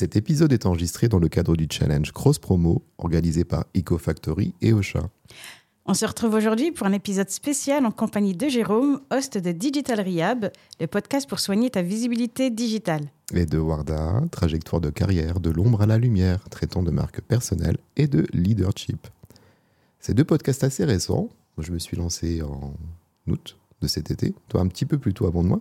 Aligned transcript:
Cet 0.00 0.16
épisode 0.16 0.50
est 0.54 0.64
enregistré 0.64 1.10
dans 1.10 1.18
le 1.18 1.28
cadre 1.28 1.56
du 1.56 1.66
challenge 1.70 2.12
Cross 2.12 2.38
Promo 2.38 2.82
organisé 2.96 3.44
par 3.44 3.66
EcoFactory 3.76 4.54
et 4.62 4.72
Ocha. 4.72 5.10
On 5.84 5.92
se 5.92 6.06
retrouve 6.06 6.32
aujourd'hui 6.32 6.72
pour 6.72 6.86
un 6.86 6.94
épisode 6.94 7.28
spécial 7.28 7.84
en 7.84 7.90
compagnie 7.90 8.34
de 8.34 8.48
Jérôme, 8.48 9.02
host 9.12 9.36
de 9.36 9.52
Digital 9.52 10.00
Rehab, 10.00 10.50
le 10.80 10.86
podcast 10.86 11.28
pour 11.28 11.38
soigner 11.38 11.68
ta 11.68 11.82
visibilité 11.82 12.48
digitale. 12.48 13.10
Et 13.34 13.44
de 13.44 13.58
Warda, 13.58 14.22
trajectoire 14.30 14.80
de 14.80 14.88
carrière 14.88 15.38
de 15.38 15.50
l'ombre 15.50 15.82
à 15.82 15.86
la 15.86 15.98
lumière, 15.98 16.48
traitant 16.48 16.82
de 16.82 16.90
marque 16.90 17.20
personnelle 17.20 17.76
et 17.98 18.06
de 18.06 18.26
leadership. 18.32 19.06
Ces 19.98 20.14
deux 20.14 20.24
podcasts 20.24 20.64
assez 20.64 20.86
récents, 20.86 21.28
je 21.58 21.72
me 21.72 21.78
suis 21.78 21.98
lancé 21.98 22.40
en 22.40 22.72
août 23.26 23.58
de 23.82 23.86
cet 23.86 24.10
été, 24.10 24.34
toi 24.48 24.62
un 24.62 24.66
petit 24.66 24.86
peu 24.86 24.96
plus 24.96 25.12
tôt 25.12 25.26
avant 25.26 25.42
de 25.42 25.48
moi. 25.48 25.60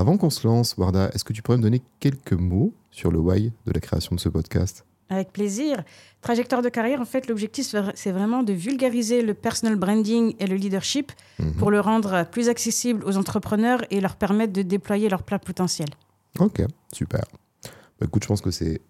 Avant 0.00 0.16
qu'on 0.16 0.30
se 0.30 0.46
lance, 0.46 0.76
Warda, 0.78 1.10
est-ce 1.12 1.24
que 1.24 1.34
tu 1.34 1.42
pourrais 1.42 1.58
me 1.58 1.62
donner 1.62 1.82
quelques 2.00 2.32
mots 2.32 2.72
sur 2.90 3.10
le 3.12 3.18
why 3.18 3.52
de 3.66 3.72
la 3.74 3.80
création 3.80 4.14
de 4.16 4.20
ce 4.20 4.30
podcast? 4.30 4.86
Avec 5.10 5.30
plaisir. 5.30 5.84
Trajectoire 6.22 6.62
de 6.62 6.70
carrière, 6.70 7.02
en 7.02 7.04
fait, 7.04 7.28
l'objectif, 7.28 7.74
c'est 7.94 8.10
vraiment 8.10 8.42
de 8.42 8.54
vulgariser 8.54 9.20
le 9.20 9.34
personal 9.34 9.76
branding 9.76 10.34
et 10.38 10.46
le 10.46 10.56
leadership 10.56 11.12
Mhm. 11.38 11.52
pour 11.52 11.70
le 11.70 11.80
rendre 11.80 12.24
plus 12.30 12.48
accessible 12.48 13.04
aux 13.04 13.18
entrepreneurs 13.18 13.82
et 13.90 14.00
leur 14.00 14.16
permettre 14.16 14.54
de 14.54 14.62
déployer 14.62 15.10
leur 15.10 15.22
plein 15.22 15.38
potentiel. 15.38 15.88
Ok, 16.38 16.62
super. 16.94 17.20
Bah, 18.00 18.06
écoute, 18.06 18.22
je 18.22 18.28
pense 18.28 18.40
que 18.40 18.50
c'est 18.50 18.80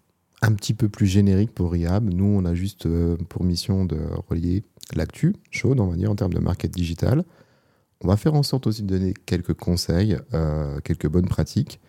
un 0.41 0.53
petit 0.53 0.73
peu 0.73 0.87
plus 0.87 1.07
générique 1.07 1.53
pour 1.53 1.73
Rehab. 1.73 2.05
Nous, 2.09 2.23
on 2.23 2.45
a 2.45 2.53
juste 2.55 2.85
euh, 2.85 3.17
pour 3.27 3.43
mission 3.43 3.83
de 3.83 3.99
relier 4.29 4.63
l'actu 4.95 5.35
chaude, 5.49 5.81
on 5.81 5.87
va 5.87 5.97
dire, 5.97 6.09
en 6.09 6.15
termes 6.15 6.33
de 6.33 6.39
market 6.39 6.71
digital. 6.71 7.25
On 8.03 8.07
va 8.07 8.17
faire 8.17 8.33
en 8.33 8.43
sorte 8.43 8.67
aussi 8.67 8.81
de 8.81 8.87
donner 8.87 9.13
quelques 9.25 9.53
conseils, 9.53 10.17
euh, 10.33 10.79
quelques 10.81 11.07
bonnes 11.07 11.27
pratiques. 11.27 11.79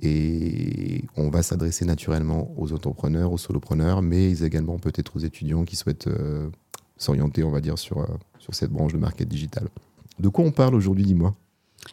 Et 0.00 1.04
on 1.16 1.28
va 1.28 1.42
s'adresser 1.42 1.84
naturellement 1.84 2.52
aux 2.56 2.72
entrepreneurs, 2.72 3.32
aux 3.32 3.38
solopreneurs, 3.38 4.00
mais 4.00 4.40
également 4.42 4.78
peut-être 4.78 5.16
aux 5.16 5.20
étudiants 5.20 5.64
qui 5.64 5.74
souhaitent 5.74 6.06
euh, 6.06 6.48
s'orienter, 6.96 7.42
on 7.42 7.50
va 7.50 7.60
dire, 7.60 7.78
sur, 7.78 7.98
euh, 7.98 8.06
sur 8.38 8.54
cette 8.54 8.70
branche 8.70 8.92
de 8.92 8.98
market 8.98 9.28
digital. 9.28 9.68
De 10.20 10.28
quoi 10.28 10.44
on 10.44 10.52
parle 10.52 10.76
aujourd'hui, 10.76 11.04
dis-moi? 11.04 11.34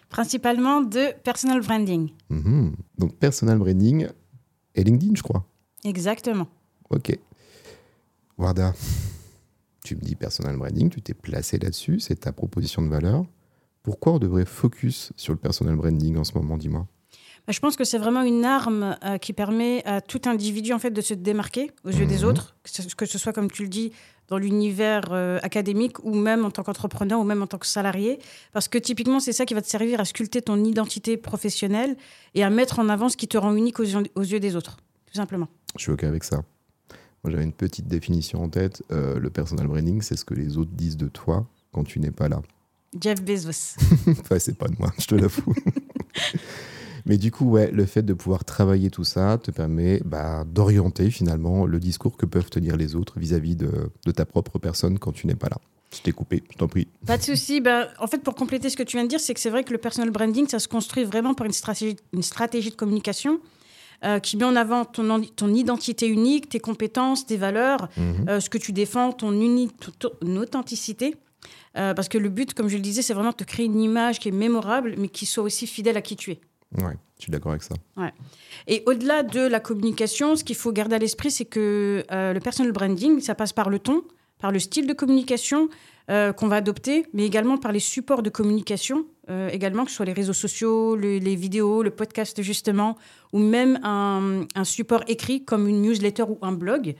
Principalement 0.09 0.81
de 0.81 1.13
personal 1.23 1.61
branding. 1.61 2.11
Mhm. 2.29 2.75
Donc, 2.99 3.15
personal 3.15 3.57
branding 3.57 4.07
et 4.75 4.83
LinkedIn, 4.83 5.13
je 5.15 5.23
crois. 5.23 5.43
Exactement. 5.83 6.47
Ok. 6.91 7.17
Warda, 8.37 8.75
tu 9.83 9.95
me 9.95 10.01
dis 10.01 10.15
personal 10.15 10.57
branding, 10.57 10.89
tu 10.89 11.01
t'es 11.01 11.13
placé 11.13 11.57
là-dessus, 11.57 11.99
c'est 11.99 12.21
ta 12.21 12.31
proposition 12.31 12.83
de 12.83 12.89
valeur. 12.89 13.25
Pourquoi 13.85 14.13
on 14.13 14.19
devrait 14.19 14.45
focus 14.45 15.13
sur 15.15 15.31
le 15.31 15.39
personal 15.39 15.75
branding 15.75 16.17
en 16.17 16.23
ce 16.23 16.33
moment, 16.33 16.57
dis-moi? 16.57 16.87
Bah, 17.45 17.53
Je 17.53 17.59
pense 17.59 17.75
que 17.75 17.83
c'est 17.83 17.99
vraiment 17.99 18.23
une 18.23 18.43
arme 18.43 18.97
euh, 19.05 19.19
qui 19.19 19.31
permet 19.31 19.85
à 19.85 20.01
tout 20.01 20.21
individu 20.25 20.73
en 20.73 20.79
fait 20.79 20.89
de 20.89 21.01
se 21.01 21.13
démarquer 21.13 21.69
aux 21.83 21.91
yeux 21.91 22.07
des 22.07 22.23
Mhm. 22.23 22.29
autres, 22.29 22.55
que 22.63 23.05
ce, 23.05 23.17
soit 23.19 23.31
comme 23.31 23.51
tu 23.51 23.61
le 23.61 23.69
dis 23.69 23.91
dans 24.27 24.39
l'univers 24.39 25.09
euh, 25.11 25.37
académique 25.43 26.03
ou 26.03 26.15
même 26.15 26.43
en 26.45 26.49
tant 26.49 26.63
qu'entrepreneur 26.63 27.19
ou 27.19 27.23
même 27.23 27.43
en 27.43 27.47
tant 27.47 27.59
que 27.59 27.67
salarié, 27.67 28.17
parce 28.53 28.67
que 28.67 28.79
typiquement 28.79 29.19
c'est 29.19 29.33
ça 29.33 29.45
qui 29.45 29.53
va 29.53 29.61
te 29.61 29.67
servir 29.69 29.99
à 29.99 30.05
sculpter 30.05 30.41
ton 30.41 30.63
identité 30.63 31.15
professionnelle 31.15 31.95
et 32.33 32.43
à 32.43 32.49
mettre 32.49 32.79
en 32.79 32.89
avant 32.89 33.07
ce 33.09 33.17
qui 33.17 33.27
te 33.27 33.37
rend 33.37 33.55
unique 33.55 33.79
aux 33.79 33.83
yeux, 33.83 34.03
aux 34.15 34.23
yeux 34.23 34.39
des 34.39 34.55
autres, 34.55 34.77
tout 35.05 35.13
simplement. 35.13 35.47
Je 35.77 35.83
suis 35.83 35.91
OK 35.91 36.03
avec 36.03 36.23
ça. 36.23 36.37
Moi, 37.23 37.31
j'avais 37.31 37.43
une 37.43 37.53
petite 37.53 37.87
définition 37.87 38.41
en 38.43 38.49
tête. 38.49 38.81
Euh, 38.91 39.19
le 39.19 39.29
personal 39.29 39.67
branding, 39.67 40.01
c'est 40.01 40.15
ce 40.15 40.25
que 40.25 40.33
les 40.33 40.57
autres 40.57 40.71
disent 40.73 40.97
de 40.97 41.07
toi 41.07 41.45
quand 41.71 41.83
tu 41.83 41.99
n'es 41.99 42.11
pas 42.11 42.27
là. 42.29 42.41
Jeff 42.99 43.21
Bezos. 43.21 43.75
enfin, 44.19 44.39
c'est 44.39 44.57
pas 44.57 44.67
de 44.67 44.75
moi, 44.79 44.91
je 44.97 45.05
te 45.07 45.15
l'avoue. 45.15 45.53
Mais 47.07 47.17
du 47.17 47.31
coup, 47.31 47.45
ouais, 47.51 47.69
le 47.71 47.85
fait 47.85 48.01
de 48.01 48.13
pouvoir 48.13 48.43
travailler 48.45 48.89
tout 48.89 49.03
ça 49.03 49.37
te 49.37 49.51
permet 49.51 50.01
bah, 50.03 50.43
d'orienter 50.43 51.11
finalement 51.11 51.65
le 51.67 51.79
discours 51.79 52.17
que 52.17 52.25
peuvent 52.25 52.49
tenir 52.49 52.77
les 52.77 52.95
autres 52.95 53.19
vis-à-vis 53.19 53.55
de, 53.55 53.91
de 54.05 54.11
ta 54.11 54.25
propre 54.25 54.57
personne 54.57 54.97
quand 54.97 55.11
tu 55.11 55.27
n'es 55.27 55.35
pas 55.35 55.49
là. 55.49 55.57
Je 55.95 56.01
t'ai 56.01 56.11
coupé, 56.13 56.41
je 56.51 56.57
t'en 56.57 56.67
prie. 56.67 56.87
Pas 57.05 57.17
de 57.17 57.21
souci. 57.23 57.61
Ben, 57.61 57.87
en 57.99 58.07
fait, 58.07 58.17
pour 58.23 58.33
compléter 58.33 58.69
ce 58.71 58.75
que 58.75 58.81
tu 58.83 58.97
viens 58.97 59.03
de 59.03 59.09
dire, 59.09 59.19
c'est 59.19 59.35
que 59.35 59.39
c'est 59.39 59.51
vrai 59.51 59.63
que 59.63 59.71
le 59.71 59.77
personal 59.77 60.09
branding, 60.09 60.47
ça 60.47 60.57
se 60.57 60.67
construit 60.67 61.03
vraiment 61.03 61.35
par 61.35 61.45
une 61.45 61.53
stratégie, 61.53 61.95
une 62.11 62.23
stratégie 62.23 62.71
de 62.71 62.75
communication 62.75 63.39
euh, 64.03 64.17
qui 64.19 64.35
met 64.35 64.43
en 64.43 64.55
avant 64.55 64.83
ton, 64.83 65.07
en- 65.11 65.21
ton 65.21 65.53
identité 65.53 66.07
unique, 66.07 66.49
tes 66.49 66.59
compétences, 66.59 67.27
tes 67.27 67.37
valeurs, 67.37 67.87
Mhm. 67.97 68.25
euh, 68.29 68.39
ce 68.39 68.49
que 68.49 68.57
tu 68.57 68.71
défends, 68.73 69.11
ton, 69.13 69.31
uni- 69.31 69.69
ton- 69.99 70.09
ton 70.09 70.37
authenticité. 70.37 71.15
Euh, 71.77 71.93
parce 71.93 72.07
que 72.09 72.17
le 72.17 72.29
but, 72.29 72.53
comme 72.53 72.67
je 72.69 72.75
le 72.77 72.81
disais, 72.81 73.01
c'est 73.01 73.13
vraiment 73.13 73.31
de 73.31 73.35
te 73.35 73.43
créer 73.43 73.65
une 73.65 73.81
image 73.81 74.19
qui 74.19 74.29
est 74.29 74.31
mémorable, 74.31 74.95
mais 74.97 75.09
qui 75.09 75.25
soit 75.25 75.43
aussi 75.43 75.67
fidèle 75.67 75.97
à 75.97 76.01
qui 76.01 76.15
tu 76.15 76.31
es. 76.31 76.39
Ouais, 76.81 76.93
je 77.17 77.23
suis 77.23 77.31
d'accord 77.31 77.51
avec 77.51 77.63
ça. 77.63 77.75
Et 78.67 78.83
au-delà 78.85 79.23
de 79.23 79.41
la 79.41 79.59
communication, 79.59 80.35
ce 80.35 80.43
qu'il 80.43 80.55
faut 80.55 80.71
garder 80.71 80.95
à 80.95 80.99
l'esprit, 80.99 81.31
c'est 81.31 81.45
que 81.45 82.03
euh, 82.11 82.33
le 82.33 82.39
personal 82.39 82.71
branding, 82.71 83.19
ça 83.21 83.35
passe 83.35 83.53
par 83.53 83.69
le 83.69 83.79
ton, 83.79 84.03
par 84.39 84.51
le 84.51 84.59
style 84.59 84.87
de 84.87 84.93
communication 84.93 85.69
euh, 86.09 86.33
qu'on 86.33 86.47
va 86.47 86.57
adopter, 86.57 87.05
mais 87.13 87.25
également 87.25 87.57
par 87.57 87.71
les 87.71 87.79
supports 87.79 88.23
de 88.23 88.29
communication, 88.29 89.05
euh, 89.29 89.49
également, 89.49 89.85
que 89.85 89.89
ce 89.91 89.97
soit 89.97 90.05
les 90.05 90.13
réseaux 90.13 90.33
sociaux, 90.33 90.95
le- 90.95 91.17
les 91.17 91.35
vidéos, 91.35 91.83
le 91.83 91.89
podcast 91.91 92.41
justement, 92.41 92.97
ou 93.33 93.39
même 93.39 93.79
un, 93.83 94.45
un 94.55 94.63
support 94.63 95.03
écrit 95.07 95.43
comme 95.43 95.67
une 95.67 95.81
newsletter 95.81 96.23
ou 96.23 96.37
un 96.41 96.51
blog, 96.51 96.95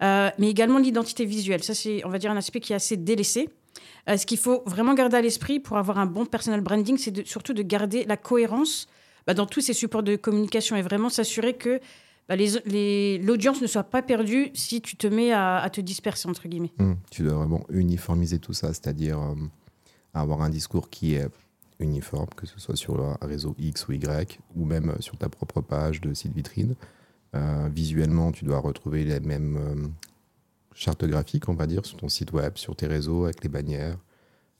mais 0.00 0.48
également 0.48 0.78
l'identité 0.78 1.24
visuelle. 1.24 1.62
Ça, 1.64 1.74
c'est, 1.74 2.04
on 2.04 2.08
va 2.08 2.18
dire, 2.18 2.30
un 2.30 2.36
aspect 2.36 2.60
qui 2.60 2.72
est 2.72 2.76
assez 2.76 2.96
délaissé. 2.96 3.48
Euh, 4.08 4.16
ce 4.16 4.26
qu'il 4.26 4.38
faut 4.38 4.62
vraiment 4.66 4.94
garder 4.94 5.16
à 5.16 5.20
l'esprit 5.20 5.60
pour 5.60 5.76
avoir 5.76 5.98
un 5.98 6.06
bon 6.06 6.24
personal 6.24 6.60
branding, 6.60 6.96
c'est 6.96 7.26
surtout 7.26 7.52
de 7.52 7.62
garder 7.62 8.04
la 8.04 8.16
cohérence 8.16 8.88
bah, 9.26 9.34
dans 9.34 9.46
tous 9.46 9.60
ces 9.60 9.74
supports 9.74 10.02
de 10.02 10.16
communication 10.16 10.76
et 10.76 10.82
vraiment 10.82 11.10
s'assurer 11.10 11.54
que 11.54 11.80
bah, 12.28 12.36
l'audience 12.36 13.60
ne 13.60 13.66
soit 13.66 13.84
pas 13.84 14.02
perdue 14.02 14.50
si 14.54 14.80
tu 14.80 14.96
te 14.96 15.06
mets 15.06 15.32
à, 15.32 15.68
te 15.72 15.80
disperser, 15.80 16.28
entre 16.28 16.48
guillemets. 16.48 16.72
Hmm, 16.78 16.94
Tu 17.10 17.22
dois 17.22 17.34
vraiment 17.34 17.64
uniformiser 17.70 18.38
tout 18.38 18.52
ça, 18.52 18.68
c'est-à-dire 18.68 19.18
euh, 19.18 19.34
avoir 20.14 20.42
un 20.42 20.50
discours 20.50 20.88
qui 20.90 21.14
est 21.14 21.28
uniforme, 21.78 22.28
que 22.36 22.46
ce 22.46 22.58
soit 22.58 22.76
sur 22.76 23.00
un 23.00 23.16
réseau 23.22 23.54
X 23.58 23.88
ou 23.88 23.92
Y, 23.92 24.38
ou 24.56 24.64
même 24.64 24.96
sur 25.00 25.16
ta 25.16 25.28
propre 25.28 25.60
page 25.60 26.00
de 26.00 26.12
site 26.12 26.34
vitrine. 26.34 26.74
Euh, 27.34 27.68
visuellement, 27.72 28.32
tu 28.32 28.44
dois 28.44 28.58
retrouver 28.58 29.04
les 29.04 29.20
mêmes 29.20 29.92
chartes 30.78 31.04
graphiques, 31.04 31.48
on 31.48 31.54
va 31.54 31.66
dire, 31.66 31.84
sur 31.84 31.96
ton 31.96 32.08
site 32.08 32.32
web, 32.32 32.56
sur 32.56 32.74
tes 32.76 32.86
réseaux, 32.86 33.24
avec 33.24 33.42
les 33.42 33.48
bannières. 33.48 33.98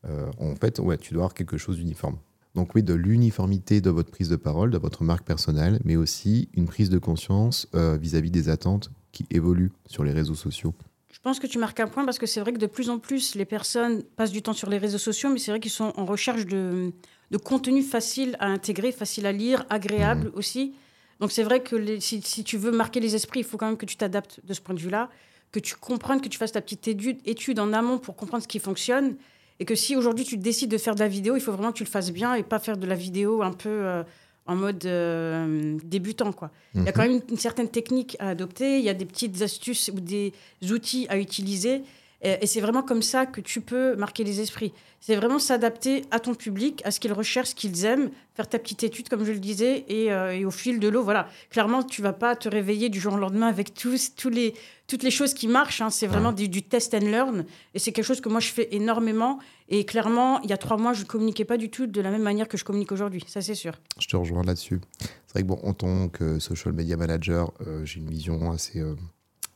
Euh, 0.06 0.31
en 0.39 0.55
fait, 0.56 0.79
ouais, 0.79 0.99
tu 0.99 1.15
dois 1.15 1.23
avoir 1.25 1.34
quelque 1.34 1.56
chose 1.56 1.77
d'uniforme. 1.77 2.19
Donc 2.55 2.75
oui, 2.75 2.83
de 2.83 2.95
l'uniformité 2.95 3.81
de 3.81 3.91
votre 3.91 4.11
prise 4.11 4.29
de 4.29 4.37
parole, 4.37 4.71
de 4.71 4.79
votre 4.79 5.05
marque 5.05 5.25
personnelle, 5.25 5.81
mais 5.84 5.97
aussi 5.97 6.49
une 6.55 6.67
prise 6.67 6.91
de 6.91 6.99
conscience 6.99 7.69
euh, 7.75 7.97
vis-à-vis 7.97 8.31
des 8.31 8.49
attentes 8.49 8.91
qui 9.12 9.27
évoluent 9.31 9.73
sur 9.87 10.03
les 10.05 10.12
réseaux 10.12 10.34
sociaux. 10.34 10.75
Je 11.12 11.19
pense 11.21 11.41
que 11.41 11.47
tu 11.47 11.59
marques 11.59 11.81
un 11.81 11.89
point 11.89 12.05
parce 12.05 12.19
que 12.19 12.27
c'est 12.27 12.41
vrai 12.41 12.53
que 12.53 12.59
de 12.59 12.67
plus 12.67 12.91
en 12.91 12.99
plus, 12.99 13.35
les 13.35 13.45
personnes 13.45 14.03
passent 14.17 14.31
du 14.31 14.43
temps 14.43 14.53
sur 14.53 14.71
les 14.71 14.79
réseaux 14.79 14.99
sociaux, 14.99 15.31
mais 15.31 15.39
c'est 15.39 15.50
vrai 15.50 15.61
qu'ils 15.61 15.71
sont 15.71 15.93
en 15.97 16.05
recherche 16.05 16.47
de, 16.47 16.93
de 17.31 17.39
contenu 17.39 17.83
facile 17.83 18.37
à 18.41 18.47
intégrer, 18.47 18.93
facile 18.93 19.27
à 19.27 19.33
lire, 19.33 19.65
agréable 19.71 20.31
aussi. 20.35 20.75
Donc 21.21 21.33
c'est 21.33 21.43
vrai 21.43 21.61
que 21.62 21.75
les- 21.77 22.00
si, 22.00 22.23
si 22.23 22.45
tu 22.45 22.56
veux 22.56 22.71
marquer 22.71 23.00
les 23.00 23.15
esprits, 23.15 23.41
il 23.41 23.45
faut 23.45 23.56
quand 23.56 23.67
même 23.67 23.77
que 23.77 23.87
tu 23.87 23.97
t'adaptes 23.97 24.41
de 24.45 24.55
ce 24.55 24.61
point 24.61 24.75
de 24.75 24.81
vue-là, 24.81 25.11
que 25.53 25.60
tu 25.60 25.75
comprennes, 25.76 26.20
que 26.20 26.28
tu 26.28 26.38
fasses 26.38 26.53
ta 26.53 26.60
petite 26.60 26.86
étude, 26.88 27.19
étude 27.25 27.59
en 27.59 27.72
amont 27.72 27.98
pour 27.98 28.16
comprendre 28.16 28.42
ce 28.42 28.48
qui 28.48 28.59
fonctionne. 28.59 29.16
Et 29.60 29.64
que 29.64 29.75
si 29.75 29.97
aujourd'hui 29.97 30.25
tu 30.25 30.36
décides 30.36 30.70
de 30.70 30.78
faire 30.78 30.94
de 30.94 31.00
la 31.00 31.09
vidéo, 31.09 31.36
il 31.36 31.41
faut 31.41 31.53
vraiment 31.53 31.72
que 31.72 31.78
tu 31.78 31.84
le 31.84 31.88
fasses 31.88 32.12
bien 32.12 32.34
et 32.34 32.42
pas 32.42 32.59
faire 32.59 32.76
de 32.76 32.86
la 32.86 32.94
vidéo 32.94 33.42
un 33.42 33.53
peu 33.53 33.69
euh, 33.69 34.04
en 34.47 34.54
mode 34.54 34.84
euh, 34.87 35.76
débutant. 35.84 36.32
Quoi. 36.32 36.50
Il 36.75 36.84
y 36.84 36.88
a 36.88 36.92
quand 36.92 37.03
même 37.03 37.12
une, 37.12 37.22
une 37.31 37.37
certaine 37.37 37.69
technique 37.69 38.16
à 38.20 38.28
adopter, 38.28 38.78
il 38.78 38.84
y 38.84 38.88
a 38.88 38.94
des 38.94 39.04
petites 39.04 39.42
astuces 39.42 39.91
ou 39.92 40.00
des 40.00 40.32
outils 40.70 41.06
à 41.08 41.19
utiliser. 41.19 41.82
Et, 42.23 42.39
et 42.43 42.47
c'est 42.47 42.61
vraiment 42.61 42.83
comme 42.83 43.03
ça 43.03 43.27
que 43.27 43.41
tu 43.41 43.61
peux 43.61 43.95
marquer 43.97 44.25
les 44.25 44.41
esprits. 44.41 44.73
C'est 45.01 45.15
vraiment 45.15 45.39
s'adapter 45.39 46.03
à 46.11 46.19
ton 46.19 46.34
public, 46.34 46.83
à 46.84 46.91
ce 46.91 46.99
qu'ils 46.99 47.12
recherchent, 47.12 47.51
ce 47.51 47.55
qu'ils 47.55 47.84
aiment, 47.84 48.11
faire 48.34 48.49
ta 48.49 48.59
petite 48.59 48.83
étude, 48.83 49.09
comme 49.09 49.25
je 49.25 49.31
le 49.31 49.39
disais, 49.39 49.84
et, 49.89 50.12
euh, 50.12 50.34
et 50.37 50.45
au 50.45 50.51
fil 50.51 50.81
de 50.81 50.89
l'eau, 50.89 51.05
voilà. 51.05 51.29
Clairement, 51.51 51.84
tu 51.84 52.03
vas 52.03 52.12
pas 52.12 52.34
te 52.34 52.49
réveiller 52.49 52.89
du 52.89 52.99
jour 52.99 53.15
au 53.15 53.17
lendemain 53.17 53.47
avec 53.47 53.75
tous, 53.75 54.17
tous 54.17 54.29
les, 54.31 54.55
toutes 54.88 55.05
les 55.05 55.12
choses 55.12 55.35
qui 55.35 55.47
marchent. 55.47 55.81
hein. 55.81 55.91
C'est 55.91 56.09
vraiment 56.09 56.32
du, 56.32 56.49
du 56.49 56.65
test 56.65 56.93
and 56.94 57.06
learn. 57.06 57.44
Et 57.75 57.79
c'est 57.79 57.93
quelque 57.93 58.05
chose 58.05 58.21
que 58.21 58.29
moi, 58.29 58.41
je 58.41 58.49
fais 58.49 58.69
énormément. 58.73 59.38
Et 59.69 59.85
clairement, 59.85 60.41
il 60.43 60.50
y 60.50 60.53
a 60.53 60.56
trois 60.59 60.76
mois, 60.79 60.94
je 60.94 61.03
ne 61.03 61.06
communiquais 61.06 61.44
pas 61.44 61.56
du 61.59 61.71
tout 61.71 61.87
de 61.87 62.00
la 62.00 62.11
même 62.11 62.23
manière 62.23 62.49
que 62.49 62.56
je 62.56 62.64
communique 62.64 62.91
aujourd'hui. 62.91 63.25
Ça, 63.29 63.41
c'est 63.41 63.55
sûr. 63.55 63.75
Je 64.00 64.09
te 64.09 64.17
rejoins 64.17 64.43
là-dessus. 64.43 64.81
C'est 64.99 65.32
vrai 65.35 65.43
que 65.43 65.47
bon, 65.47 65.61
en 65.62 65.75
tant 65.75 66.09
que 66.09 66.41
social 66.41 66.73
media 66.73 66.97
manager, 66.97 67.53
euh, 67.64 67.85
j'ai 67.85 68.00
une 68.00 68.11
vision 68.11 68.50
assez 68.50 68.81
euh, 68.81 68.97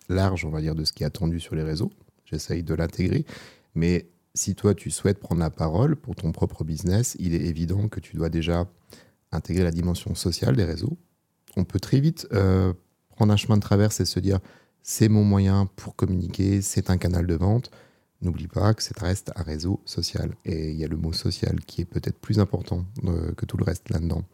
large, 0.09 0.45
on 0.45 0.51
va 0.51 0.61
dire, 0.61 0.77
de 0.77 0.85
ce 0.85 0.93
qui 0.93 1.03
est 1.03 1.07
attendu 1.07 1.41
sur 1.41 1.57
les 1.57 1.63
réseaux. 1.65 1.91
J'essaye 2.33 2.63
de 2.63 2.75
l'intégrer. 2.75 3.25
Mais 3.75 4.09
si 4.35 4.55
toi, 4.55 4.75
tu 4.75 4.91
souhaites 4.91 5.19
prendre 5.19 5.41
la 5.41 5.51
parole 5.51 5.97
pour 5.97 6.15
ton 6.17 6.33
propre 6.33 6.65
business, 6.65 7.17
il 7.19 7.35
est 7.35 7.47
évident 7.47 7.89
que 7.89 8.01
tu 8.01 8.17
dois 8.17 8.31
déjà 8.31 8.67
intégrer 9.31 9.65
la 9.65 9.71
dimension 9.71 10.15
sociale 10.15 10.57
des 10.57 10.65
réseaux. 10.65 10.97
On 11.57 11.65
peut 11.65 11.81
très 11.81 12.01
vite 12.01 12.27
euh, 12.33 12.73
prendre 13.11 13.33
un 13.33 13.37
chemin 13.37 13.57
de 13.57 13.63
traverse 13.63 14.01
et 14.01 14.05
se 14.05 14.21
dire, 14.21 14.41
c'est 14.83 15.09
mon 15.09 15.25
moyen 15.25 15.67
pour 15.77 15.95
communiquer, 15.95 16.63
c'est 16.63 16.91
un 16.91 16.97
canal 16.97 17.27
de 17.27 17.35
vente. 17.35 17.71
N'oublie 18.23 18.49
pas 18.49 18.73
que 18.73 18.83
ça 18.83 18.95
reste 18.99 19.33
un 19.37 19.43
réseau 19.43 19.81
social. 19.85 20.35
Et 20.45 20.71
il 20.71 20.77
y 20.77 20.85
a 20.85 20.89
le 20.89 20.97
mot 20.97 21.13
social 21.13 21.61
qui 21.67 21.83
est 21.83 21.85
peut-être 21.85 22.19
plus 22.19 22.39
important 22.39 22.85
euh, 23.05 23.33
que 23.35 23.45
tout 23.45 23.57
le 23.57 23.65
reste 23.65 23.91
là-dedans. 23.91 24.25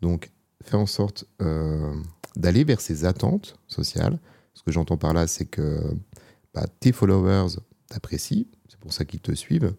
Donc, 0.00 0.30
fais 0.62 0.76
en 0.76 0.86
sorte, 0.86 1.26
euh, 1.42 1.94
d'aller 2.36 2.64
vers 2.64 2.80
ces 2.80 3.04
attentes 3.04 3.56
sociales. 3.68 4.18
Ce 4.54 4.62
que 4.62 4.72
j'entends 4.72 4.96
par 4.96 5.12
là, 5.12 5.26
c'est 5.26 5.44
que 5.44 5.80
tes 6.80 6.92
followers 6.92 7.56
t'apprécient, 7.88 8.46
c'est 8.68 8.78
pour 8.78 8.92
ça 8.92 9.04
qu'ils 9.04 9.20
te 9.20 9.32
suivent, 9.32 9.74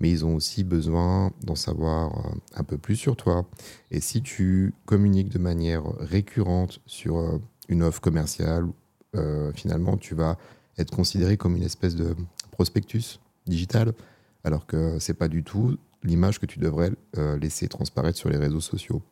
mais 0.00 0.10
ils 0.10 0.24
ont 0.24 0.34
aussi 0.34 0.64
besoin 0.64 1.30
d'en 1.42 1.54
savoir 1.54 2.26
euh, 2.26 2.30
un 2.56 2.64
peu 2.64 2.78
plus 2.78 2.96
sur 2.96 3.16
toi. 3.16 3.46
Et 3.90 4.00
si 4.00 4.22
tu 4.22 4.74
communiques 4.86 5.28
de 5.28 5.38
manière 5.38 5.84
récurrente 5.98 6.80
sur 6.86 7.18
euh, 7.18 7.38
une 7.68 7.82
offre 7.82 8.00
commerciale, 8.00 8.66
euh, 9.14 9.52
finalement, 9.52 9.96
tu 9.96 10.14
vas 10.14 10.38
être 10.78 10.94
considéré 10.94 11.36
comme 11.36 11.56
une 11.56 11.62
espèce 11.62 11.94
de 11.94 12.16
prospectus 12.50 13.20
digital, 13.46 13.92
alors 14.44 14.66
que 14.66 14.98
c'est 14.98 15.14
pas 15.14 15.28
du 15.28 15.44
tout 15.44 15.76
l'image 16.02 16.38
que 16.40 16.46
tu 16.46 16.58
devrais 16.58 16.92
laisser 17.38 17.68
transparaître 17.68 18.16
sur 18.16 18.30
les 18.30 18.38
réseaux 18.38 18.60
sociaux. 18.60 19.02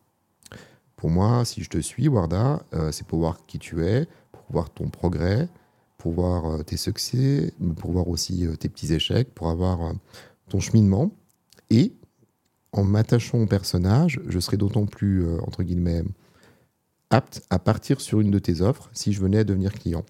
Pour 0.97 1.11
moi, 1.11 1.45
si 1.45 1.63
je 1.63 1.69
te 1.69 1.79
suis, 1.79 2.09
Warda, 2.09 2.63
c'est 2.93 3.07
pour 3.07 3.19
voir 3.19 3.45
qui 3.47 3.59
tu 3.59 3.85
es, 3.85 4.07
pour 4.33 4.45
voir 4.49 4.71
ton 4.71 4.89
progrès, 4.89 5.51
pour 5.99 6.13
voir 6.13 6.65
tes 6.65 6.77
succès, 6.77 7.53
pour 7.77 7.93
voir 7.93 8.09
aussi 8.09 8.47
tes 8.59 8.69
petits 8.69 8.95
échecs, 8.95 9.35
pour 9.35 9.51
avoir 9.51 9.93
ton 10.49 10.61
cheminement. 10.61 11.13
Et 11.71 11.93
en 12.73 12.85
m'attachant 12.85 13.39
au 13.39 13.47
personnage, 13.47 14.21
je 14.27 14.39
serai 14.39 14.57
d'autant 14.57 14.87
plus, 14.87 15.25
euh, 15.25 15.39
entre 15.47 15.63
guillemets, 15.63 16.03
apte 17.11 17.43
à 17.51 17.59
partir 17.59 18.01
sur 18.01 18.21
une 18.21 18.31
de 18.31 18.39
tes 18.39 18.61
offres 18.61 18.91
si 18.93 19.13
je 19.13 19.21
venais 19.21 19.39
à 19.39 19.45
devenir 19.45 19.73
client. 19.73 20.05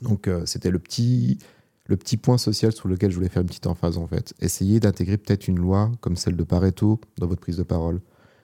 Donc 0.00 0.28
euh, 0.28 0.46
c'était 0.46 0.70
le 0.70 0.78
petit, 0.78 1.38
le 1.86 1.96
petit 1.96 2.16
point 2.16 2.38
social 2.38 2.72
sur 2.72 2.88
lequel 2.88 3.10
je 3.10 3.16
voulais 3.16 3.28
faire 3.28 3.42
une 3.42 3.48
petite 3.48 3.66
emphase 3.66 3.98
en 3.98 4.06
fait. 4.06 4.32
Essayez 4.40 4.80
d'intégrer 4.80 5.18
peut-être 5.18 5.48
une 5.48 5.58
loi 5.58 5.90
comme 6.00 6.16
celle 6.16 6.36
de 6.36 6.44
Pareto 6.44 7.00
dans 7.18 7.26
votre 7.26 7.40
prise 7.40 7.56
de 7.56 7.64
parole. 7.64 8.00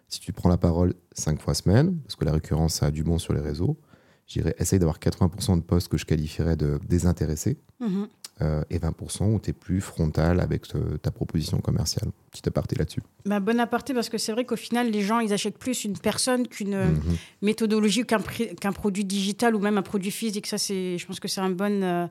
Si 0.08 0.20
tu 0.20 0.32
prends 0.32 0.48
la 0.48 0.56
parole 0.56 0.94
cinq 1.12 1.40
fois 1.40 1.54
semaine, 1.54 1.98
parce 2.00 2.16
que 2.16 2.24
la 2.24 2.32
récurrence 2.32 2.82
a 2.82 2.90
du 2.90 3.04
bon 3.04 3.18
sur 3.18 3.34
les 3.34 3.40
réseaux, 3.40 3.78
j'irais 4.28 4.54
essaye 4.58 4.78
d'avoir 4.78 4.98
80% 4.98 5.56
de 5.56 5.62
postes 5.62 5.88
que 5.88 5.98
je 5.98 6.04
qualifierais 6.04 6.56
de 6.56 6.78
désintéressés. 6.86 7.58
Mhm. 7.80 8.08
Euh, 8.40 8.62
et 8.70 8.78
20% 8.78 9.34
où 9.34 9.40
tu 9.40 9.50
es 9.50 9.52
plus 9.52 9.80
frontal 9.80 10.38
avec 10.38 10.68
ta 11.02 11.10
proposition 11.10 11.58
commerciale. 11.58 12.12
Petit 12.30 12.48
aparté 12.48 12.76
là-dessus. 12.76 13.02
Bah, 13.26 13.40
bon 13.40 13.58
aparté 13.58 13.92
parce 13.92 14.08
que 14.08 14.16
c'est 14.16 14.30
vrai 14.30 14.44
qu'au 14.44 14.54
final, 14.54 14.92
les 14.92 15.02
gens, 15.02 15.18
ils 15.18 15.32
achètent 15.32 15.58
plus 15.58 15.84
une 15.84 15.98
personne 15.98 16.46
qu'une 16.46 16.74
euh, 16.74 16.86
mhm. 16.86 17.16
méthodologie, 17.42 18.04
qu'un, 18.04 18.72
produit 18.72 19.04
digital 19.04 19.56
ou 19.56 19.58
même 19.58 19.76
un 19.76 19.82
produit 19.82 20.12
physique. 20.12 20.46
Ça, 20.46 20.56
c'est, 20.56 20.98
je 20.98 21.06
pense 21.06 21.18
que 21.18 21.26
c'est 21.26 21.40
un 21.40 21.50
bon, 21.50 21.82
euh, 21.82 22.06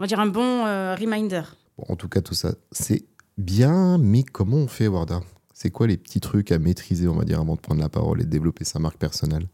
on 0.00 0.02
va 0.02 0.08
dire 0.08 0.18
un 0.18 0.26
bon 0.26 0.64
reminder. 0.96 1.42
en 1.78 1.94
tout 1.94 2.08
cas, 2.08 2.22
tout 2.22 2.34
ça, 2.34 2.52
c'est 2.72 3.04
bien, 3.38 3.98
mais 3.98 4.24
comment 4.24 4.56
on 4.56 4.66
fait, 4.66 4.88
Warda? 4.88 5.20
C'est 5.54 5.70
quoi 5.70 5.86
les 5.86 5.96
petits 5.96 6.20
trucs 6.20 6.50
à 6.50 6.58
maîtriser, 6.58 7.06
on 7.06 7.14
va 7.14 7.24
dire, 7.24 7.40
avant 7.40 7.54
de 7.54 7.60
prendre 7.60 7.80
la 7.80 7.88
parole 7.88 8.20
et 8.20 8.24
de 8.24 8.30
développer 8.30 8.64
sa 8.64 8.80
marque 8.80 8.98
personnelle? 8.98 9.46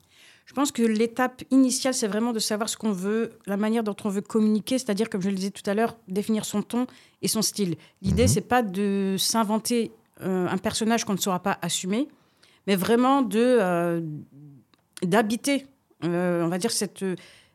Je 0.47 0.55
pense 0.55 0.73
que 0.73 0.83
l'étape 0.83 1.43
initiale, 1.51 1.95
c'est 1.95 2.09
vraiment 2.09 2.33
de 2.33 2.39
savoir 2.39 2.69
ce 2.69 2.77
qu'on 2.77 2.93
veut, 2.93 3.33
la 3.47 3.57
manière 3.57 3.83
dont 3.83 3.97
on 4.05 4.09
veut 4.09 4.21
communiquer, 4.21 4.79
c'est-à-dire, 4.79 5.09
comme 5.09 5.23
je 5.23 5.29
le 5.29 5.37
disais 5.37 5.51
tout 5.51 5.69
à 5.69 5.75
l'heure, 5.75 5.97
définir 6.09 6.45
son 6.45 6.63
ton 6.63 6.87
et 7.23 7.29
son 7.29 7.43
style. 7.43 7.77
L'idée, 8.03 8.27
ce 8.27 8.33
mhm. 8.33 8.35
c'est 8.35 8.49
pas 8.49 8.63
de 8.63 9.17
s'inventer 9.19 9.93
euh, 10.23 10.47
un 10.49 10.59
personnage 10.59 11.05
qu'on 11.05 11.15
ne 11.15 11.19
saura 11.19 11.43
pas 11.43 11.59
assumer, 11.63 12.09
mais 12.67 12.77
vraiment 12.77 13.23
de 13.23 13.39
euh, 13.61 14.01
d'habiter, 15.03 15.67
euh, 16.05 16.45
on 16.45 16.49
va 16.49 16.59
dire 16.59 16.71
cette, 16.71 17.05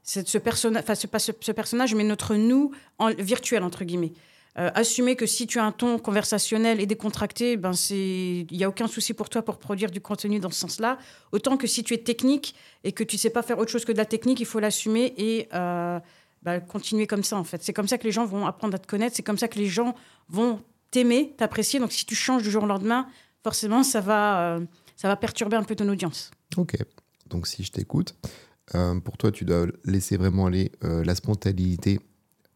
cette 0.03 0.27
ce 0.27 0.37
personnage, 0.37 0.83
enfin 0.83 0.95
ce, 0.95 1.07
ce, 1.17 1.31
ce, 1.39 1.51
personnage, 1.51 1.93
mais 1.93 2.03
notre 2.03 2.35
nous 2.35 2.71
en, 2.99 3.09
virtuel 3.13 3.63
entre 3.63 3.83
guillemets. 3.83 4.13
Euh, 4.59 4.71
assumer 4.73 5.15
que 5.15 5.27
si 5.27 5.45
tu 5.45 5.59
as 5.59 5.65
un 5.65 5.71
ton 5.71 5.99
conversationnel 5.99 6.81
et 6.81 6.87
décontracté, 6.87 7.57
ben 7.57 7.73
il 7.91 8.47
n'y 8.51 8.63
a 8.63 8.69
aucun 8.69 8.87
souci 8.87 9.13
pour 9.13 9.29
toi 9.29 9.43
pour 9.43 9.59
produire 9.59 9.91
du 9.91 10.01
contenu 10.01 10.39
dans 10.39 10.49
ce 10.49 10.59
sens-là. 10.61 10.97
Autant 11.31 11.57
que 11.57 11.67
si 11.67 11.83
tu 11.83 11.93
es 11.93 11.99
technique 11.99 12.55
et 12.83 12.91
que 12.91 13.03
tu 13.03 13.19
sais 13.19 13.29
pas 13.29 13.43
faire 13.43 13.59
autre 13.59 13.71
chose 13.71 13.85
que 13.85 13.91
de 13.91 13.97
la 13.97 14.05
technique, 14.05 14.39
il 14.39 14.47
faut 14.47 14.59
l'assumer 14.59 15.13
et 15.17 15.47
euh, 15.53 15.99
ben, 16.41 16.59
continuer 16.59 17.05
comme 17.05 17.23
ça 17.23 17.37
en 17.37 17.43
fait. 17.43 17.61
C'est 17.61 17.73
comme 17.73 17.87
ça 17.87 17.99
que 17.99 18.03
les 18.05 18.11
gens 18.11 18.25
vont 18.25 18.47
apprendre 18.47 18.73
à 18.73 18.79
te 18.79 18.87
connaître, 18.87 19.15
c'est 19.15 19.23
comme 19.23 19.37
ça 19.37 19.47
que 19.47 19.59
les 19.59 19.67
gens 19.67 19.95
vont 20.27 20.59
t'aimer, 20.89 21.35
t'apprécier. 21.37 21.79
Donc 21.79 21.91
si 21.91 22.07
tu 22.07 22.15
changes 22.15 22.41
du 22.41 22.49
jour 22.49 22.63
au 22.63 22.67
lendemain, 22.67 23.07
forcément 23.43 23.83
ça 23.83 24.01
va, 24.01 24.55
euh, 24.55 24.65
ça 24.95 25.07
va 25.07 25.15
perturber 25.17 25.55
un 25.55 25.63
peu 25.63 25.75
ton 25.75 25.87
audience. 25.87 26.31
Ok, 26.55 26.77
donc 27.29 27.45
si 27.45 27.63
je 27.63 27.71
t'écoute, 27.71 28.15
pour 29.03 29.17
toi 29.17 29.31
tu 29.31 29.45
dois 29.45 29.67
laisser 29.85 30.17
vraiment 30.17 30.47
aller 30.47 30.71
la 30.81 31.13
spontanéité 31.13 31.99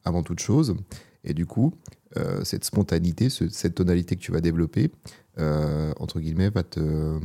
avant 0.03 0.23
toute 0.23 0.39
chose. 0.39 0.75
Et 1.23 1.33
du 1.33 1.45
coup, 1.45 1.73
euh, 2.17 2.43
cette 2.43 2.65
spontanéité, 2.65 3.29
cette 3.29 3.75
tonalité 3.75 4.15
que 4.15 4.21
tu 4.21 4.31
vas 4.31 4.41
développer, 4.41 4.91
euh, 5.39 5.93
entre 5.97 6.19
guillemets, 6.19 6.49
va 6.49 6.63
te 6.63 7.19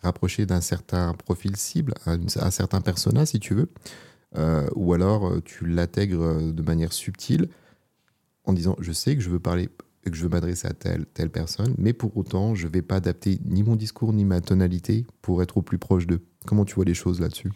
rapprocher 0.00 0.46
d'un 0.46 0.60
certain 0.60 1.14
profil 1.14 1.56
cible, 1.56 1.94
un, 2.06 2.50
certain 2.50 2.80
persona, 2.80 3.26
si 3.26 3.38
tu 3.38 3.54
veux. 3.54 3.68
Euh, 4.36 4.66
ou 4.74 4.94
alors, 4.94 5.42
tu 5.44 5.66
l'intègres 5.66 6.52
de 6.52 6.62
manière 6.62 6.92
subtile 6.92 7.48
en 8.44 8.52
disant 8.52 8.76
Je 8.80 8.92
sais 8.92 9.14
que 9.14 9.22
je 9.22 9.30
veux 9.30 9.38
parler 9.38 9.68
et 10.04 10.10
que 10.10 10.16
je 10.16 10.22
veux 10.24 10.28
m'adresser 10.28 10.66
à 10.66 10.72
telle, 10.72 11.06
telle 11.06 11.30
personne, 11.30 11.74
mais 11.78 11.92
pour 11.92 12.16
autant, 12.16 12.54
je 12.54 12.66
ne 12.66 12.72
vais 12.72 12.82
pas 12.82 12.96
adapter 12.96 13.38
ni 13.44 13.62
mon 13.62 13.76
discours 13.76 14.12
ni 14.12 14.24
ma 14.24 14.40
tonalité 14.40 15.06
pour 15.20 15.42
être 15.42 15.58
au 15.58 15.62
plus 15.62 15.78
proche 15.78 16.06
d'eux. 16.06 16.24
Comment 16.46 16.64
tu 16.64 16.74
vois 16.74 16.84
les 16.84 16.94
choses 16.94 17.20
là-dessus? 17.20 17.52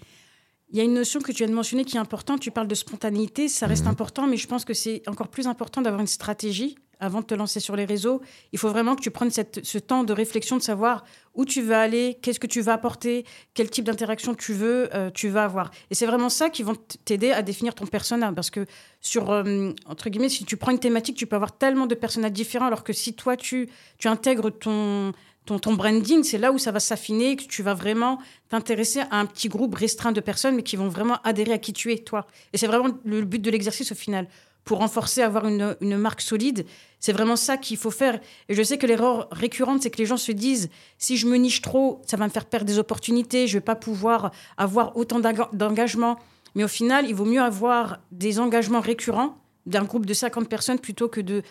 Il 0.70 0.76
y 0.76 0.80
a 0.80 0.84
une 0.84 0.94
notion 0.94 1.20
que 1.20 1.30
tu 1.32 1.38
viens 1.38 1.48
de 1.48 1.54
mentionner 1.54 1.84
qui 1.84 1.96
est 1.96 2.00
importante. 2.00 2.40
Tu 2.40 2.50
parles 2.50 2.68
de 2.68 2.74
spontanéité, 2.74 3.48
ça 3.48 3.66
reste 3.66 3.84
mhm. 3.84 3.90
important, 3.90 4.26
mais 4.26 4.36
je 4.36 4.46
pense 4.46 4.64
que 4.64 4.74
c'est 4.74 5.02
encore 5.08 5.28
plus 5.28 5.46
important 5.46 5.80
d'avoir 5.80 6.00
une 6.00 6.06
stratégie 6.06 6.76
avant 6.98 7.20
de 7.20 7.26
te 7.26 7.34
lancer 7.34 7.60
sur 7.60 7.76
les 7.76 7.84
réseaux. 7.84 8.22
Il 8.52 8.58
faut 8.58 8.70
vraiment 8.70 8.96
que 8.96 9.02
tu 9.02 9.10
prennes 9.10 9.30
ce 9.30 9.78
temps 9.78 10.02
de 10.02 10.12
réflexion, 10.12 10.56
de 10.56 10.62
savoir 10.62 11.04
où 11.34 11.44
tu 11.44 11.60
veux 11.60 11.74
aller, 11.74 12.18
qu'est-ce 12.22 12.40
que 12.40 12.46
tu 12.46 12.62
vas 12.62 12.72
apporter, 12.72 13.26
quel 13.52 13.68
type 13.68 13.84
d'interaction 13.84 14.34
tu 14.34 14.54
veux, 14.54 14.88
euh, 14.94 15.10
tu 15.10 15.28
vas 15.28 15.44
avoir. 15.44 15.70
Et 15.90 15.94
c'est 15.94 16.06
vraiment 16.06 16.30
ça 16.30 16.48
qui 16.48 16.62
va 16.62 16.72
t'aider 17.04 17.32
à 17.32 17.42
définir 17.42 17.74
ton 17.74 17.86
persona, 17.86 18.32
parce 18.32 18.50
que 18.50 18.64
sur 19.02 19.30
euh, 19.30 19.72
entre 19.84 20.08
guillemets, 20.08 20.30
si 20.30 20.44
tu 20.44 20.56
prends 20.56 20.72
une 20.72 20.78
thématique, 20.78 21.16
tu 21.16 21.26
peux 21.26 21.36
avoir 21.36 21.56
tellement 21.58 21.86
de 21.86 21.94
personnages 21.94 22.32
différents, 22.32 22.66
alors 22.66 22.82
que 22.82 22.94
si 22.94 23.14
toi 23.14 23.36
tu 23.36 23.68
tu 23.98 24.08
intègres 24.08 24.50
ton 24.50 25.12
ton, 25.46 25.74
branding, 25.74 26.22
c'est 26.24 26.38
là 26.38 26.52
où 26.52 26.58
ça 26.58 26.72
va 26.72 26.80
s'affiner, 26.80 27.36
que 27.36 27.44
tu 27.44 27.62
vas 27.62 27.74
vraiment 27.74 28.18
t'intéresser 28.48 29.00
à 29.10 29.18
un 29.18 29.26
petit 29.26 29.48
groupe 29.48 29.74
restreint 29.74 30.12
de 30.12 30.20
personnes, 30.20 30.56
mais 30.56 30.62
qui 30.62 30.76
vont 30.76 30.88
vraiment 30.88 31.18
adhérer 31.24 31.52
à 31.52 31.58
qui 31.58 31.72
tu 31.72 31.92
es, 31.92 31.98
toi. 31.98 32.26
Et 32.52 32.58
c'est 32.58 32.66
vraiment 32.66 32.94
le 33.04 33.22
but 33.22 33.40
de 33.40 33.50
l'exercice 33.50 33.92
au 33.92 33.94
final. 33.94 34.28
Pour 34.64 34.78
renforcer, 34.78 35.22
avoir 35.22 35.46
une, 35.46 35.96
marque 35.96 36.20
solide, 36.20 36.66
c'est 36.98 37.12
vraiment 37.12 37.36
ça 37.36 37.56
qu'il 37.56 37.76
faut 37.76 37.92
faire. 37.92 38.18
Et 38.48 38.54
je 38.54 38.62
sais 38.64 38.78
que 38.78 38.86
l'erreur 38.86 39.28
récurrente, 39.30 39.82
c'est 39.82 39.90
que 39.90 39.98
les 39.98 40.06
gens 40.06 40.16
se 40.16 40.32
disent 40.32 40.70
si 40.98 41.16
je 41.16 41.28
me 41.28 41.36
niche 41.36 41.62
trop, 41.62 42.02
ça 42.04 42.16
va 42.16 42.24
me 42.24 42.30
faire 42.30 42.46
perdre 42.46 42.66
des 42.66 42.80
opportunités, 42.80 43.46
je 43.46 43.58
vais 43.58 43.64
pas 43.64 43.76
pouvoir 43.76 44.32
avoir 44.56 44.96
autant 44.96 45.20
d'engagement. 45.20 46.18
Mais 46.56 46.64
au 46.64 46.68
final, 46.68 47.06
il 47.06 47.14
vaut 47.14 47.24
mieux 47.24 47.40
avoir 47.40 48.00
des 48.10 48.40
engagements 48.40 48.80
récurrents 48.80 49.38
d'un 49.66 49.84
groupe 49.84 50.06
de 50.06 50.14
50 50.14 50.48
personnes 50.48 50.78
plutôt 50.78 51.08
que 51.08 51.20
de, 51.20 51.42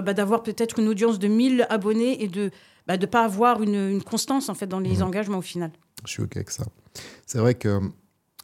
bah, 0.00 0.12
d'avoir 0.12 0.42
peut-être 0.42 0.78
une 0.78 0.88
audience 0.88 1.18
de 1.18 1.28
1000 1.28 1.66
abonnés 1.70 2.22
et 2.22 2.28
de 2.28 2.50
bah, 2.86 2.96
de 2.96 3.06
ne 3.06 3.10
pas 3.10 3.24
avoir 3.24 3.62
une, 3.62 4.02
constance 4.02 4.48
en 4.48 4.54
fait 4.54 4.66
dans 4.66 4.80
les 4.80 4.98
mmh. 4.98 5.02
engagements 5.02 5.38
au 5.38 5.42
final. 5.42 5.70
Je 6.04 6.10
suis 6.10 6.22
OK 6.22 6.36
avec 6.36 6.50
ça. 6.50 6.64
C'est 7.26 7.38
vrai 7.38 7.54
que 7.54 7.80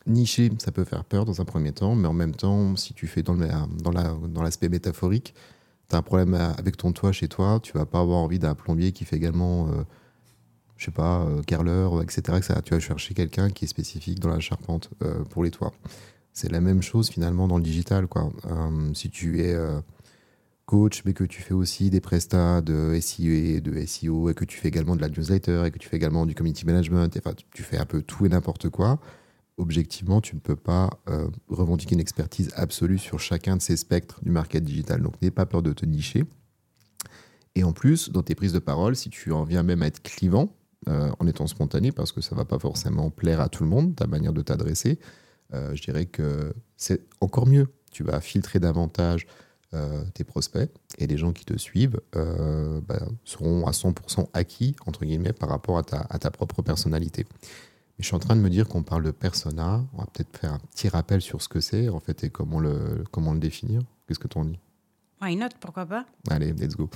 nicher, 0.06 0.50
ça 0.58 0.72
peut 0.72 0.84
faire 0.84 1.04
peur 1.04 1.24
dans 1.24 1.40
un 1.40 1.44
premier 1.44 1.72
temps, 1.72 1.94
mais 1.94 2.08
en 2.08 2.12
même 2.12 2.34
temps, 2.34 2.76
si 2.76 2.94
tu 2.94 3.06
fais 3.06 3.22
dans, 3.22 3.36
dans, 3.36 3.92
la, 3.92 4.14
dans 4.28 4.42
l'aspect 4.42 4.68
métaphorique, 4.68 5.34
tu 5.88 5.96
as 5.96 5.98
un 5.98 6.02
problème 6.02 6.34
avec 6.34 6.76
ton 6.76 6.92
toit 6.92 7.12
chez 7.12 7.28
toi, 7.28 7.60
tu 7.62 7.72
vas 7.72 7.86
pas 7.86 8.00
avoir 8.00 8.18
envie 8.18 8.38
d'un 8.38 8.54
plombier 8.54 8.92
qui 8.92 9.04
fait 9.04 9.16
également, 9.16 9.68
euh, 9.68 9.82
je 10.76 10.86
sais 10.86 10.90
pas, 10.90 11.22
euh, 11.22 11.42
carreleur, 11.42 12.00
etc., 12.02 12.22
Tu 12.64 12.74
vas 12.74 12.80
chercher 12.80 13.14
quelqu'un 13.14 13.50
qui 13.50 13.64
est 13.64 13.68
spécifique 13.68 14.20
dans 14.20 14.30
la 14.30 14.40
charpente 14.40 14.90
euh, 15.02 15.24
pour 15.24 15.44
les 15.44 15.50
toits. 15.50 15.72
C'est 16.32 16.50
la 16.50 16.60
même 16.60 16.80
chose 16.80 17.10
finalement 17.10 17.48
dans 17.48 17.56
le 17.56 17.62
digital. 17.62 18.06
Quoi. 18.06 18.30
Euh, 18.46 18.94
si 18.94 19.10
tu 19.10 19.40
es 19.42 19.54
coach, 20.70 21.02
mais 21.04 21.14
que 21.14 21.24
tu 21.24 21.42
fais 21.42 21.52
aussi 21.52 21.90
des 21.90 22.00
prestats 22.00 22.60
de 22.60 22.94
et 22.94 23.60
de 23.60 23.86
SEO, 23.86 24.30
et 24.30 24.34
que 24.34 24.44
tu 24.44 24.56
fais 24.56 24.68
également 24.68 24.94
de 24.94 25.00
la 25.00 25.08
newsletter, 25.08 25.64
et 25.66 25.72
que 25.72 25.78
tu 25.78 25.88
fais 25.88 25.96
également 25.96 26.26
du 26.26 26.36
community 26.36 26.64
management, 26.64 27.12
enfin, 27.18 27.34
tu 27.52 27.64
fais 27.64 27.76
un 27.76 27.84
peu 27.84 28.02
tout 28.02 28.24
et 28.24 28.28
n'importe 28.28 28.68
quoi, 28.68 29.00
objectivement, 29.56 30.20
tu 30.20 30.36
ne 30.36 30.40
peux 30.40 30.54
pas 30.54 30.88
euh, 31.08 31.26
revendiquer 31.48 31.94
une 31.96 32.00
expertise 32.00 32.52
absolue 32.54 32.98
sur 32.98 33.18
chacun 33.18 33.56
de 33.56 33.62
ces 33.62 33.76
spectres 33.76 34.22
du 34.22 34.30
market 34.30 34.62
digital. 34.62 35.02
Donc, 35.02 35.20
n'aie 35.20 35.32
pas 35.32 35.44
peur 35.44 35.62
de 35.62 35.72
te 35.72 35.84
nicher. 35.84 36.24
Et 37.56 37.64
en 37.64 37.72
plus, 37.72 38.10
dans 38.10 38.22
tes 38.22 38.36
prises 38.36 38.52
de 38.52 38.60
parole, 38.60 38.94
si 38.94 39.10
tu 39.10 39.32
en 39.32 39.42
viens 39.42 39.64
même 39.64 39.82
à 39.82 39.88
être 39.88 40.00
clivant, 40.00 40.54
euh, 40.88 41.10
en 41.18 41.26
étant 41.26 41.48
spontané, 41.48 41.90
parce 41.90 42.12
que 42.12 42.20
ça 42.20 42.36
va 42.36 42.44
pas 42.44 42.60
forcément 42.60 43.10
plaire 43.10 43.40
à 43.40 43.48
tout 43.48 43.64
le 43.64 43.68
monde, 43.68 43.96
ta 43.96 44.06
manière 44.06 44.32
de 44.32 44.40
t'adresser, 44.40 45.00
euh, 45.52 45.74
je 45.74 45.82
dirais 45.82 46.06
que 46.06 46.54
c'est 46.76 47.02
encore 47.20 47.48
mieux. 47.48 47.66
Tu 47.90 48.04
vas 48.04 48.20
filtrer 48.20 48.60
davantage 48.60 49.26
euh, 49.72 50.02
tes 50.14 50.24
prospects 50.24 50.68
et 50.98 51.06
les 51.06 51.16
gens 51.16 51.32
qui 51.32 51.44
te 51.44 51.56
suivent 51.56 52.00
euh, 52.16 52.80
bah, 52.80 53.06
seront 53.24 53.66
à 53.66 53.70
100% 53.70 54.26
acquis, 54.32 54.74
entre 54.84 55.04
guillemets, 55.04 55.32
par 55.32 55.48
rapport 55.48 55.78
à 55.78 55.84
ta, 55.84 56.06
à 56.10 56.18
ta 56.18 56.32
propre 56.32 56.60
personnalité. 56.60 57.24
Mais 57.30 58.02
je 58.02 58.06
suis 58.06 58.16
en 58.16 58.18
train 58.18 58.34
de 58.34 58.40
me 58.40 58.50
dire 58.50 58.66
qu'on 58.66 58.82
parle 58.82 59.04
de 59.04 59.12
persona. 59.12 59.84
On 59.94 59.98
va 59.98 60.06
peut-être 60.06 60.36
faire 60.36 60.54
un 60.54 60.58
petit 60.58 60.88
rappel 60.88 61.20
sur 61.20 61.40
ce 61.40 61.48
que 61.48 61.60
c'est, 61.60 61.88
en 61.88 62.00
fait, 62.00 62.24
et 62.24 62.30
comment 62.30 62.58
le, 62.58 63.04
comment 63.12 63.32
le 63.32 63.38
définir. 63.38 63.82
Qu'est-ce 64.08 64.18
que 64.18 64.26
tu 64.26 64.38
en 64.38 64.44
dis? 64.44 64.58
Why 65.22 65.36
not? 65.36 65.50
Pourquoi 65.60 65.86
pas? 65.86 66.04
Allez, 66.28 66.52
let's 66.52 66.74
go. 66.74 66.90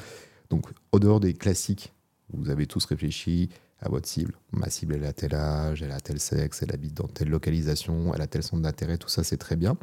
Donc, 0.50 0.66
au 0.90 0.98
dehors 0.98 1.20
des 1.20 1.34
classiques, 1.34 1.92
vous 2.32 2.50
avez 2.50 2.66
tous 2.66 2.84
réfléchi 2.86 3.50
à 3.80 3.88
votre 3.88 4.08
cible. 4.08 4.34
Ma 4.52 4.70
cible, 4.70 4.96
elle 4.96 5.04
a 5.04 5.12
tel 5.12 5.34
âge, 5.34 5.82
elle 5.82 5.92
a 5.92 6.00
tel 6.00 6.18
sexe, 6.18 6.62
elle 6.62 6.72
habite 6.72 6.94
dans 6.94 7.06
telle 7.06 7.28
localisation, 7.28 8.12
elle 8.14 8.22
a 8.22 8.26
tel 8.26 8.42
centre 8.42 8.62
d'intérêt, 8.62 8.96
tout 8.98 9.08
ça, 9.08 9.22
c'est 9.22 9.36
très 9.36 9.56
bien. 9.56 9.76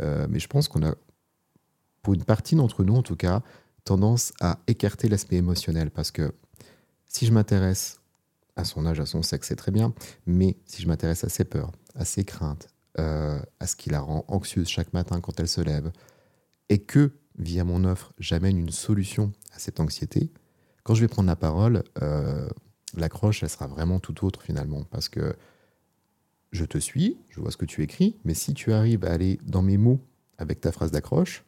Euh, 0.00 0.26
mais 0.28 0.40
je 0.40 0.48
pense 0.48 0.68
qu'on 0.68 0.84
a, 0.84 0.94
pour 2.04 2.14
une 2.14 2.22
partie 2.22 2.54
d'entre 2.54 2.84
nous 2.84 2.94
en 2.94 3.02
tout 3.02 3.16
cas, 3.16 3.42
tendance 3.84 4.32
à 4.40 4.60
écarter 4.68 5.08
l'aspect 5.08 5.36
émotionnel. 5.36 5.90
Parce 5.90 6.12
que 6.12 6.32
si 7.06 7.26
je 7.26 7.32
m'intéresse 7.32 7.98
à 8.54 8.64
son 8.64 8.86
âge, 8.86 9.00
à 9.00 9.06
son 9.06 9.22
sexe, 9.22 9.48
c'est 9.48 9.56
très 9.56 9.72
bien, 9.72 9.92
mais 10.26 10.56
si 10.66 10.82
je 10.82 10.86
m'intéresse 10.86 11.24
à 11.24 11.28
ses 11.28 11.44
peurs, 11.44 11.72
à 11.96 12.04
ses 12.04 12.24
craintes, 12.24 12.68
euh, 13.00 13.40
à 13.58 13.66
ce 13.66 13.74
qui 13.74 13.90
la 13.90 14.00
rend 14.00 14.24
anxieuse 14.28 14.68
chaque 14.68 14.92
matin 14.92 15.20
quand 15.20 15.40
elle 15.40 15.48
se 15.48 15.60
lève, 15.60 15.90
et 16.68 16.78
que, 16.78 17.12
via 17.36 17.64
mon 17.64 17.84
offre, 17.84 18.12
j'amène 18.18 18.58
une 18.58 18.70
solution 18.70 19.32
à 19.52 19.58
cette 19.58 19.80
anxiété, 19.80 20.30
quand 20.84 20.94
je 20.94 21.00
vais 21.00 21.08
prendre 21.08 21.28
la 21.28 21.36
parole, 21.36 21.82
euh, 22.02 22.48
l'accroche, 22.96 23.42
elle 23.42 23.48
sera 23.48 23.66
vraiment 23.66 23.98
tout 23.98 24.24
autre 24.24 24.42
finalement, 24.42 24.84
parce 24.84 25.08
que 25.08 25.34
je 26.52 26.64
te 26.64 26.78
suis, 26.78 27.16
je 27.30 27.40
vois 27.40 27.50
ce 27.50 27.56
que 27.56 27.64
tu 27.64 27.82
écris, 27.82 28.16
mais 28.24 28.34
si 28.34 28.54
tu 28.54 28.72
arrives 28.72 29.04
à 29.04 29.10
aller 29.10 29.40
dans 29.42 29.62
mes 29.62 29.78
mots 29.78 30.00
avec 30.38 30.60
ta 30.60 30.70
phrase 30.70 30.92
d'accroche, 30.92 31.44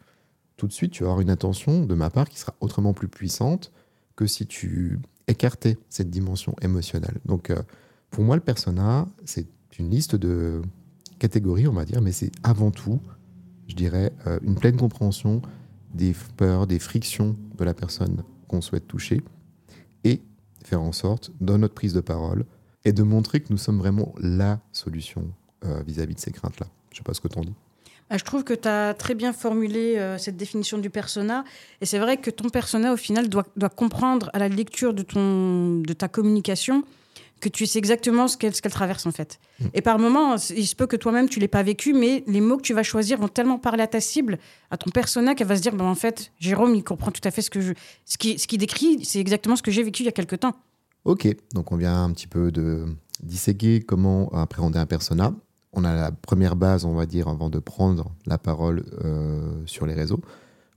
tout 0.56 0.66
de 0.66 0.72
suite, 0.72 0.92
tu 0.92 1.02
vas 1.02 1.10
avoir 1.10 1.20
une 1.20 1.30
attention 1.30 1.84
de 1.84 1.94
ma 1.94 2.10
part 2.10 2.28
qui 2.28 2.38
sera 2.38 2.54
autrement 2.60 2.94
plus 2.94 3.08
puissante 3.08 3.72
que 4.16 4.26
si 4.26 4.46
tu 4.46 4.98
écartais 5.28 5.78
cette 5.88 6.10
dimension 6.10 6.54
émotionnelle. 6.62 7.18
Donc, 7.26 7.50
euh, 7.50 7.62
pour 8.10 8.25
moi, 8.25 8.36
le 8.36 8.42
persona, 8.42 9.06
c'est 9.25 9.46
une 9.78 9.90
liste 9.90 10.16
de 10.16 10.62
catégories, 11.18 11.66
on 11.68 11.72
va 11.72 11.84
dire, 11.84 12.00
mais 12.00 12.12
c'est 12.12 12.30
avant 12.42 12.70
tout, 12.70 13.00
je 13.68 13.75
dirais, 13.75 14.12
euh, 14.26 14.38
une 14.42 14.54
pleine 14.54 14.76
compréhension 14.76 15.42
des 15.94 16.14
peurs, 16.36 16.66
des 16.66 16.78
frictions 16.78 17.36
de 17.56 17.64
la 17.64 17.75
personne 17.75 18.22
qu'on 18.48 18.60
souhaite 18.60 18.86
toucher 18.86 19.22
et 20.04 20.22
faire 20.64 20.82
en 20.82 20.92
sorte, 20.92 21.32
dans 21.40 21.58
notre 21.58 21.75
prise 21.75 21.92
de 21.92 22.00
parole, 22.00 22.44
et 22.84 22.92
de 22.92 23.02
montrer 23.02 23.40
que 23.40 23.48
nous 23.50 23.58
sommes 23.58 23.78
vraiment 23.78 24.14
la 24.20 24.60
solution 24.72 25.32
euh, 25.64 25.82
vis-à-vis 25.86 26.14
de 26.14 26.20
ces 26.20 26.32
craintes-là. 26.32 26.66
Je 26.90 26.94
ne 26.94 26.96
sais 26.98 27.02
pas 27.02 27.14
ce 27.14 27.20
que 27.20 27.28
tu 27.28 27.38
en 27.38 27.42
dis. 27.42 27.54
Bah, 28.10 28.16
je 28.18 28.25
trouve 28.25 28.44
que 28.44 28.54
tu 28.54 28.68
as 28.68 28.94
très 28.94 29.14
bien 29.14 29.32
formulé 29.32 29.96
euh, 29.96 30.18
cette 30.18 30.36
définition 30.36 30.78
du 30.78 30.90
persona. 30.90 31.44
Et 31.80 31.86
c'est 31.86 31.98
vrai 31.98 32.16
que 32.18 32.30
ton 32.30 32.48
persona, 32.48 32.92
au 32.92 32.96
final, 32.96 33.28
doit, 33.28 33.46
doit, 33.56 33.68
comprendre 33.68 34.30
à 34.32 34.38
la 34.38 34.48
lecture 34.48 34.94
de, 34.94 35.02
ton, 35.02 35.80
de 35.80 35.92
ta 35.92 36.08
communication 36.08 36.84
que 37.40 37.48
tu 37.48 37.66
sais 37.66 37.78
exactement 37.78 38.28
ce 38.28 38.36
qu'elle 38.36 38.52
traverse, 38.52 39.06
en 39.06 39.12
fait. 39.12 39.38
Mm. 39.60 39.64
Et 39.75 39.82
par 39.82 39.98
moments, 39.98 40.36
il 40.36 40.66
se 40.66 40.75
peut 40.75 40.86
que 40.86 40.96
toi-même, 40.96 41.28
tu 41.28 41.40
l'aies 41.40 41.48
pas 41.48 41.62
vécu, 41.62 41.92
mais 41.92 42.25
les 42.26 42.40
mots 42.40 42.56
que 42.56 42.62
tu 42.62 42.72
vas 42.72 42.82
choisir 42.82 43.18
vont 43.18 43.28
tellement 43.28 43.58
parler 43.58 43.82
à 43.82 43.86
ta 43.86 44.00
cible, 44.00 44.38
à 44.70 44.76
ton 44.76 44.90
persona, 44.90 45.34
qu'elle 45.34 45.46
va 45.46 45.56
se 45.56 45.62
dire, 45.62 45.75
bah, 45.75 45.84
en 45.84 45.94
fait, 45.94 46.32
Jérôme, 46.38 46.75
il 46.75 46.84
comprend 46.84 47.10
tout 47.10 47.20
à 47.25 47.30
fait 47.30 47.42
ce 47.42 47.50
que 47.50 47.60
je... 47.60 47.72
Ce 48.04 48.16
qui, 48.16 48.38
ce 48.38 48.46
qui 48.46 48.56
décrit, 48.56 49.04
c'est 49.04 49.20
exactement 49.20 49.56
ce 49.56 49.62
que 49.62 49.70
j'ai 49.70 49.82
vécu 49.82 50.02
il 50.02 50.06
y 50.06 50.08
a 50.08 50.12
quelque 50.12 50.36
temps. 50.36 50.54
Ok, 51.04 51.28
donc 51.54 51.72
on 51.72 51.76
vient 51.76 52.04
un 52.04 52.12
petit 52.12 52.26
peu 52.26 52.50
de 52.50 52.84
disséquer 53.22 53.80
comment 53.80 54.28
appréhender 54.30 54.78
un 54.78 54.86
persona 54.86 55.32
on 55.76 55.85
a 55.85 55.95
la 55.95 56.11
première 56.11 56.56
base, 56.56 56.85
on 56.85 56.95
va 56.95 57.06
dire, 57.06 57.28
avant 57.28 57.50
de 57.50 57.59
prendre 57.59 58.11
la 58.26 58.38
parole 58.38 58.85
euh, 59.04 59.62
sur 59.66 59.87
les 59.87 59.95
réseaux. 59.95 60.21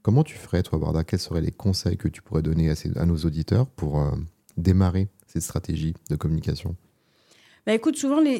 Comment 0.01 0.23
tu 0.23 0.37
ferais, 0.37 0.61
toi, 0.61 0.77
Barda? 0.77 1.03
Quels 1.03 1.19
seraient 1.19 1.41
les 1.41 1.51
conseils 1.51 1.97
que 1.97 2.07
tu 2.07 2.21
pourrais 2.21 2.41
donner 2.41 2.69
à, 2.69 3.05
nos 3.05 3.17
auditeurs 3.17 3.67
pour 3.67 4.01
euh, 4.01 4.11
démarrer 4.57 5.07
cette 5.27 5.41
stratégie 5.41 5.93
de 6.09 6.15
communication? 6.15 6.75
Bah 7.65 7.73
écoute, 7.73 7.97
souvent 7.97 8.19
les, 8.19 8.39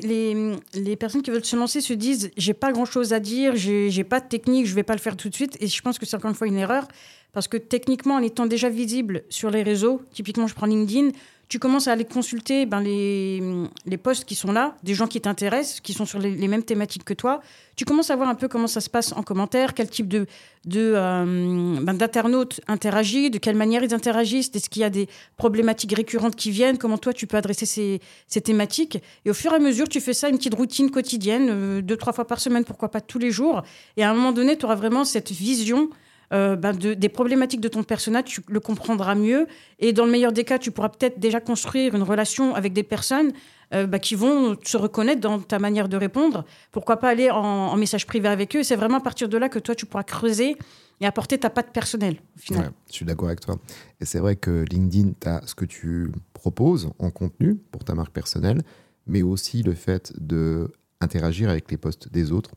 les, 0.74 0.96
personnes 0.96 1.22
qui 1.22 1.30
veulent 1.30 1.46
se 1.46 1.56
lancer 1.56 1.82
se 1.82 1.94
disent 1.94 2.32
j'ai 2.36 2.54
pas 2.54 2.72
grand 2.72 2.86
chose 2.86 3.14
à 3.14 3.20
dire, 3.20 3.56
j'ai 3.56 4.04
pas 4.04 4.22
de 4.22 4.28
technique, 4.28 4.66
je 4.66 4.74
vais 4.74 4.84
pas 4.84 4.94
le 4.94 5.00
faire 5.00 5.18
tout 5.18 5.30
de 5.30 5.36
suite. 5.36 5.56
Et 5.60 5.68
je 5.68 5.82
pense 5.82 6.00
que 6.00 6.06
c'est 6.06 6.16
encore 6.16 6.30
une 6.30 6.36
fois 6.36 6.48
une 6.48 6.58
erreur 6.58 6.88
parce 7.32 7.48
que 7.48 7.58
techniquement, 7.58 8.16
en 8.16 8.24
étant 8.24 8.48
déjà 8.48 8.70
visible 8.70 9.24
sur 9.30 9.52
les 9.52 9.62
réseaux, 9.62 10.02
typiquement 10.12 10.48
je 10.48 10.56
prends 10.56 10.66
LinkedIn, 10.66 11.10
tu 11.50 11.58
commences 11.58 11.88
à 11.88 11.94
aller 11.94 12.06
consulter 12.06 12.68
ben, 12.68 12.80
les, 12.80 13.42
les 13.88 13.98
posts 13.98 14.24
qui 14.24 14.36
sont 14.36 14.52
là, 14.52 14.78
des 14.84 14.94
gens 14.94 15.08
qui 15.08 15.20
t'intéressent, 15.20 15.82
qui 15.82 15.94
sont 15.94 16.06
sur 16.06 16.20
les, 16.20 16.48
mêmes 16.48 16.62
thématiques 16.64 17.04
que 17.04 17.16
toi. 17.16 17.42
Tu 17.76 17.86
commences 17.86 18.12
à 18.12 18.16
voir 18.16 18.30
un 18.30 18.36
peu 18.36 18.48
comment 18.48 18.68
ça 18.68 18.82
se 18.82 18.90
passe 18.90 19.14
en 19.14 19.24
commentaire, 19.24 19.74
quel 19.74 19.90
type 19.90 20.08
de, 20.08 20.28
euh, 20.76 21.76
ben, 21.82 21.94
d'internautes 21.96 22.62
interagissent, 22.68 23.32
de 23.32 23.40
quelle 23.40 23.56
manière 23.56 23.84
ils 23.84 23.96
interagissent, 23.96 24.52
est-ce 24.54 24.70
qu'il 24.70 24.84
y 24.84 24.86
a 24.86 24.92
des 24.92 25.10
problématiques 25.38 25.94
récurrentes 25.96 26.36
qui 26.36 26.52
viennent, 26.52 26.78
comment 26.78 27.00
toi 27.00 27.14
tu 27.14 27.26
peux 27.26 27.38
adresser 27.38 27.66
ces, 27.66 28.00
ces 28.28 28.42
thématiques. 28.42 29.02
Et 29.26 29.32
au 29.32 29.34
fur 29.34 29.52
et 29.52 29.56
à 29.56 29.60
mesure, 29.60 29.90
tu 29.90 30.02
fais 30.02 30.14
ça 30.14 30.30
une 30.30 30.38
petite 30.38 30.54
routine 30.54 30.92
quotidienne, 30.92 31.48
euh, 31.50 31.82
deux, 31.82 31.98
trois 31.98 32.14
fois 32.14 32.28
par 32.28 32.40
semaine, 32.40 32.64
pourquoi 32.64 32.90
pas 32.90 33.02
tous 33.02 33.18
les 33.18 33.32
jours. 33.32 33.64
Et 33.98 34.04
à 34.04 34.12
un 34.12 34.14
moment 34.14 34.34
donné, 34.34 34.56
tu 34.56 34.66
auras 34.66 34.76
vraiment 34.76 35.04
cette 35.04 35.32
vision 35.32 35.90
euh, 36.32 36.56
ben, 36.56 36.74
des 36.74 37.10
problématiques 37.10 37.62
de 37.62 37.68
ton 37.68 37.84
personnage, 37.84 38.26
tu 38.26 38.42
le 38.48 38.60
comprendras 38.60 39.16
mieux. 39.16 39.48
Et 39.80 39.94
dans 39.94 40.06
le 40.06 40.12
meilleur 40.12 40.32
des 40.32 40.44
cas, 40.44 40.60
tu 40.60 40.72
pourras 40.72 40.90
peut-être 40.90 41.20
déjà 41.20 41.40
construire 41.40 41.96
une 41.96 42.04
relation 42.04 42.54
avec 42.56 42.74
des 42.74 42.84
personnes 42.84 43.32
euh, 43.74 43.88
ben, 43.88 44.00
qui 44.00 44.16
vont 44.16 44.56
se 44.64 44.78
reconnaître 44.78 45.22
dans 45.22 45.40
ta 45.40 45.58
manière 45.58 45.90
de 45.90 45.98
répondre. 45.98 46.46
Pourquoi 46.72 46.98
pas 46.98 47.10
aller 47.10 47.32
en, 47.32 47.76
message 47.78 48.06
privé 48.06 48.28
avec 48.28 48.56
eux 48.56 48.64
C'est 48.64 48.76
vraiment 48.76 48.98
à 48.98 49.02
partir 49.02 49.28
de 49.28 49.38
là 49.38 49.50
que 49.50 49.60
toi, 49.60 49.74
tu 49.74 49.86
pourras 49.86 50.04
creuser 50.04 50.56
et 51.02 51.06
apporter 51.06 51.38
ta 51.38 51.50
patte 51.50 51.72
personnelle. 51.72 52.18
Au 52.52 52.56
je 52.56 52.94
suis 52.94 53.06
d'accord 53.06 53.30
avec 53.30 53.40
toi. 53.40 53.58
Et 54.00 54.06
c'est 54.06 54.20
vrai 54.20 54.36
que 54.36 54.66
LinkedIn, 54.70 55.14
tu 55.20 55.28
as 55.28 55.42
ce 55.48 55.56
que 55.56 55.66
tu 55.66 56.12
proposes 56.34 56.90
en 57.00 57.10
contenu 57.10 57.56
pour 57.72 57.84
ta 57.84 57.96
marque 57.96 58.12
personnelle, 58.12 58.62
mais 59.08 59.22
aussi 59.24 59.64
le 59.64 59.74
fait 59.74 60.14
de 60.20 60.72
interagir 61.02 61.50
avec 61.50 61.72
les 61.72 61.78
posts 61.78 62.12
des 62.12 62.32
autres, 62.32 62.52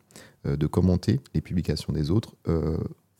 euh, 0.47 0.57
de 0.57 0.67
commenter 0.67 1.21
les 1.35 1.41
publications 1.41 1.93
des 1.93 2.11
autres 2.11 2.35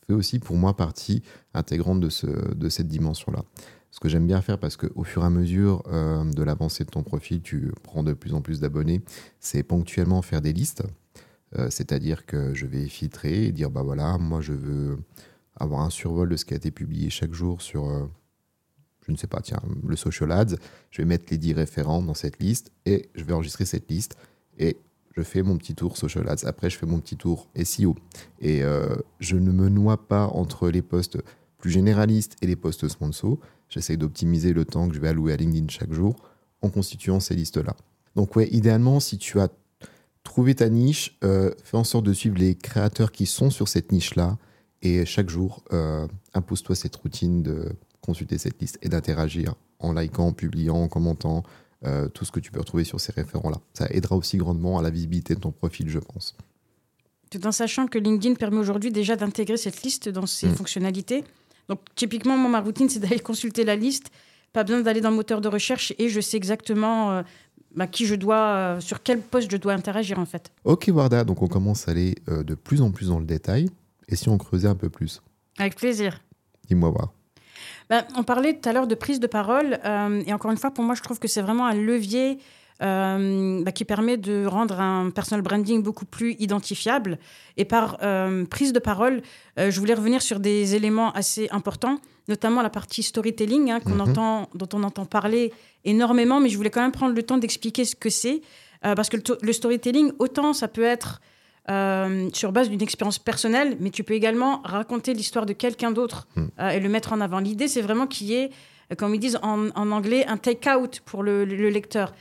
fait 0.07 0.13
aussi 0.13 0.39
pour 0.39 0.55
moi 0.55 0.75
partie 0.75 1.21
intégrante 1.53 1.99
de, 1.99 2.09
ce, 2.09 2.27
de 2.27 2.69
cette 2.69 2.87
dimension-là. 2.87 3.43
Ce 3.91 3.99
que 3.99 4.09
j'aime 4.09 4.25
bien 4.25 4.41
faire, 4.41 4.57
parce 4.57 4.75
qu'au 4.75 5.03
fur 5.03 5.21
et 5.21 5.25
à 5.25 5.29
mesure 5.29 5.83
euh, 5.87 6.23
de 6.23 6.41
l'avancée 6.41 6.83
de 6.83 6.89
ton 6.89 7.03
profil, 7.03 7.41
tu 7.41 7.71
prends 7.83 8.01
de 8.01 8.13
plus 8.13 8.33
en 8.33 8.41
plus 8.41 8.59
d'abonnés, 8.59 9.03
c'est 9.39 9.61
ponctuellement 9.61 10.23
faire 10.23 10.41
des 10.41 10.51
listes. 10.51 10.83
Euh, 11.59 11.69
c'est-à-dire 11.69 12.25
que 12.25 12.55
je 12.55 12.65
vais 12.65 12.87
filtrer 12.87 13.45
et 13.45 13.51
dire, 13.51 13.69
bah 13.69 13.83
voilà, 13.83 14.17
moi 14.17 14.41
je 14.41 14.53
veux 14.53 14.97
avoir 15.55 15.81
un 15.81 15.91
survol 15.91 16.27
de 16.29 16.35
ce 16.35 16.45
qui 16.45 16.55
a 16.55 16.57
été 16.57 16.71
publié 16.71 17.11
chaque 17.11 17.33
jour 17.33 17.61
sur, 17.61 17.87
euh, 17.87 18.05
je 19.05 19.11
ne 19.11 19.17
sais 19.17 19.27
pas, 19.27 19.41
tiens, 19.41 19.61
le 19.85 19.95
social 19.95 20.31
ads. 20.31 20.55
Je 20.89 21.01
vais 21.03 21.05
mettre 21.05 21.25
les 21.29 21.37
10 21.37 21.53
référents 21.53 22.01
dans 22.01 22.15
cette 22.15 22.41
liste 22.41 22.71
et 22.87 23.09
je 23.13 23.23
vais 23.23 23.33
enregistrer 23.33 23.65
cette 23.65 23.91
liste. 23.91 24.17
Et 24.57 24.77
je 25.13 25.21
fais 25.21 25.43
mon 25.43 25.57
petit 25.57 25.75
tour 25.75 25.97
social 25.97 26.27
ads. 26.27 26.45
Après, 26.45 26.69
je 26.69 26.77
fais 26.77 26.85
mon 26.85 26.99
petit 26.99 27.15
tour 27.15 27.47
SEO. 27.63 27.95
Et 28.39 28.63
euh, 28.63 28.95
je 29.19 29.37
ne 29.37 29.51
me 29.51 29.69
noie 29.69 30.07
pas 30.07 30.27
entre 30.27 30.69
les 30.69 30.81
postes 30.81 31.17
plus 31.57 31.71
généralistes 31.71 32.35
et 32.41 32.47
les 32.47 32.55
postes 32.55 32.87
sponsors. 32.87 33.37
J'essaye 33.69 33.97
d'optimiser 33.97 34.53
le 34.53 34.65
temps 34.65 34.89
que 34.89 34.95
je 34.95 34.99
vais 34.99 35.09
allouer 35.09 35.33
à 35.33 35.37
LinkedIn 35.37 35.67
chaque 35.69 35.93
jour 35.93 36.15
en 36.61 36.69
constituant 36.69 37.19
ces 37.19 37.35
listes-là. 37.35 37.75
Donc, 38.15 38.35
ouais, 38.35 38.47
idéalement, 38.51 38.99
si 38.99 39.17
tu 39.17 39.39
as 39.39 39.49
trouvé 40.23 40.55
ta 40.55 40.69
niche, 40.69 41.17
euh, 41.23 41.51
fais 41.63 41.77
en 41.77 41.83
sorte 41.83 42.05
de 42.05 42.13
suivre 42.13 42.37
les 42.37 42.55
créateurs 42.55 43.11
qui 43.11 43.25
sont 43.25 43.49
sur 43.49 43.67
cette 43.67 43.91
niche-là. 43.91 44.37
Et 44.81 45.05
chaque 45.05 45.29
jour, 45.29 45.63
euh, 45.71 46.07
impose-toi 46.33 46.75
cette 46.75 46.95
routine 46.95 47.43
de 47.43 47.69
consulter 48.01 48.37
cette 48.37 48.59
liste 48.61 48.77
et 48.81 48.89
d'interagir 48.89 49.55
en 49.79 49.93
likant, 49.93 50.27
en 50.27 50.33
publiant, 50.33 50.75
en 50.75 50.87
commentant, 50.87 51.43
euh, 51.85 52.07
tout 52.07 52.25
ce 52.25 52.31
que 52.31 52.39
tu 52.39 52.51
peux 52.51 52.59
retrouver 52.59 52.83
sur 52.83 52.99
ces 52.99 53.11
référents-là. 53.11 53.57
Ça 53.73 53.87
aidera 53.89 54.15
aussi 54.15 54.37
grandement 54.37 54.79
à 54.79 54.81
la 54.81 54.89
visibilité 54.89 55.35
de 55.35 55.39
ton 55.39 55.51
profil, 55.51 55.89
je 55.89 55.99
pense. 55.99 56.35
Tout 57.29 57.45
en 57.45 57.51
sachant 57.51 57.87
que 57.87 57.97
LinkedIn 57.97 58.35
permet 58.35 58.57
aujourd'hui 58.57 58.91
déjà 58.91 59.15
d'intégrer 59.15 59.57
cette 59.57 59.83
liste 59.83 60.07
dans 60.07 60.25
ses 60.25 60.47
mm. 60.47 60.55
fonctionnalités. 60.55 61.23
Donc, 61.67 61.79
typiquement, 61.95 62.37
moi, 62.37 62.49
ma 62.49 62.61
routine, 62.61 62.89
c'est 62.89 62.99
d'aller 62.99 63.19
consulter 63.31 63.63
la 63.63 63.75
liste. 63.75 64.11
Pas 64.53 64.63
besoin 64.63 64.81
d'aller 64.81 65.01
dans 65.01 65.09
le 65.09 65.15
moteur 65.15 65.41
de 65.41 65.47
recherche 65.47 65.93
et 65.97 66.09
je 66.09 66.21
sais 66.21 66.37
exactement 66.37 67.11
euh, 67.11 67.23
bah, 67.75 67.87
qui 67.87 68.05
je 68.05 68.15
dois, 68.15 68.45
euh, 68.55 68.79
sur 68.79 69.01
quel 69.01 69.19
poste 69.19 69.51
je 69.51 69.57
dois 69.57 69.73
interagir, 69.73 70.19
en 70.19 70.25
fait. 70.25 70.51
Ok, 70.63 70.89
Warda, 70.93 71.23
donc 71.23 71.41
on 71.41 71.47
commence 71.47 71.87
à 71.87 71.91
aller 71.91 72.15
de 72.27 72.55
plus 72.55 72.81
en 72.81 72.91
plus 72.91 73.07
dans 73.07 73.19
le 73.19 73.25
détail. 73.25 73.69
Et 74.07 74.15
si 74.15 74.29
on 74.29 74.37
creusait 74.37 74.67
un 74.67 74.75
peu 74.75 74.89
plus? 74.89 75.21
Avec 75.57 75.75
plaisir. 75.75 76.21
Dis-moi 76.67 76.91
voir. 76.91 77.13
Ben, 77.93 78.05
on 78.17 78.23
parlait 78.23 78.55
tout 78.55 78.67
à 78.67 78.73
l'heure 78.73 78.87
de 78.87 78.95
prise 78.95 79.19
de 79.19 79.27
parole. 79.27 79.79
Euh, 79.85 80.23
et 80.25 80.33
encore 80.33 80.49
une 80.49 80.57
fois, 80.57 80.71
pour 80.71 80.83
moi, 80.83 80.95
je 80.95 81.03
trouve 81.03 81.19
que 81.19 81.27
c'est 81.27 81.43
vraiment 81.43 81.67
un 81.67 81.75
levier 81.75 82.39
euh, 82.81 83.61
bah, 83.63 83.71
qui 83.71 83.85
permet 83.85 84.17
de 84.17 84.47
rendre 84.47 84.81
un 84.81 85.11
personal 85.11 85.43
branding 85.43 85.83
beaucoup 85.83 86.05
plus 86.05 86.35
identifiable. 86.39 87.19
Et 87.55 87.65
par 87.65 87.99
euh, 88.01 88.45
prise 88.45 88.73
de 88.73 88.79
parole, 88.79 89.21
je 89.57 89.79
voulais 89.79 89.93
revenir 89.93 90.23
sur 90.23 90.39
des 90.39 90.73
éléments 90.73 91.11
assez 91.11 91.47
importants, 91.51 91.99
notamment 92.27 92.63
la 92.63 92.71
partie 92.71 93.03
storytelling 93.03 93.69
hein, 93.69 93.79
qu'on 93.79 93.91
mhm. 93.91 94.09
entend, 94.09 94.49
dont 94.55 94.69
on 94.73 94.81
entend 94.81 95.05
parler 95.05 95.53
énormément, 95.85 96.39
mais 96.39 96.49
je 96.49 96.57
voulais 96.57 96.71
quand 96.71 96.81
même 96.81 96.91
prendre 96.91 97.13
le 97.13 97.21
temps 97.21 97.37
d'expliquer 97.37 97.85
ce 97.85 97.95
que 97.95 98.09
c'est. 98.09 98.41
parce 98.81 99.09
que 99.09 99.17
le, 99.43 99.53
storytelling, 99.53 100.13
autant 100.17 100.53
ça 100.53 100.67
peut 100.67 100.81
être 100.81 101.21
euh, 101.69 102.29
sur 102.33 102.51
base 102.51 102.69
d'une 102.69 102.81
expérience 102.81 103.19
personnelle, 103.19 103.77
mais 103.79 103.89
tu 103.89 104.03
peux 104.03 104.13
également 104.13 104.61
raconter 104.63 105.13
l'histoire 105.13 105.45
de 105.45 105.53
quelqu'un 105.53 105.91
d'autre 105.91 106.27
hmm. 106.35 106.45
euh, 106.59 106.69
et 106.69 106.79
le 106.79 106.89
mettre 106.89 107.13
en 107.13 107.21
avant. 107.21 107.39
L'idée, 107.39 107.67
c'est 107.67 107.81
vraiment 107.81 108.07
qu'il 108.07 108.27
y 108.27 108.33
ait, 108.35 108.49
euh, 108.91 108.95
comme 108.95 109.15
ils 109.15 109.19
disent 109.19 109.39
en, 109.41 109.69
anglais, 109.75 110.25
un 110.27 110.37
take-out 110.37 111.01
pour 111.05 111.23
le, 111.23 111.45
lecteur. 111.45 112.13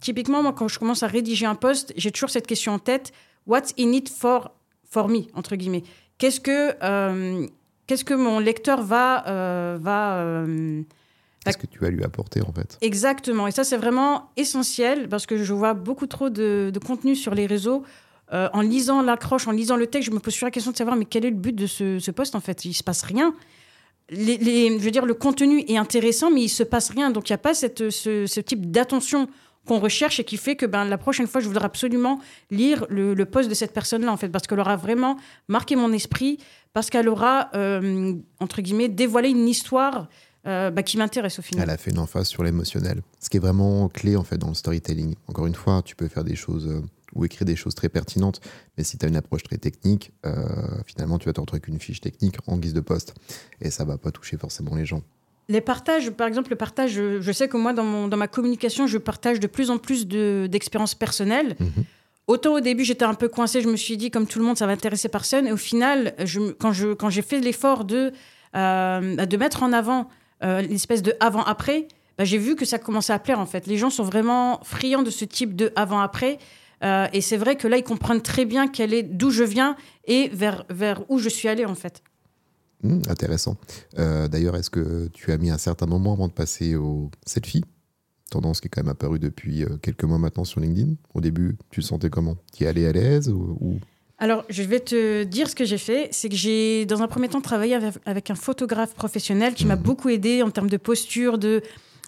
typiquement, 0.00 0.42
moi, 0.42 0.52
quand 0.52 0.68
je 0.68 0.78
commence 0.78 1.02
à 1.02 1.06
rédiger 1.06 1.46
un 1.46 1.54
post, 1.54 1.92
j'ai 1.96 2.10
toujours 2.10 2.30
cette 2.30 2.46
question 2.46 2.72
en 2.72 2.78
tête 2.78 3.12
What's 3.46 3.74
in 3.78 3.90
it 3.92 4.08
for, 4.08 4.52
for 4.88 5.08
me 5.08 5.22
entre 5.34 5.56
guillemets 5.56 5.82
Qu'est-ce 6.18 6.40
que, 6.40 6.70
qu'est-ce 7.88 8.04
que 8.04 8.14
mon 8.14 8.38
lecteur 8.38 8.82
va, 8.82 9.24
va 9.80 10.44
Qu'est-ce 11.44 11.58
que 11.58 11.66
tu 11.66 11.78
vas 11.80 11.90
lui 11.90 12.04
apporter 12.04 12.40
en 12.42 12.52
fait? 12.52 12.78
Exactement. 12.80 13.46
Et 13.46 13.50
ça, 13.50 13.64
c'est 13.64 13.76
vraiment 13.76 14.30
essentiel 14.36 15.08
parce 15.08 15.26
que 15.26 15.42
je 15.42 15.52
vois 15.52 15.74
beaucoup 15.74 16.06
trop 16.06 16.30
de, 16.30 16.72
contenu 16.84 17.16
sur 17.16 17.34
les 17.34 17.46
réseaux. 17.46 17.82
Euh, 18.32 18.48
en 18.52 18.62
lisant 18.62 19.02
l'accroche, 19.02 19.46
en 19.46 19.52
lisant 19.52 19.76
le 19.76 19.86
texte, 19.86 20.08
je 20.08 20.14
me 20.14 20.20
pose 20.20 20.32
sur 20.32 20.46
la 20.46 20.50
question 20.50 20.72
de 20.72 20.76
savoir 20.76 20.96
mais 20.96 21.04
quel 21.04 21.24
est 21.24 21.30
le 21.30 21.36
but 21.36 21.54
de 21.54 21.66
ce, 21.66 21.98
ce 21.98 22.10
poste 22.10 22.34
en 22.34 22.40
fait? 22.40 22.64
Il 22.64 22.72
se 22.72 22.82
passe 22.82 23.02
rien. 23.02 23.34
Je 24.10 24.78
veux 24.78 24.90
dire, 24.90 25.06
le 25.06 25.14
contenu 25.14 25.64
est 25.68 25.76
intéressant, 25.76 26.30
mais 26.30 26.42
il 26.42 26.48
se 26.48 26.62
passe 26.62 26.90
rien. 26.90 27.10
Donc 27.10 27.28
il 27.28 27.32
n'y 27.32 27.36
a 27.36 27.38
pas 27.38 27.54
ce, 27.54 28.40
type 28.40 28.70
d'attention 28.70 29.28
qu'on 29.66 29.78
recherche 29.78 30.18
et 30.18 30.24
qui 30.24 30.38
fait 30.38 30.56
que 30.56 30.66
ben, 30.66 30.84
la 30.84 30.98
prochaine 30.98 31.26
fois, 31.26 31.40
je 31.40 31.46
voudrais 31.46 31.66
absolument 31.66 32.20
lire 32.50 32.84
le, 32.88 33.14
le 33.14 33.24
poste 33.26 33.48
de 33.48 33.54
cette 33.54 33.72
personne-là, 33.72 34.10
en 34.10 34.16
fait, 34.16 34.28
parce 34.28 34.46
qu'elle 34.46 34.60
aura 34.60 34.76
vraiment 34.76 35.16
marqué 35.48 35.76
mon 35.76 35.92
esprit, 35.92 36.38
parce 36.72 36.90
qu'elle 36.90 37.08
aura, 37.08 37.50
euh, 37.54 38.14
entre 38.40 38.60
guillemets, 38.60 38.88
dévoilé 38.88 39.28
une 39.30 39.46
histoire 39.46 40.08
euh, 40.46 40.70
bah, 40.70 40.82
qui 40.82 40.96
m'intéresse 40.96 41.38
au 41.38 41.42
final. 41.42 41.64
Elle 41.64 41.70
a 41.70 41.76
fait 41.76 41.92
une 41.92 42.00
emphase 42.00 42.26
sur 42.26 42.42
l'émotionnel, 42.42 43.02
ce 43.20 43.30
qui 43.30 43.36
est 43.36 43.40
vraiment 43.40 43.88
clé 43.88 44.16
en 44.16 44.24
fait 44.24 44.38
dans 44.38 44.48
le 44.48 44.54
storytelling. 44.54 45.14
Encore 45.28 45.46
une 45.46 45.54
fois, 45.54 45.82
tu 45.84 45.94
peux 45.94 46.08
faire 46.08 46.24
des 46.24 46.34
choses 46.34 46.82
ou 47.14 47.24
écrire 47.24 47.44
des 47.44 47.56
choses 47.56 47.74
très 47.74 47.88
pertinentes, 47.88 48.40
mais 48.76 48.84
si 48.84 48.98
tu 48.98 49.04
as 49.04 49.08
une 49.08 49.16
approche 49.16 49.42
très 49.42 49.58
technique, 49.58 50.12
euh, 50.24 50.32
finalement 50.86 51.18
tu 51.18 51.26
vas 51.26 51.32
te 51.32 51.40
retrouver 51.40 51.58
avec 51.58 51.68
une 51.68 51.80
fiche 51.80 52.00
technique 52.00 52.36
en 52.46 52.56
guise 52.56 52.74
de 52.74 52.80
poste 52.80 53.14
et 53.60 53.70
ça 53.70 53.84
va 53.84 53.98
pas 53.98 54.10
toucher 54.10 54.36
forcément 54.36 54.74
les 54.74 54.84
gens. 54.84 55.02
Les 55.48 55.60
partages, 55.60 56.10
par 56.10 56.28
exemple, 56.28 56.50
le 56.50 56.56
partage, 56.56 56.92
je, 56.92 57.32
sais 57.32 57.48
que 57.48 57.56
moi, 57.56 57.72
dans, 57.72 57.84
mon, 57.84 58.06
dans, 58.06 58.16
ma 58.16 58.28
communication, 58.28 58.86
je 58.86 58.96
partage 58.96 59.40
de 59.40 59.48
plus 59.48 59.70
en 59.70 59.78
plus 59.78 60.06
d'expériences 60.06 60.94
personnelles. 60.94 61.56
Mhm. 61.58 61.84
Autant 62.28 62.54
au 62.54 62.60
début, 62.60 62.84
j'étais 62.84 63.04
un 63.04 63.14
peu 63.14 63.28
coincée, 63.28 63.60
je 63.60 63.68
me 63.68 63.76
suis 63.76 63.96
dit, 63.96 64.10
comme 64.10 64.26
tout 64.26 64.38
le 64.38 64.44
monde, 64.44 64.56
ça 64.56 64.66
va 64.66 64.72
intéresser 64.72 65.08
personne. 65.08 65.48
Et 65.48 65.52
au 65.52 65.56
final, 65.56 66.14
je, 66.24 66.52
quand 66.52 66.72
j'ai 66.72 66.94
quand 66.94 67.10
fait 67.10 67.40
l'effort 67.40 67.84
de, 67.84 68.12
de 68.54 69.36
mettre 69.36 69.64
en 69.64 69.72
avant 69.72 70.08
euh, 70.44 70.60
l'espèce 70.60 71.02
de 71.02 71.14
avant-après, 71.20 71.86
bah, 72.18 72.24
j'ai 72.24 72.38
vu 72.38 72.56
que 72.56 72.64
ça 72.64 72.78
commençait 72.78 73.12
à 73.12 73.18
plaire 73.18 73.38
en 73.38 73.46
fait. 73.46 73.66
Les 73.66 73.76
gens 73.76 73.90
sont 73.90 74.02
vraiment 74.02 74.60
friands 74.64 75.02
de 75.02 75.10
ce 75.10 75.24
type 75.24 75.54
de 75.54 75.72
avant-après. 75.76 76.38
Euh, 76.82 77.06
et 77.12 77.20
c'est 77.20 77.36
vrai 77.36 77.56
que 77.56 77.68
là, 77.68 77.76
ils 77.76 77.84
comprennent 77.84 78.22
très 78.22 78.44
bien 78.44 78.68
quelle 78.68 78.92
est 78.92 79.02
d'où 79.02 79.30
je 79.30 79.44
viens 79.44 79.76
et 80.06 80.28
vers, 80.28 80.64
vers 80.68 81.08
où 81.10 81.18
je 81.18 81.28
suis 81.28 81.48
allé 81.48 81.64
en 81.64 81.74
fait. 81.74 82.02
Hmm, 82.82 83.00
intéressant. 83.08 83.56
Euh, 83.98 84.26
d'ailleurs, 84.26 84.56
est-ce 84.56 84.70
que 84.70 85.08
tu 85.12 85.30
as 85.32 85.38
mis 85.38 85.50
un 85.50 85.58
certain 85.58 85.86
moment 85.86 86.12
avant 86.12 86.28
de 86.28 86.32
passer 86.32 86.74
au 86.74 87.10
selfie? 87.24 87.64
Tendance 88.30 88.60
qui 88.60 88.66
est 88.66 88.70
quand 88.70 88.82
même 88.82 88.90
apparue 88.90 89.18
depuis 89.18 89.64
quelques 89.82 90.04
mois 90.04 90.18
maintenant 90.18 90.44
sur 90.44 90.60
LinkedIn. 90.60 90.94
Au 91.14 91.20
début, 91.20 91.56
tu 91.70 91.82
sentais 91.82 92.08
comment? 92.08 92.36
Tu 92.56 92.64
es 92.64 92.66
allé 92.66 92.86
à 92.86 92.92
l'aise 92.92 93.28
ou, 93.28 93.78
alors, 94.22 94.44
je 94.48 94.62
vais 94.62 94.78
te 94.78 95.24
dire 95.24 95.50
ce 95.50 95.56
que 95.56 95.64
j'ai 95.64 95.78
fait. 95.78 96.08
C'est 96.12 96.28
que 96.28 96.36
j'ai, 96.36 96.86
dans 96.86 97.02
un 97.02 97.08
premier 97.08 97.26
temps, 97.28 97.40
travaillé 97.40 97.76
avec, 98.06 98.30
un 98.30 98.36
photographe 98.36 98.94
professionnel 98.94 99.52
qui 99.54 99.66
m'a 99.66 99.74
mhm. 99.74 99.82
beaucoup 99.82 100.10
aidé 100.10 100.44
en 100.44 100.50
termes 100.52 100.70
de 100.70 100.76
posture, 100.76 101.38
de 101.38 101.60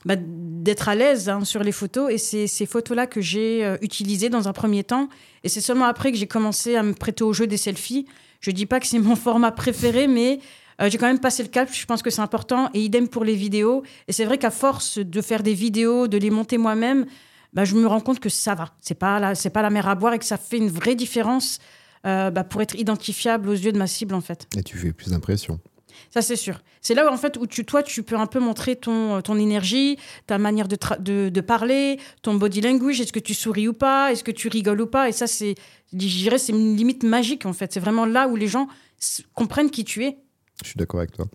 bah, 0.04 0.16
d'être 0.18 0.88
à 0.88 0.94
l'aise 0.94 1.28
hein, 1.28 1.44
sur 1.44 1.62
les 1.62 1.72
photos. 1.72 2.10
Et 2.12 2.18
c'est 2.18 2.46
ces 2.46 2.66
photos-là 2.66 3.06
que 3.06 3.20
j'ai 3.20 3.64
euh, 3.64 3.76
utilisées 3.80 4.28
dans 4.28 4.48
un 4.48 4.52
premier 4.52 4.84
temps. 4.84 5.08
Et 5.42 5.48
c'est 5.48 5.60
seulement 5.60 5.86
après 5.86 6.12
que 6.12 6.18
j'ai 6.18 6.26
commencé 6.26 6.76
à 6.76 6.82
me 6.82 6.94
prêter 6.94 7.24
au 7.24 7.32
jeu 7.32 7.46
des 7.46 7.56
selfies. 7.56 8.06
Je 8.40 8.50
dis 8.50 8.66
pas 8.66 8.80
que 8.80 8.86
c'est 8.86 8.98
mon 9.00 9.16
format 9.16 9.52
préféré, 9.52 10.06
mais 10.06 10.40
euh, 10.80 10.90
j'ai 10.90 10.98
quand 10.98 11.06
même 11.06 11.20
passé 11.20 11.42
le 11.42 11.48
cap. 11.48 11.68
Je 11.72 11.86
pense 11.86 12.02
que 12.02 12.10
c'est 12.10 12.22
important. 12.22 12.70
Et 12.74 12.80
idem 12.80 13.08
pour 13.08 13.24
les 13.24 13.34
vidéos. 13.34 13.82
Et 14.08 14.12
c'est 14.12 14.24
vrai 14.24 14.38
qu'à 14.38 14.50
force 14.50 14.98
de 14.98 15.20
faire 15.20 15.42
des 15.42 15.54
vidéos, 15.54 16.08
de 16.08 16.18
les 16.18 16.30
monter 16.30 16.58
moi-même, 16.58 17.06
bah, 17.52 17.64
je 17.64 17.74
me 17.74 17.86
rends 17.86 18.00
compte 18.00 18.20
que 18.20 18.28
ça 18.28 18.54
va. 18.54 18.74
C'est 18.80 18.98
pas 18.98 19.34
c'est 19.34 19.50
pas 19.50 19.62
la 19.62 19.70
mer 19.70 19.88
à 19.88 19.94
boire 19.94 20.12
et 20.14 20.18
que 20.18 20.24
ça 20.24 20.36
fait 20.36 20.58
une 20.58 20.70
vraie 20.70 20.96
différence 20.96 21.60
euh, 22.06 22.30
bah, 22.30 22.44
pour 22.44 22.60
être 22.60 22.74
identifiable 22.74 23.48
aux 23.48 23.54
yeux 23.54 23.72
de 23.72 23.78
ma 23.78 23.86
cible, 23.86 24.14
en 24.14 24.20
fait. 24.20 24.46
Et 24.56 24.62
tu 24.62 24.76
fais 24.76 24.92
plus 24.92 25.10
d'impression. 25.10 25.58
Ça, 26.10 26.22
c'est 26.22 26.36
sûr. 26.36 26.62
C'est 26.80 26.94
là 26.94 27.06
où, 27.06 27.12
en 27.12 27.16
fait, 27.16 27.36
où 27.36 27.46
tu, 27.46 27.64
toi, 27.64 27.82
tu 27.82 28.02
peux 28.02 28.16
un 28.16 28.26
peu 28.26 28.40
montrer 28.40 28.76
ton, 28.76 29.20
ton 29.22 29.36
énergie, 29.38 29.98
ta 30.26 30.38
manière 30.38 30.68
de, 30.68 30.76
de, 31.00 31.28
de, 31.28 31.40
parler, 31.40 31.98
ton 32.22 32.34
body 32.34 32.60
language. 32.60 33.00
Est-ce 33.00 33.12
que 33.12 33.20
tu 33.20 33.34
souris 33.34 33.68
ou 33.68 33.72
pas 33.72 34.12
Est-ce 34.12 34.24
que 34.24 34.30
tu 34.30 34.48
rigoles 34.48 34.80
ou 34.80 34.86
pas 34.86 35.08
Et 35.08 35.12
ça, 35.12 35.26
c'est, 35.26 35.54
je 35.92 35.96
dirais, 35.96 36.38
c'est 36.38 36.52
une 36.52 36.76
limite 36.76 37.02
magique, 37.02 37.46
en 37.46 37.52
fait. 37.52 37.72
C'est 37.72 37.80
vraiment 37.80 38.06
là 38.06 38.28
où 38.28 38.36
les 38.36 38.48
gens 38.48 38.68
comprennent 39.34 39.70
qui 39.70 39.84
tu 39.84 40.04
es. 40.04 40.18
Je 40.62 40.68
suis 40.68 40.78
d'accord 40.78 41.00
avec 41.00 41.12
toi. 41.12 41.26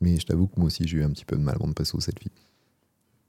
Mais 0.00 0.18
je 0.18 0.26
t'avoue 0.26 0.46
que 0.46 0.54
moi 0.56 0.66
aussi, 0.66 0.86
j'ai 0.86 0.98
eu 0.98 1.04
un 1.04 1.10
petit 1.10 1.24
peu 1.24 1.36
de 1.36 1.42
mal 1.42 1.56
avant 1.56 1.68
de 1.68 1.74
passer 1.74 1.96
au 1.96 2.00
selfie. 2.00 2.30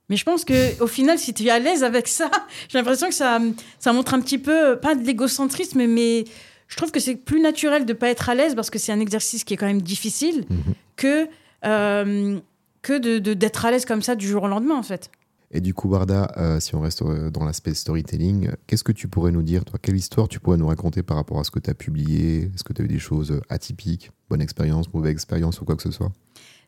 Mais 0.10 0.16
je 0.16 0.24
pense 0.24 0.44
que 0.44 0.82
au 0.82 0.88
final, 0.88 1.20
si 1.20 1.34
tu 1.34 1.46
es 1.46 1.50
à 1.50 1.60
l'aise 1.60 1.84
avec 1.84 2.08
ça, 2.08 2.30
j'ai 2.70 2.78
l'impression 2.78 3.08
que 3.08 3.14
ça, 3.14 3.40
ça 3.80 3.94
montre 3.94 4.14
un 4.14 4.22
petit 4.22 4.40
peu, 4.40 4.80
pas 4.80 4.96
de 4.96 5.04
l'égocentrisme, 5.04 5.86
mais 5.86 6.26
je 6.70 6.76
trouve 6.78 6.92
que 6.92 7.00
c'est 7.00 7.16
plus 7.16 7.42
naturel 7.42 7.86
de 7.86 7.94
ne 7.94 7.98
pas 7.98 8.10
être 8.10 8.30
à 8.30 8.36
l'aise 8.36 8.56
parce 8.56 8.70
que 8.70 8.80
c'est 8.80 8.94
un 8.94 9.00
exercice 9.00 9.44
qui 9.44 9.56
est 9.56 9.58
quand 9.58 9.66
même 9.66 9.82
difficile 9.82 10.46
mhm. 10.50 10.74
que, 10.96 11.28
euh, 11.66 12.40
que 12.84 13.18
d'être 13.18 13.66
à 13.66 13.72
l'aise 13.72 13.86
comme 13.86 14.04
ça 14.04 14.16
du 14.16 14.28
jour 14.28 14.44
au 14.44 14.48
lendemain, 14.48 14.76
en 14.76 14.84
fait. 14.84 15.10
Et 15.52 15.62
du 15.62 15.74
coup, 15.74 15.90
Barda, 15.90 16.32
euh, 16.38 16.60
si 16.60 16.76
on 16.76 16.82
reste 16.82 17.02
euh, 17.02 17.32
dans 17.32 17.44
l'aspect 17.44 17.74
storytelling, 17.74 18.52
qu'est-ce 18.68 18.84
que 18.84 18.92
tu 18.92 19.08
pourrais 19.08 19.32
nous 19.32 19.42
dire, 19.42 19.66
toi? 19.66 19.80
Quelle 19.82 19.98
histoire 19.98 20.28
tu 20.28 20.40
pourrais 20.40 20.58
nous 20.58 20.68
raconter 20.68 21.02
par 21.02 21.18
rapport 21.18 21.40
à 21.40 21.44
ce 21.44 21.50
que 21.50 21.58
tu 21.58 21.72
as 21.72 21.74
publié? 21.74 22.52
Est-ce 22.54 22.64
que 22.64 22.72
tu 22.72 22.84
as 22.84 22.86
eu 22.86 22.88
des 22.88 23.00
choses 23.00 23.42
atypiques, 23.50 24.12
bonne 24.30 24.42
expérience, 24.42 24.94
mauvaise 24.94 25.12
expérience 25.12 25.60
ou 25.60 25.66
quoi 25.66 25.76
que 25.76 25.82
ce 25.82 25.90
soit? 25.90 26.12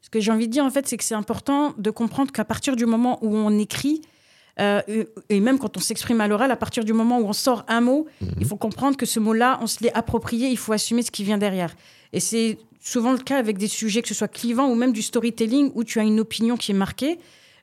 Ce 0.01 0.09
que 0.09 0.19
j'ai 0.19 0.31
envie 0.31 0.47
de 0.47 0.51
dire, 0.51 0.65
en 0.65 0.71
fait, 0.71 0.87
c'est 0.87 0.97
que 0.97 1.03
c'est 1.03 1.13
important 1.13 1.75
de 1.77 1.91
comprendre 1.91 2.31
qu'à 2.31 2.43
partir 2.43 2.75
du 2.75 2.87
moment 2.87 3.23
où 3.23 3.35
on 3.35 3.55
écrit, 3.59 4.01
euh, 4.59 4.81
et 5.29 5.39
même 5.39 5.59
quand 5.59 5.77
on 5.77 5.79
s'exprime 5.79 6.21
à 6.21 6.27
l'oral, 6.27 6.51
à 6.51 6.55
partir 6.55 6.83
du 6.83 6.93
moment 6.93 7.19
où 7.19 7.25
on 7.25 7.33
sort 7.33 7.63
un 7.67 7.81
mot, 7.81 8.07
mhm. 8.21 8.33
il 8.39 8.45
faut 8.45 8.57
comprendre 8.57 8.97
que 8.97 9.05
ce 9.05 9.19
mot-là, 9.19 9.59
on 9.61 9.67
se 9.67 9.83
l'est 9.83 9.93
approprié, 9.93 10.49
il 10.49 10.57
faut 10.57 10.73
assumer 10.73 11.03
ce 11.03 11.11
qui 11.11 11.23
vient 11.23 11.37
derrière. 11.37 11.75
Et 12.13 12.19
c'est 12.19 12.57
souvent 12.79 13.11
le 13.11 13.19
cas 13.19 13.37
avec 13.37 13.57
des 13.57 13.67
sujets, 13.67 14.01
que 14.01 14.07
ce 14.07 14.13
soit 14.13 14.27
clivant 14.27 14.67
ou 14.67 14.75
même 14.75 14.91
du 14.91 15.01
storytelling, 15.01 15.71
où 15.75 15.83
tu 15.83 15.99
as 15.99 16.03
une 16.03 16.19
opinion 16.19 16.57
qui 16.57 16.71
est 16.71 16.75
marquée. 16.75 17.17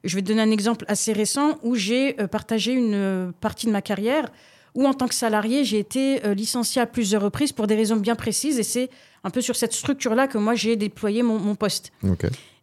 Je 0.05 0.15
vais 0.15 0.23
te 0.23 0.29
donner 0.29 0.43
un 0.43 0.51
exemple 0.51 0.85
assez 0.89 1.13
récent 1.13 1.59
où 1.63 1.75
j'ai 1.75 2.21
euh, 2.21 2.27
partagé 2.27 2.73
une 2.73 2.95
euh, 2.95 3.31
partie 3.41 3.67
de 3.67 3.73
ma 3.73 3.83
carrière 3.83 4.31
où 4.75 4.87
en 4.87 4.95
tant 4.95 5.09
que 5.09 5.15
salarié, 5.15 5.65
j'ai 5.65 5.79
été 5.81 6.21
licencié 6.35 6.81
à 6.81 6.87
plusieurs 6.87 7.23
reprises 7.23 7.51
pour 7.53 7.67
des 7.67 7.75
raisons 7.75 7.97
bien 7.97 8.15
précises. 8.15 8.61
Et 8.61 8.63
c'est 8.63 8.91
un 9.25 9.31
peu 9.31 9.41
sur 9.41 9.57
cette 9.57 9.73
structure-là 9.73 10.29
que 10.29 10.39
moi, 10.39 10.55
j'ai 10.55 10.77
déployé 10.77 11.25
mon, 11.25 11.41
mon 11.41 11.57
poste. 11.57 11.91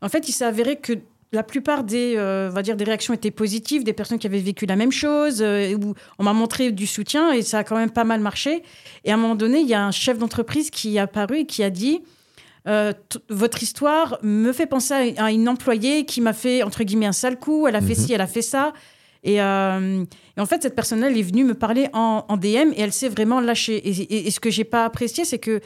En 0.01 0.07
fait, 0.07 0.29
il 0.29 0.31
s'est 0.31 0.45
avéré 0.45 0.77
que 0.77 0.93
la 1.31 1.43
plupart 1.43 1.83
des, 1.83 2.15
euh, 2.17 2.49
va 2.51 2.61
dire, 2.61 2.75
des 2.75 2.85
réactions 2.85 3.13
étaient 3.13 3.31
positives, 3.31 3.83
des 3.83 3.93
personnes 3.93 4.19
qui 4.19 4.27
avaient 4.27 4.39
vécu 4.39 4.65
la 4.65 4.75
même 4.75 4.91
chose, 4.91 5.41
euh, 5.41 5.75
où 5.75 5.93
on 6.17 6.23
m'a 6.23 6.33
montré 6.33 6.71
du 6.71 6.88
soutien 6.88 7.31
et 7.31 7.41
ça 7.41 7.59
a 7.59 7.63
quand 7.63 7.75
même 7.75 7.91
pas 7.91 8.03
mal 8.03 8.21
marché. 8.21 8.63
Et 9.03 9.11
à 9.11 9.15
un 9.15 9.17
moment 9.17 9.35
donné, 9.35 9.59
il 9.59 9.67
y 9.67 9.73
a 9.73 9.85
un 9.85 9.91
chef 9.91 10.17
d'entreprise 10.17 10.69
qui 10.69 10.95
est 10.95 10.99
apparu 10.99 11.39
et 11.39 11.45
qui 11.45 11.63
a 11.63 11.69
dit 11.69 12.01
euh, 12.67 12.93
Votre 13.29 13.61
histoire 13.63 14.17
me 14.23 14.51
fait 14.53 14.65
penser 14.65 15.15
à 15.17 15.31
une 15.31 15.49
employée 15.49 16.05
qui 16.05 16.21
m'a 16.21 16.33
fait, 16.33 16.63
entre 16.63 16.83
guillemets, 16.83 17.07
un 17.07 17.11
sale 17.11 17.38
coup, 17.39 17.67
elle 17.67 17.75
a 17.75 17.81
fait 17.81 17.97
mhm. 17.97 18.05
ci, 18.05 18.13
elle 18.13 18.21
a 18.21 18.27
fait 18.27 18.41
ça. 18.41 18.73
Et, 19.23 19.41
en 19.41 20.45
fait, 20.45 20.61
cette 20.61 20.75
personne-là, 20.75 21.09
elle 21.09 21.17
est 21.17 21.23
venue 21.23 21.43
me 21.43 21.55
parler 21.55 21.89
en, 21.93 22.38
DM 22.38 22.73
et 22.75 22.81
elle 22.81 22.93
s'est 22.93 23.09
vraiment 23.09 23.39
lâchée. 23.39 23.75
Et, 23.77 24.27
et 24.27 24.29
ce 24.29 24.39
que 24.39 24.51
j'ai 24.51 24.65
pas 24.65 24.85
apprécié, 24.85 25.25
c'est 25.25 25.39
que 25.39 25.61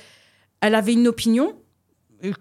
elle 0.61 0.75
avait 0.75 0.93
une 0.93 1.07
opinion, 1.07 1.53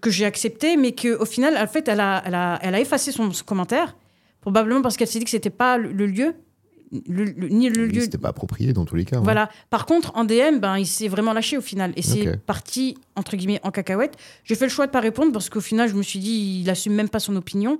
que 0.01 0.09
j'ai 0.09 0.25
accepté, 0.25 0.77
mais 0.77 0.93
qu'au 0.93 1.25
final, 1.25 1.57
en 1.57 1.67
fait, 1.67 1.87
elle 1.87 1.99
a, 1.99 2.21
elle 2.25 2.35
a, 2.35 2.59
elle 2.61 2.75
a 2.75 2.79
effacé 2.79 3.11
son, 3.11 3.29
commentaire, 3.45 3.95
probablement 4.41 4.81
parce 4.81 4.97
qu'elle 4.97 5.07
s'est 5.07 5.19
dit 5.19 5.25
que 5.25 5.31
c'était 5.31 5.49
pas 5.49 5.77
le, 5.77 5.89
lieu. 6.05 6.35
ni 6.91 7.69
le 7.69 7.85
lieu. 7.85 8.01
C'était 8.01 8.17
pas 8.17 8.29
approprié 8.29 8.73
dans 8.73 8.85
tous 8.85 8.95
les 8.95 9.05
cas. 9.05 9.19
Voilà. 9.19 9.49
Par 9.69 9.85
contre, 9.85 10.11
en 10.15 10.25
DM, 10.25 10.59
ben, 10.59 10.77
il 10.77 10.87
s'est 10.87 11.07
vraiment 11.07 11.33
lâché 11.33 11.57
au 11.57 11.61
final. 11.61 11.93
Et 11.95 12.01
c'est 12.01 12.37
parti, 12.37 12.97
entre 13.15 13.35
guillemets, 13.35 13.59
en 13.63 13.71
cacahuète. 13.71 14.15
J'ai 14.43 14.55
fait 14.55 14.65
le 14.65 14.71
choix 14.71 14.87
de 14.87 14.91
pas 14.91 14.99
répondre 14.99 15.31
parce 15.31 15.49
qu'au 15.49 15.61
final, 15.61 15.89
je 15.89 15.95
me 15.95 16.03
suis 16.03 16.19
dit, 16.19 16.61
il 16.63 16.69
assume 16.69 16.93
même 16.93 17.09
pas 17.09 17.19
son 17.19 17.35
opinion. 17.35 17.77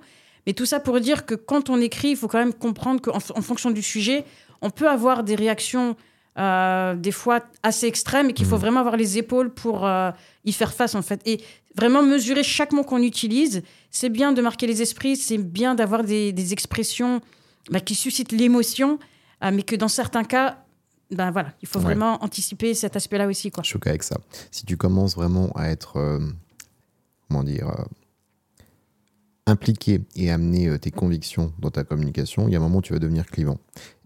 Mais 0.48 0.54
tout 0.54 0.66
ça 0.66 0.80
pour 0.80 1.00
dire 1.00 1.26
que 1.26 1.36
quand 1.36 1.70
on 1.70 1.80
écrit, 1.82 2.10
il 2.10 2.16
faut 2.16 2.28
quand 2.28 2.40
même 2.40 2.54
comprendre 2.54 3.02
qu'en 3.02 3.18
en 3.18 3.42
fonction 3.42 3.72
du 3.72 3.84
sujet, 3.84 4.24
on 4.62 4.70
peut 4.70 4.90
avoir 4.90 5.24
des 5.24 5.36
réactions 5.36 5.96
euh, 6.38 6.96
des 6.96 7.12
fois 7.12 7.42
assez 7.64 7.88
extrêmes 7.88 8.30
et 8.30 8.34
qu'il 8.34 8.46
faut 8.46 8.56
mmh. 8.56 8.60
vraiment 8.60 8.80
avoir 8.80 8.96
les 8.96 9.18
épaules 9.18 9.52
pour 9.54 9.86
euh, 9.86 10.12
y 10.46 10.54
faire 10.54 10.74
face 10.74 10.96
en 10.96 11.02
fait. 11.02 11.22
Et 11.26 11.42
vraiment 11.76 12.04
mesurer 12.04 12.44
chaque 12.44 12.72
mot 12.72 12.84
qu'on 12.84 13.02
utilise. 13.02 13.64
C'est 13.90 14.10
bien 14.10 14.32
de 14.32 14.42
marquer 14.42 14.68
les 14.68 14.82
esprits, 14.82 15.18
c'est 15.18 15.38
bien 15.38 15.76
d'avoir 15.76 16.04
des, 16.04 16.54
expressions 16.54 17.22
bah, 17.72 17.80
qui 17.80 17.96
suscitent 17.96 18.32
l'émotion, 18.32 19.00
euh, 19.44 19.52
mais 19.52 19.64
que 19.64 19.76
dans 19.76 19.88
certains 19.88 20.24
cas, 20.24 20.64
ben 21.12 21.32
voilà, 21.32 21.52
il 21.64 21.68
faut 21.68 21.80
vraiment 21.80 22.24
anticiper 22.24 22.76
cet 22.76 22.96
aspect-là 22.96 23.28
aussi. 23.28 23.50
Quoi. 23.50 23.64
Je 23.64 23.70
suis 23.70 23.80
avec 23.84 24.04
ça. 24.04 24.18
Si 24.52 24.66
tu 24.66 24.78
commences 24.78 25.16
vraiment 25.16 25.52
à 25.56 25.70
être, 25.70 26.20
comment 27.28 27.44
dire, 27.44 27.72
impliqué 29.48 30.02
et 30.16 30.30
amener 30.30 30.78
tes 30.78 30.92
convictions 30.92 31.52
dans 31.58 31.72
ta 31.72 31.84
communication, 31.84 32.48
il 32.48 32.52
y 32.52 32.56
a 32.56 32.60
un 32.60 32.62
moment 32.62 32.78
où 32.78 32.82
tu 32.84 32.94
vas 32.94 33.00
devenir 33.00 33.26
clivant. 33.26 33.58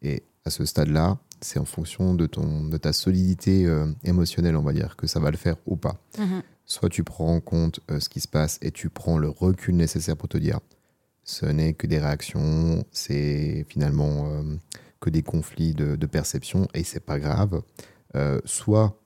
Et 0.01 0.23
à 0.45 0.49
ce 0.49 0.63
stade-là, 0.63 1.17
c'est 1.43 1.59
en 1.59 1.65
fonction 1.65 2.13
de, 2.13 2.25
ton, 2.25 2.63
de 2.63 2.77
ta 2.77 2.93
solidité 2.93 3.67
émotionnelle, 4.03 4.55
on 4.55 4.61
va 4.61 4.73
dire, 4.73 4.95
que 4.95 5.07
ça 5.07 5.19
va 5.19 5.31
le 5.31 5.37
faire 5.37 5.55
ou 5.65 5.75
pas. 5.75 5.99
Mm-hmm 6.17 6.41
soit 6.65 6.89
tu 6.89 7.03
prends 7.03 7.35
en 7.35 7.39
compte 7.39 7.79
euh, 7.91 7.99
ce 7.99 8.09
qui 8.09 8.19
se 8.19 8.27
passe 8.27 8.59
et 8.61 8.71
tu 8.71 8.89
prends 8.89 9.17
le 9.17 9.29
recul 9.29 9.75
nécessaire 9.75 10.17
pour 10.17 10.29
te 10.29 10.37
dire 10.37 10.59
ce 11.23 11.45
n'est 11.45 11.73
que 11.73 11.87
des 11.87 11.99
réactions, 11.99 12.83
c'est 12.91 13.65
finalement 13.69 14.27
euh, 14.27 14.55
que 14.99 15.09
des 15.09 15.23
conflits 15.23 15.73
de, 15.73 16.05
perception 16.05 16.67
et 16.73 16.83
c'est 16.83 16.99
pas 16.99 17.17
grave. 17.17 17.61
Euh, 18.15 18.41
soit 18.43 18.99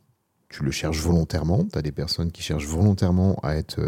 tu 0.49 0.63
le 0.63 0.71
cherches 0.71 0.99
volontairement, 0.99 1.65
tu 1.65 1.77
as 1.77 1.81
des 1.81 1.91
personnes 1.91 2.31
qui 2.31 2.41
cherchent 2.41 2.65
volontairement 2.65 3.35
à 3.43 3.55
être 3.55 3.79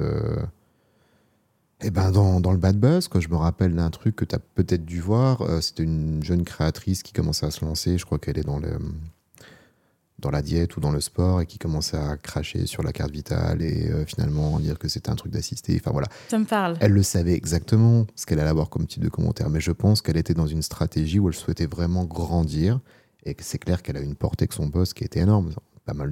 Eh 1.81 1.91
ben 1.91 2.11
dans, 2.11 2.41
dans, 2.41 2.51
le 2.51 2.57
bad 2.57 2.77
buzz, 2.77 3.07
quoi, 3.07 3.21
je 3.21 3.29
me 3.29 3.37
rappelle 3.37 3.73
d'un 3.73 3.89
truc 3.89 4.15
que 4.17 4.25
tu 4.25 4.35
as 4.35 4.39
peut-être 4.39 4.83
dû 4.83 4.99
voir. 4.99 5.41
Euh, 5.41 5.61
c'était 5.61 5.83
une 5.83 6.21
jeune 6.23 6.43
créatrice 6.43 7.03
qui 7.03 7.13
commençait 7.13 7.45
à 7.45 7.51
se 7.51 7.63
lancer. 7.63 7.97
Je 7.97 8.05
crois 8.05 8.19
qu'elle 8.19 8.37
est 8.37 8.43
dans, 8.43 8.59
le, 8.59 8.77
dans 10.19 10.29
la 10.29 10.41
diète 10.41 10.75
ou 10.75 10.81
dans 10.81 10.91
le 10.91 10.99
sport 10.99 11.39
et 11.39 11.45
qui 11.45 11.57
commençait 11.57 11.97
à 11.97 12.17
cracher 12.17 12.65
sur 12.65 12.83
la 12.83 12.91
carte 12.91 13.11
vitale 13.11 13.61
et 13.61 13.89
euh, 13.89 14.05
finalement 14.05 14.59
dire 14.59 14.77
que 14.77 14.89
c'était 14.89 15.09
un 15.09 15.15
truc 15.15 15.31
d'assister. 15.31 15.79
Enfin 15.79 15.91
voilà. 15.91 16.07
Ça 16.27 16.37
me 16.37 16.45
parle. 16.45 16.75
Elle 16.81 16.91
le 16.91 17.03
savait 17.03 17.33
exactement 17.33 18.05
ce 18.13 18.25
qu'elle 18.25 18.39
allait 18.39 18.49
avoir 18.49 18.69
comme 18.69 18.85
type 18.85 19.03
de 19.03 19.09
commentaire. 19.09 19.49
Mais 19.49 19.61
je 19.61 19.71
pense 19.71 20.01
qu'elle 20.01 20.17
était 20.17 20.33
dans 20.33 20.47
une 20.47 20.61
stratégie 20.61 21.19
où 21.19 21.29
elle 21.29 21.35
souhaitait 21.35 21.67
vraiment 21.67 22.03
grandir 22.03 22.81
et 23.23 23.35
que 23.35 23.43
c'est 23.43 23.57
clair 23.57 23.81
qu'elle 23.83 23.97
a 23.97 24.01
une 24.01 24.15
portée 24.15 24.43
avec 24.43 24.53
son 24.53 24.67
boss 24.67 24.93
qui 24.93 25.05
était 25.05 25.21
énorme 25.21 25.51
pas 25.89 25.95
mal 25.95 26.11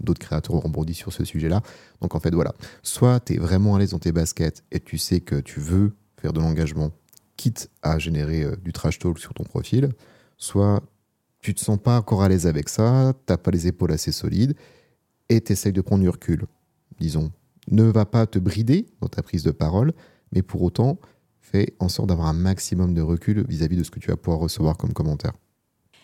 d'autres 0.00 0.20
créateurs 0.20 0.54
ont 0.54 0.60
rebondi 0.60 0.94
sur 0.94 1.12
ce 1.12 1.24
sujet-là. 1.24 1.62
Donc 2.00 2.14
en 2.14 2.20
fait, 2.20 2.34
voilà, 2.34 2.54
soit 2.82 3.20
tu 3.20 3.34
es 3.34 3.36
vraiment 3.36 3.76
à 3.76 3.78
l'aise 3.78 3.90
dans 3.90 3.98
tes 3.98 4.12
baskets 4.12 4.64
et 4.72 4.80
tu 4.80 4.96
sais 4.96 5.20
que 5.20 5.36
tu 5.36 5.60
veux 5.60 5.92
faire 6.16 6.32
de 6.32 6.40
l'engagement, 6.40 6.90
quitte 7.36 7.70
à 7.82 7.98
générer 7.98 8.42
euh, 8.42 8.56
du 8.56 8.72
trash 8.72 8.98
talk 8.98 9.18
sur 9.18 9.34
ton 9.34 9.44
profil, 9.44 9.90
soit 10.36 10.82
tu 11.40 11.54
te 11.54 11.60
sens 11.60 11.78
pas 11.78 11.98
encore 11.98 12.22
à 12.22 12.28
l'aise 12.28 12.46
avec 12.46 12.68
ça, 12.68 13.12
t'as 13.26 13.36
pas 13.36 13.50
les 13.50 13.66
épaules 13.66 13.92
assez 13.92 14.12
solides 14.12 14.54
et 15.28 15.40
tu 15.40 15.52
essayes 15.52 15.72
de 15.72 15.80
prendre 15.80 16.02
du 16.02 16.08
recul. 16.08 16.44
Disons, 16.98 17.30
ne 17.70 17.84
va 17.84 18.04
pas 18.04 18.26
te 18.26 18.38
brider 18.38 18.86
dans 19.00 19.08
ta 19.08 19.22
prise 19.22 19.42
de 19.42 19.50
parole, 19.50 19.92
mais 20.32 20.42
pour 20.42 20.62
autant, 20.62 20.98
fais 21.40 21.74
en 21.78 21.88
sorte 21.88 22.08
d'avoir 22.08 22.28
un 22.28 22.34
maximum 22.34 22.94
de 22.94 23.02
recul 23.02 23.44
vis 23.48 23.62
à 23.62 23.66
-vis 23.66 23.76
de 23.76 23.84
ce 23.84 23.90
que 23.90 24.00
tu 24.00 24.08
vas 24.08 24.16
pouvoir 24.16 24.40
recevoir 24.40 24.76
comme 24.76 24.92
commentaire. 24.92 25.32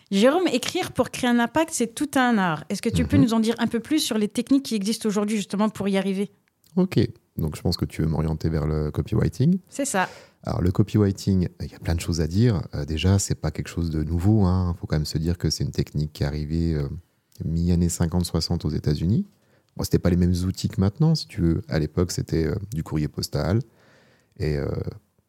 Jérôme, 0.09 0.47
écrire 0.47 0.93
pour 0.93 1.11
créer 1.11 1.29
un 1.29 1.39
impact, 1.39 1.71
c'est 1.73 1.93
tout 1.93 2.11
un 2.15 2.37
art. 2.37 2.63
Est-ce 2.69 2.81
que 2.81 2.89
tu 2.89 3.05
peux 3.05 3.17
mhm. 3.17 3.23
nous 3.23 3.33
en 3.33 3.39
dire 3.39 3.55
un 3.59 3.67
peu 3.67 3.79
plus 3.79 3.99
sur 3.99 4.17
les 4.17 4.29
techniques 4.29 4.63
qui 4.63 4.75
existent 4.75 5.07
aujourd'hui 5.09 5.35
justement 5.35 5.69
pour 5.69 5.87
y 5.89 5.97
arriver? 5.97 6.31
Ok, 6.77 6.99
donc 7.37 7.55
je 7.55 7.61
pense 7.61 7.75
que 7.75 7.85
tu 7.85 8.01
veux 8.01 8.07
m'orienter 8.07 8.49
vers 8.49 8.67
le 8.67 8.91
copywriting. 8.91 9.59
C'est 9.67 9.85
ça. 9.85 10.07
Alors 10.43 10.61
le 10.61 10.71
copywriting, 10.71 11.49
il 11.61 11.71
y 11.71 11.75
a 11.75 11.79
plein 11.79 11.95
de 11.95 11.99
choses 11.99 12.21
à 12.21 12.27
dire. 12.27 12.61
Euh, 12.73 12.85
déjà, 12.85 13.19
c'est 13.19 13.35
pas 13.35 13.51
quelque 13.51 13.67
chose 13.67 13.89
de 13.89 14.03
nouveau. 14.03 14.43
Il 14.43 14.47
hein. 14.47 14.75
faut 14.79 14.87
quand 14.87 14.95
même 14.95 15.05
se 15.05 15.17
dire 15.17 15.37
que 15.37 15.49
c'est 15.49 15.63
une 15.63 15.71
technique 15.71 16.13
qui 16.13 16.23
est 16.23 16.25
arrivée 16.25 16.73
euh, 16.73 16.87
mi-année 17.43 17.87
50-60 17.87 18.65
aux 18.65 18.69
États-Unis. 18.69 19.25
Bon, 19.75 19.83
c'était 19.83 19.99
pas 19.99 20.09
les 20.09 20.15
mêmes 20.15 20.35
outils 20.45 20.69
que 20.69 20.79
maintenant, 20.79 21.15
si 21.15 21.27
tu 21.27 21.41
veux. 21.41 21.61
À 21.67 21.79
l'époque, 21.79 22.11
c'était 22.11 22.45
euh, 22.45 22.55
du 22.73 22.83
courrier 22.83 23.07
postal 23.07 23.59
et 24.39 24.59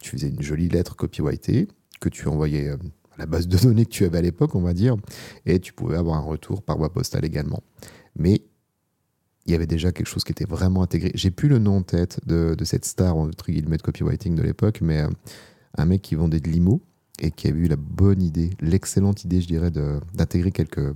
tu 0.01 0.11
faisais 0.11 0.29
une 0.29 0.43
jolie 0.43 0.69
lettre 0.69 0.95
copyrightée 0.95 1.67
que 1.99 2.11
tu 2.11 2.29
envoyais 2.29 2.77
la 3.18 3.26
base 3.26 3.48
de 3.48 3.59
données 3.59 3.85
que 3.85 3.90
tu 3.90 4.04
avais 4.04 4.18
à 4.18 4.22
l'époque, 4.22 4.54
on 4.54 4.62
va 4.62 4.72
dire, 4.72 4.96
et 5.44 5.59
tu 5.59 5.72
pouvais 5.72 5.96
avoir 5.96 6.16
un 6.16 6.22
retour 6.22 6.62
par 6.62 6.78
voie 6.78 6.92
postale 6.92 7.24
également. 7.24 7.62
Mais 8.16 8.42
il 9.46 9.52
y 9.52 9.54
avait 9.54 9.66
déjà 9.66 9.92
quelque 9.92 10.07
chose 10.07 10.24
qui 10.24 10.33
était 10.33 10.44
vraiment 10.44 10.83
intégré. 10.83 11.11
J'ai 11.14 11.31
plus 11.31 11.48
le 11.48 11.59
nom 11.59 11.78
en 11.78 11.83
tête 11.83 12.20
de, 12.26 12.54
cette 12.64 12.85
star, 12.85 13.16
entre 13.16 13.50
guillemets, 13.50 13.78
de 13.78 13.83
copywriting 13.83 14.35
de 14.35 14.42
l'époque, 14.42 14.81
mais 14.83 15.00
euh, 15.00 15.09
un 15.76 15.87
mec 15.87 16.02
qui 16.02 16.14
vendait 16.14 16.40
de 16.40 16.48
l'IMO 16.48 16.83
et 17.20 17.31
qui 17.31 17.48
avait 17.48 17.59
eu 17.59 17.66
la 17.66 17.76
bonne 17.76 18.22
idée, 18.22 18.50
l'excellente 18.61 19.24
idée, 19.24 19.40
je 19.40 19.46
dirais, 19.46 19.70
d'intégrer 19.70 20.52
quelques 20.52 20.94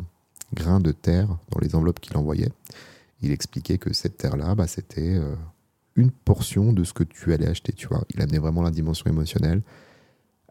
grains 0.55 0.81
de 0.81 0.93
terre 0.93 1.29
dans 1.51 1.61
les 1.61 1.75
enveloppes 1.75 2.01
qu'il 2.01 2.17
envoyait. 2.17 2.51
Il 3.23 3.33
expliquait 3.33 3.79
que 3.79 3.93
cette 3.93 4.19
terre-là, 4.19 4.55
bah, 4.55 4.67
c'était 4.67 5.17
euh, 5.17 5.35
une 5.97 6.11
portion 6.11 6.73
de 6.73 6.85
ce 6.85 6.93
que 6.93 7.05
tu 7.05 7.33
allais 7.33 7.47
acheter, 7.47 7.73
tu 7.73 7.89
vois. 7.89 8.05
Il 8.15 8.21
amenait 8.21 8.39
vraiment 8.39 8.63
la 8.63 8.71
dimension 8.71 9.11
émotionnelle 9.11 9.63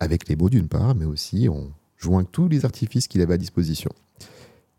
avec 0.01 0.27
les 0.27 0.35
mots 0.35 0.49
d'une 0.49 0.67
part, 0.67 0.95
mais 0.95 1.05
aussi 1.05 1.47
jouant 1.95 2.17
avec 2.17 2.31
tous 2.31 2.49
les 2.49 2.65
artifices 2.65 3.07
qu'il 3.07 3.21
avait 3.21 3.35
à 3.35 3.37
disposition. 3.37 3.91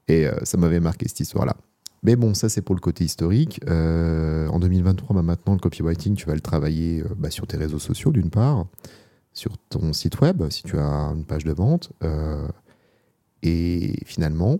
Et 0.09 0.27
euh, 0.27 0.35
ça 0.43 0.59
m'avait 0.59 0.81
marqué 0.81 1.07
cette 1.07 1.21
histoire-là. 1.21 1.57
Mais 2.03 2.17
bon, 2.17 2.35
ça 2.35 2.49
c'est 2.49 2.61
pour 2.61 2.75
le 2.75 2.81
côté 2.81 3.05
historique. 3.05 3.61
Euh, 3.69 4.49
en 4.49 4.59
2023, 4.59 5.15
bah, 5.15 5.23
maintenant, 5.23 5.53
le 5.53 5.61
copywriting, 5.61 6.17
tu 6.17 6.27
vas 6.27 6.35
le 6.35 6.41
travailler 6.41 7.03
euh, 7.03 7.15
bah, 7.17 7.31
sur 7.31 7.47
tes 7.47 7.57
réseaux 7.57 7.79
sociaux 7.79 8.11
d'une 8.11 8.31
part, 8.31 8.67
sur 9.33 9.57
ton 9.69 9.93
site 9.93 10.21
web, 10.21 10.43
si 10.51 10.65
tu 10.65 10.77
as 10.77 11.13
une 11.15 11.25
page 11.25 11.45
de 11.45 11.53
vente. 11.53 11.93
et 13.45 13.95
finalement, 14.05 14.59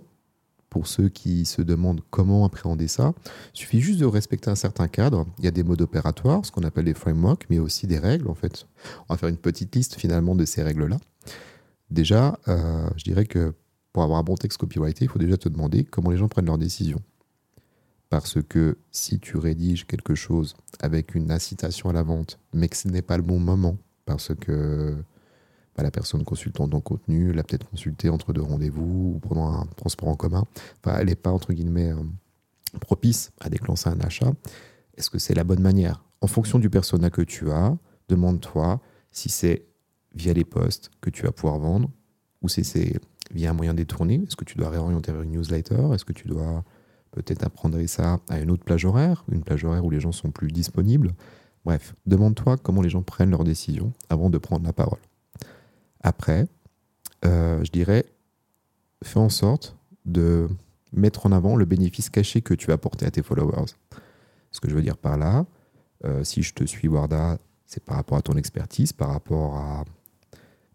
pour 0.72 0.87
ceux 0.87 1.11
qui 1.11 1.44
se 1.44 1.61
demandent 1.61 2.00
comment 2.08 2.46
appréhender 2.46 2.88
ça, 2.88 3.12
il 3.54 3.58
suffit 3.58 3.82
juste 3.82 4.00
de 4.00 4.06
respecter 4.06 4.48
un 4.48 4.54
certain 4.54 4.88
cadre. 4.88 5.26
Il 5.38 5.44
y 5.44 5.48
a 5.48 5.50
des 5.50 5.64
modes 5.64 5.82
opératoires, 5.82 6.46
ce 6.46 6.50
qu'on 6.50 6.62
appelle 6.62 6.87
des 6.87 6.94
frameworks, 6.94 7.44
mais 7.50 7.58
aussi 7.58 7.87
des 7.87 7.98
règles 7.98 8.26
en 8.26 8.35
fait. 8.35 8.66
On 9.06 9.12
va 9.12 9.18
faire 9.18 9.28
une 9.28 9.37
petite 9.37 9.74
liste 9.74 9.96
finalement 9.96 10.35
de 10.35 10.46
ces 10.46 10.62
règles-là. 10.62 10.96
Déjà, 11.90 12.38
euh, 12.48 12.88
je 12.96 13.04
dirais 13.04 13.26
que 13.26 13.52
pour 13.92 14.02
avoir 14.02 14.18
un 14.18 14.22
bon 14.22 14.35
texte 14.35 14.56
copyrighté, 14.56 15.04
il 15.04 15.08
faut 15.11 15.18
déjà 15.18 15.37
te 15.37 15.50
demander 15.50 15.85
comment 15.85 16.11
les 16.11 16.16
gens 16.16 16.28
prennent 16.28 16.46
leurs 16.46 16.56
décisions. 16.56 17.02
Parce 18.08 18.38
que 18.40 18.78
si 18.92 19.20
tu 19.20 19.37
rédiges 19.37 19.87
quelque 19.87 20.14
chose 20.14 20.54
avec 20.80 21.14
une 21.14 21.30
incitation 21.30 21.90
à 21.90 21.92
la 21.92 22.02
vente, 22.02 22.38
mais 22.54 22.68
que 22.68 22.78
ce 22.78 22.88
n'est 22.88 23.02
pas 23.02 23.18
le 23.18 23.22
bon 23.22 23.38
moment, 23.38 23.76
parce 24.06 24.35
que 24.35 24.96
la 25.78 25.90
personne 25.90 26.24
consultant 26.24 26.68
ton 26.68 26.80
contenu 26.80 27.32
l'a 27.32 27.42
peut-être 27.42 27.68
consulté 27.68 28.08
entre 28.08 28.32
deux 28.32 28.42
rendez-vous 28.42 29.14
ou 29.16 29.20
pendant 29.20 29.48
un 29.52 29.66
transport 29.76 30.08
en 30.08 30.16
commun. 30.16 30.44
Enfin, 30.85 30.98
elle 30.98 31.06
n'est 31.06 31.14
pas, 31.14 31.30
entre 31.30 31.52
guillemets, 31.52 31.92
euh, 31.92 32.02
propice 32.80 33.32
à 33.40 33.48
déclencher 33.48 33.88
un 33.88 34.00
achat. 34.00 34.32
Est-ce 34.96 35.11
que 35.11 35.18
c'est 35.18 35.35
la 35.35 35.44
bonne 35.44 35.62
manière? 35.62 36.04
En 36.20 36.26
fonction 36.26 36.58
du 36.58 36.68
persona 36.68 37.11
que 37.11 37.22
tu 37.22 37.50
as, 37.50 37.76
demande-toi 38.08 38.80
si 39.11 39.28
c'est 39.28 39.66
via 40.14 40.32
les 40.32 40.44
posts 40.44 40.90
que 41.00 41.11
tu 41.11 41.22
vas 41.22 41.32
pouvoir 41.32 41.58
vendre 41.58 41.90
ou 42.42 42.48
si 42.48 42.64
c'est 42.64 43.00
via 43.32 43.50
un 43.50 43.54
moyen 43.54 43.74
détourné. 43.74 44.22
Est-ce 44.26 44.37
que 44.37 44.44
tu 44.44 44.58
dois 44.58 44.68
réorienter 44.68 45.12
vers 45.12 45.22
une 45.22 45.32
newsletter? 45.32 45.94
Est-ce 45.94 46.04
que 46.04 46.12
tu 46.12 46.28
dois 46.28 46.64
peut-être 47.12 47.44
apprendre 47.44 47.85
ça 47.87 48.20
à 48.28 48.40
une 48.40 48.50
autre 48.50 48.64
plage 48.64 48.85
horaire, 48.85 49.24
une 49.30 49.42
plage 49.42 49.64
horaire 49.64 49.85
où 49.85 49.90
les 49.90 50.00
gens 50.00 50.12
sont 50.12 50.30
plus 50.30 50.48
disponibles? 50.48 51.14
Bref, 51.64 51.94
demande-toi 52.06 52.56
comment 52.56 52.82
les 52.82 52.90
gens 52.90 53.02
prennent 53.02 53.30
leurs 53.30 53.44
décisions 53.44 53.92
avant 54.11 54.30
de 54.30 54.38
prendre 54.38 54.66
la 54.66 54.72
parole. 54.72 54.98
Après, 56.02 56.46
euh, 57.24 57.62
je 57.64 57.70
dirais, 57.70 58.04
fais 59.04 59.18
en 59.18 59.28
sorte 59.28 59.76
de 60.04 60.48
mettre 60.92 61.26
en 61.26 61.32
avant 61.32 61.56
le 61.56 61.64
bénéfice 61.64 62.10
caché 62.10 62.42
que 62.42 62.54
tu 62.54 62.66
vas 62.66 62.74
apporter 62.74 63.06
à 63.06 63.10
tes 63.10 63.22
followers. 63.22 63.72
Ce 64.50 64.60
que 64.60 64.68
je 64.68 64.74
veux 64.74 64.82
dire 64.82 64.96
par 64.96 65.16
là, 65.16 65.46
euh, 66.04 66.24
si 66.24 66.42
je 66.42 66.52
te 66.52 66.64
suis 66.64 66.88
Warda, 66.88 67.38
c'est 67.66 67.82
par 67.82 67.96
rapport 67.96 68.18
à 68.18 68.22
ton 68.22 68.36
expertise, 68.36 68.92
par 68.92 69.10
rapport 69.10 69.56
à 69.56 69.84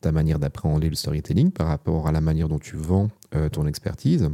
ta 0.01 0.11
manière 0.11 0.39
d'appréhender 0.39 0.89
le 0.89 0.95
storytelling, 0.95 1.51
par 1.51 1.67
rapport 1.67 2.07
à 2.07 2.11
la 2.11 2.21
manière 2.21 2.47
dont 2.47 2.59
tu 2.59 2.75
vends 2.75 3.09
euh, 3.35 3.49
ton 3.49 3.67
expertise. 3.67 4.29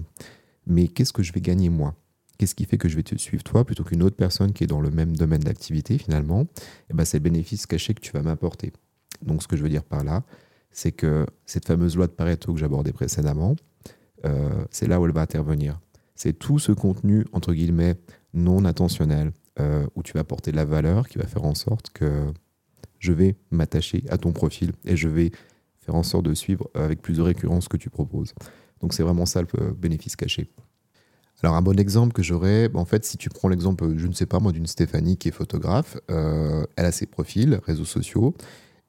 Mais 0.68 0.88
qu'est-ce 0.88 1.12
que 1.14 1.24
je 1.24 1.34
vais 1.34 1.42
gagner 1.42 1.70
moi? 1.70 1.96
Qu'est-ce 2.38 2.56
qui 2.56 2.66
fait 2.66 2.78
que 2.78 2.88
je 2.88 2.96
vais 2.96 3.04
te 3.04 3.16
suivre 3.16 3.44
toi 3.44 3.66
plutôt 3.66 3.84
qu'une 3.84 4.04
autre 4.04 4.16
personne 4.16 4.54
qui 4.54 4.64
est 4.64 4.68
dans 4.68 4.82
le 4.82 4.92
même 4.92 5.16
domaine 5.16 5.42
d'activité 5.42 5.98
finalement? 5.98 6.46
Eh 6.90 6.94
ben, 6.94 7.06
C'est 7.06 7.18
le 7.18 7.24
bénéfice 7.24 7.66
caché 7.66 7.94
que 7.94 8.02
tu 8.02 8.12
vas 8.12 8.22
m'apporter. 8.22 8.72
Donc 9.22 9.44
ce 9.44 9.48
que 9.48 9.56
je 9.56 9.64
veux 9.64 9.70
dire 9.70 9.84
par 9.84 10.04
là, 10.04 10.24
c'est 10.74 10.92
que 10.92 11.26
cette 11.46 11.66
fameuse 11.66 11.96
loi 11.96 12.08
de 12.08 12.12
Pareto 12.12 12.54
que 12.54 12.60
j'abordais 12.60 12.92
précédemment, 12.92 13.56
euh, 14.26 14.66
c'est 14.72 14.88
là 14.88 15.00
où 15.00 15.06
elle 15.06 15.14
va 15.14 15.22
intervenir. 15.22 15.80
C'est 16.16 16.34
tout 16.34 16.60
ce 16.60 16.72
contenu, 16.72 17.26
entre 17.32 17.54
guillemets, 17.54 17.96
non 18.34 18.66
intentionnel, 18.66 19.32
euh, 19.60 19.86
où 19.96 20.04
tu 20.04 20.14
vas 20.14 20.22
apporter 20.22 20.52
de 20.52 20.58
la 20.58 20.66
valeur 20.66 21.08
qui 21.08 21.18
va 21.18 21.28
faire 21.28 21.44
en 21.44 21.56
sorte 21.56 21.92
que 21.92 22.32
je 23.00 23.14
vais 23.14 23.36
m'attacher 23.52 24.04
à 24.10 24.18
ton 24.18 24.32
profil 24.32 24.72
et 24.86 24.98
je 24.98 25.08
vais 25.08 25.32
faire 25.80 25.96
en 25.96 26.04
sorte 26.04 26.26
de 26.26 26.34
suivre 26.34 26.70
avec 26.74 27.02
plus 27.02 27.18
de 27.18 27.22
récurrence 27.22 27.66
ce 27.66 27.70
que 27.70 27.78
tu 27.78 27.90
proposes. 27.90 28.34
Donc 28.82 28.94
c'est 28.94 29.04
vraiment 29.04 29.26
ça 29.26 29.42
le 29.42 29.74
bénéfice 29.74 30.16
caché. 30.16 30.50
Alors 31.44 31.56
un 31.56 31.62
bon 31.62 31.78
exemple 31.78 32.14
que 32.14 32.24
j'aurais, 32.24 32.70
en 32.74 32.86
fait, 32.86 33.04
si 33.04 33.18
tu 33.18 33.30
prends 33.30 33.50
l'exemple, 33.50 33.98
je 33.98 34.08
ne 34.08 34.14
sais 34.14 34.26
pas 34.26 34.40
moi, 34.40 34.54
d'une 34.54 34.66
Stéphanie 34.66 35.18
qui 35.18 35.28
est 35.28 35.32
photographe, 35.32 35.98
euh, 36.10 36.66
elle 36.78 36.86
a 36.86 36.92
ses 36.94 37.06
profils, 37.06 37.60
réseaux 37.66 37.86
sociaux, 37.86 38.34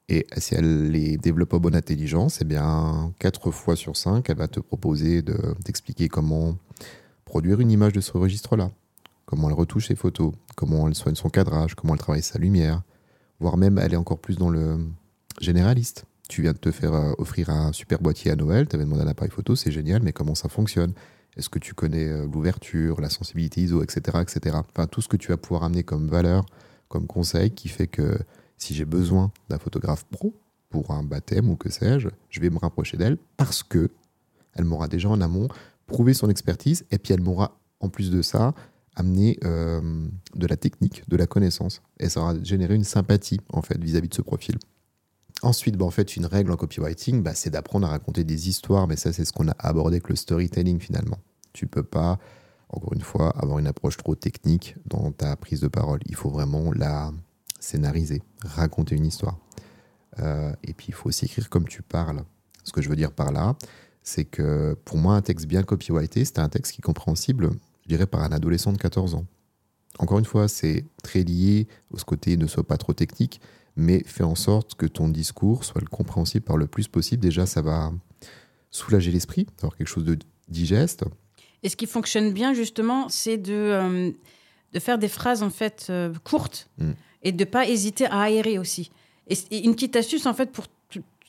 et 0.08 0.26
si 0.36 0.54
elle 0.54 0.90
les 0.90 1.16
développe 1.16 1.54
en 1.54 1.58
bonne 1.58 1.74
intelligence, 1.74 2.38
eh 2.42 2.44
bien, 2.44 3.12
4 3.20 3.50
fois 3.50 3.74
sur 3.74 3.96
5, 3.96 4.28
elle 4.28 4.36
va 4.36 4.48
te 4.48 4.60
proposer 4.60 5.22
d'expliquer 5.22 6.08
comment 6.08 6.56
produire 7.24 7.60
une 7.60 7.70
image 7.70 7.94
de 7.94 8.00
ce 8.00 8.12
registre-là, 8.16 8.70
comment 9.24 9.48
elle 9.48 9.54
retouche 9.54 9.88
ses 9.88 9.94
photos, 9.94 10.32
comment 10.56 10.88
elle 10.88 10.94
soigne 10.94 11.14
son 11.14 11.30
cadrage, 11.30 11.74
comment 11.74 11.94
elle 11.94 12.00
travaille 12.00 12.22
sa 12.22 12.38
lumière, 12.38 12.82
voire 13.40 13.56
même 13.56 13.78
elle 13.78 13.94
est 13.94 13.96
encore 13.96 14.18
plus 14.18 14.36
dans 14.36 14.50
le 14.50 14.78
généraliste. 15.40 16.04
Tu 16.28 16.42
viens 16.42 16.52
de 16.52 16.58
te 16.58 16.70
faire 16.70 16.94
euh, 16.94 17.12
offrir 17.18 17.50
un 17.50 17.72
super 17.72 18.00
boîtier 18.00 18.30
à 18.30 18.36
Noël, 18.36 18.66
tu 18.68 18.76
avais 18.76 18.84
demandé 18.84 19.02
un 19.02 19.08
appareil 19.08 19.30
photo, 19.30 19.56
c'est 19.56 19.72
génial, 19.72 20.02
mais 20.02 20.12
comment 20.12 20.34
ça 20.34 20.48
fonctionne? 20.48 20.92
Est-ce 21.36 21.48
que 21.48 21.58
tu 21.58 21.74
connais 21.74 22.08
euh, 22.08 22.26
l'ouverture, 22.26 23.00
la 23.00 23.10
sensibilité 23.10 23.62
ISO, 23.62 23.82
etc., 23.82 24.18
etc. 24.22 24.56
Enfin, 24.70 24.86
tout 24.86 25.00
ce 25.00 25.08
que 25.08 25.16
tu 25.16 25.28
vas 25.28 25.36
pouvoir 25.36 25.64
amener 25.64 25.82
comme 25.82 26.08
valeur, 26.08 26.46
comme 26.88 27.06
conseil, 27.06 27.50
qui 27.50 27.68
fait 27.68 27.88
que 27.88 28.18
si 28.56 28.74
j'ai 28.74 28.84
besoin 28.84 29.32
d'un 29.48 29.58
photographe 29.58 30.04
pro 30.04 30.34
pour 30.70 30.90
un 30.90 31.02
baptême 31.02 31.50
ou 31.50 31.56
que 31.56 31.70
sais-je, 31.70 32.08
je 32.30 32.40
vais 32.40 32.50
me 32.50 32.58
rapprocher 32.58 32.96
d'elle 32.96 33.18
parce 33.36 33.62
que 33.62 33.90
elle 34.54 34.64
m'aura 34.64 34.88
déjà 34.88 35.08
en 35.08 35.20
amont 35.20 35.48
prouvé 35.86 36.14
son 36.14 36.28
expertise 36.30 36.84
et 36.90 36.98
puis 36.98 37.12
elle 37.12 37.20
m'aura 37.20 37.58
en 37.80 37.88
plus 37.88 38.10
de 38.10 38.22
ça 38.22 38.54
amené 38.96 39.38
euh, 39.44 40.06
de 40.34 40.46
la 40.46 40.56
technique, 40.56 41.02
de 41.08 41.16
la 41.16 41.26
connaissance 41.26 41.82
et 41.98 42.08
ça 42.08 42.20
aura 42.20 42.34
généré 42.42 42.74
une 42.74 42.84
sympathie 42.84 43.40
en 43.52 43.62
fait 43.62 43.82
vis-à-vis 43.82 44.08
de 44.08 44.14
ce 44.14 44.22
profil. 44.22 44.56
Ensuite, 45.42 45.76
bah, 45.76 45.84
en 45.84 45.90
fait, 45.90 46.16
une 46.16 46.26
règle 46.26 46.52
en 46.52 46.56
copywriting, 46.56 47.22
bah, 47.22 47.34
c'est 47.34 47.50
d'apprendre 47.50 47.86
à 47.86 47.90
raconter 47.90 48.24
des 48.24 48.48
histoires, 48.48 48.86
mais 48.86 48.96
ça, 48.96 49.12
c'est 49.12 49.24
ce 49.24 49.32
qu'on 49.32 49.48
a 49.48 49.54
abordé 49.58 49.96
avec 49.96 50.08
le 50.08 50.16
storytelling 50.16 50.78
finalement. 50.78 51.18
Tu 51.52 51.66
peux 51.66 51.82
pas, 51.82 52.18
encore 52.68 52.92
une 52.94 53.02
fois, 53.02 53.30
avoir 53.30 53.58
une 53.58 53.66
approche 53.66 53.96
trop 53.96 54.14
technique 54.14 54.76
dans 54.86 55.12
ta 55.12 55.36
prise 55.36 55.60
de 55.60 55.68
parole. 55.68 56.00
Il 56.06 56.14
faut 56.14 56.30
vraiment 56.30 56.72
la, 56.72 57.12
scénariser, 57.64 58.22
raconter 58.44 58.94
une 58.94 59.06
histoire. 59.06 59.38
Euh, 60.20 60.52
et 60.62 60.72
puis, 60.74 60.86
il 60.88 60.94
faut 60.94 61.08
aussi 61.08 61.24
écrire 61.24 61.48
comme 61.48 61.66
tu 61.66 61.82
parles. 61.82 62.24
Ce 62.62 62.72
que 62.72 62.80
je 62.80 62.88
veux 62.88 62.96
dire 62.96 63.12
par 63.12 63.32
là, 63.32 63.56
c'est 64.02 64.24
que 64.24 64.76
pour 64.84 64.98
moi, 64.98 65.14
un 65.14 65.22
texte 65.22 65.46
bien 65.46 65.62
copyrighté, 65.62 66.24
c'est 66.24 66.38
un 66.38 66.48
texte 66.48 66.72
qui 66.72 66.80
est 66.80 66.82
compréhensible, 66.82 67.50
je 67.82 67.88
dirais, 67.88 68.06
par 68.06 68.22
un 68.22 68.32
adolescent 68.32 68.72
de 68.72 68.78
14 68.78 69.14
ans. 69.14 69.26
Encore 69.98 70.18
une 70.18 70.24
fois, 70.24 70.48
c'est 70.48 70.84
très 71.02 71.22
lié 71.22 71.68
au 71.90 71.96
côté 71.98 72.36
ne 72.36 72.46
soit 72.46 72.66
pas 72.66 72.76
trop 72.76 72.92
technique, 72.92 73.40
mais 73.76 74.02
fais 74.04 74.24
en 74.24 74.34
sorte 74.34 74.74
que 74.74 74.86
ton 74.86 75.08
discours 75.08 75.64
soit 75.64 75.84
compréhensible 75.88 76.44
par 76.44 76.56
le 76.56 76.66
plus 76.66 76.88
possible. 76.88 77.22
Déjà, 77.22 77.46
ça 77.46 77.62
va 77.62 77.92
soulager 78.70 79.10
l'esprit, 79.10 79.46
avoir 79.58 79.76
quelque 79.76 79.88
chose 79.88 80.04
de 80.04 80.18
digeste. 80.48 81.04
Et 81.62 81.68
ce 81.68 81.76
qui 81.76 81.86
fonctionne 81.86 82.32
bien, 82.32 82.52
justement, 82.54 83.08
c'est 83.08 83.38
de, 83.38 83.52
euh, 83.52 84.10
de 84.72 84.78
faire 84.80 84.98
des 84.98 85.08
phrases 85.08 85.42
en 85.42 85.50
fait 85.50 85.86
euh, 85.90 86.12
courtes 86.24 86.68
mm. 86.78 86.90
Et 87.24 87.32
de 87.32 87.44
pas 87.44 87.68
hésiter 87.68 88.06
à 88.06 88.20
aérer 88.22 88.58
aussi. 88.58 88.90
Et, 89.28 89.64
une 89.64 89.74
petite 89.74 89.96
astuce, 89.96 90.26
en 90.26 90.34
fait, 90.34 90.52
pour 90.52 90.66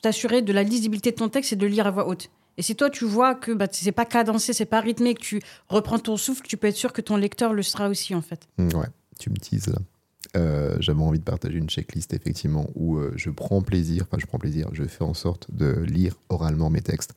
t'assurer 0.02 0.42
de 0.42 0.52
la 0.52 0.62
lisibilité 0.62 1.10
de 1.10 1.16
ton 1.16 1.28
texte, 1.28 1.50
c'est 1.50 1.56
de 1.56 1.66
lire 1.66 1.86
à 1.86 1.90
voix 1.90 2.06
haute. 2.06 2.30
Et 2.58 2.62
si 2.62 2.76
toi, 2.76 2.88
tu 2.88 3.04
vois 3.04 3.34
que 3.34 3.52
bah, 3.52 3.66
c'est 3.70 3.92
pas 3.92 4.04
cadencé, 4.04 4.52
c'est 4.52 4.64
pas 4.64 4.80
rythmé, 4.80 5.14
que 5.14 5.20
tu 5.20 5.42
reprends 5.68 5.98
ton 5.98 6.16
souffle, 6.16 6.46
tu 6.46 6.56
peux 6.56 6.68
être 6.68 6.76
sûr 6.76 6.92
que 6.92 7.02
ton 7.02 7.16
lecteur 7.16 7.52
le 7.52 7.62
sera 7.62 7.88
aussi, 7.88 8.14
en 8.14 8.22
fait. 8.22 8.48
Mm, 8.58 8.68
ouais, 8.76 8.86
tu 9.18 9.30
me 9.30 9.36
dises 9.36 9.66
là. 9.66 9.78
Euh, 10.36 10.76
j'avais 10.80 11.02
envie 11.02 11.18
de 11.18 11.24
partager 11.24 11.56
une 11.56 11.68
checklist 11.68 12.12
effectivement 12.12 12.68
où 12.74 12.96
euh, 12.96 13.12
je 13.16 13.30
prends 13.30 13.62
plaisir, 13.62 14.04
enfin 14.06 14.18
je 14.20 14.26
prends 14.26 14.38
plaisir, 14.38 14.68
je 14.72 14.82
fais 14.84 15.04
en 15.04 15.14
sorte 15.14 15.46
de 15.54 15.72
lire 15.82 16.14
oralement 16.28 16.68
mes 16.68 16.82
textes. 16.82 17.14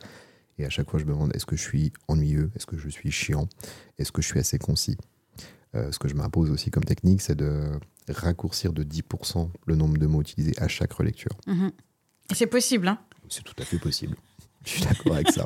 Et 0.57 0.65
à 0.65 0.69
chaque 0.69 0.89
fois, 0.89 0.99
je 0.99 1.05
me 1.05 1.11
demande 1.11 1.35
est-ce 1.35 1.45
que 1.45 1.55
je 1.55 1.61
suis 1.61 1.91
ennuyeux, 2.07 2.51
est-ce 2.55 2.65
que 2.65 2.77
je 2.77 2.87
suis 2.87 3.11
chiant, 3.11 3.47
est-ce 3.97 4.11
que 4.11 4.21
je 4.21 4.27
suis 4.27 4.39
assez 4.39 4.57
concis? 4.57 4.97
Euh, 5.75 5.91
ce 5.91 5.99
que 5.99 6.07
je 6.07 6.15
m'impose 6.15 6.49
aussi 6.49 6.71
comme 6.71 6.83
technique, 6.83 7.21
c'est 7.21 7.35
de 7.35 7.63
raccourcir 8.09 8.73
de 8.73 8.83
10% 8.83 9.49
le 9.65 9.75
nombre 9.75 9.97
de 9.97 10.05
mots 10.05 10.21
utilisés 10.21 10.53
à 10.57 10.67
chaque 10.67 10.93
relecture. 10.93 11.31
Mhm. 11.47 11.71
Et 12.31 12.35
c'est 12.35 12.47
possible, 12.47 12.87
hein 12.87 12.99
C'est 13.29 13.43
tout 13.43 13.55
à 13.57 13.63
fait 13.63 13.79
possible. 13.79 14.15
Je 14.65 14.71
suis 14.71 14.83
d'accord 14.83 15.13
avec 15.13 15.31
ça. 15.31 15.45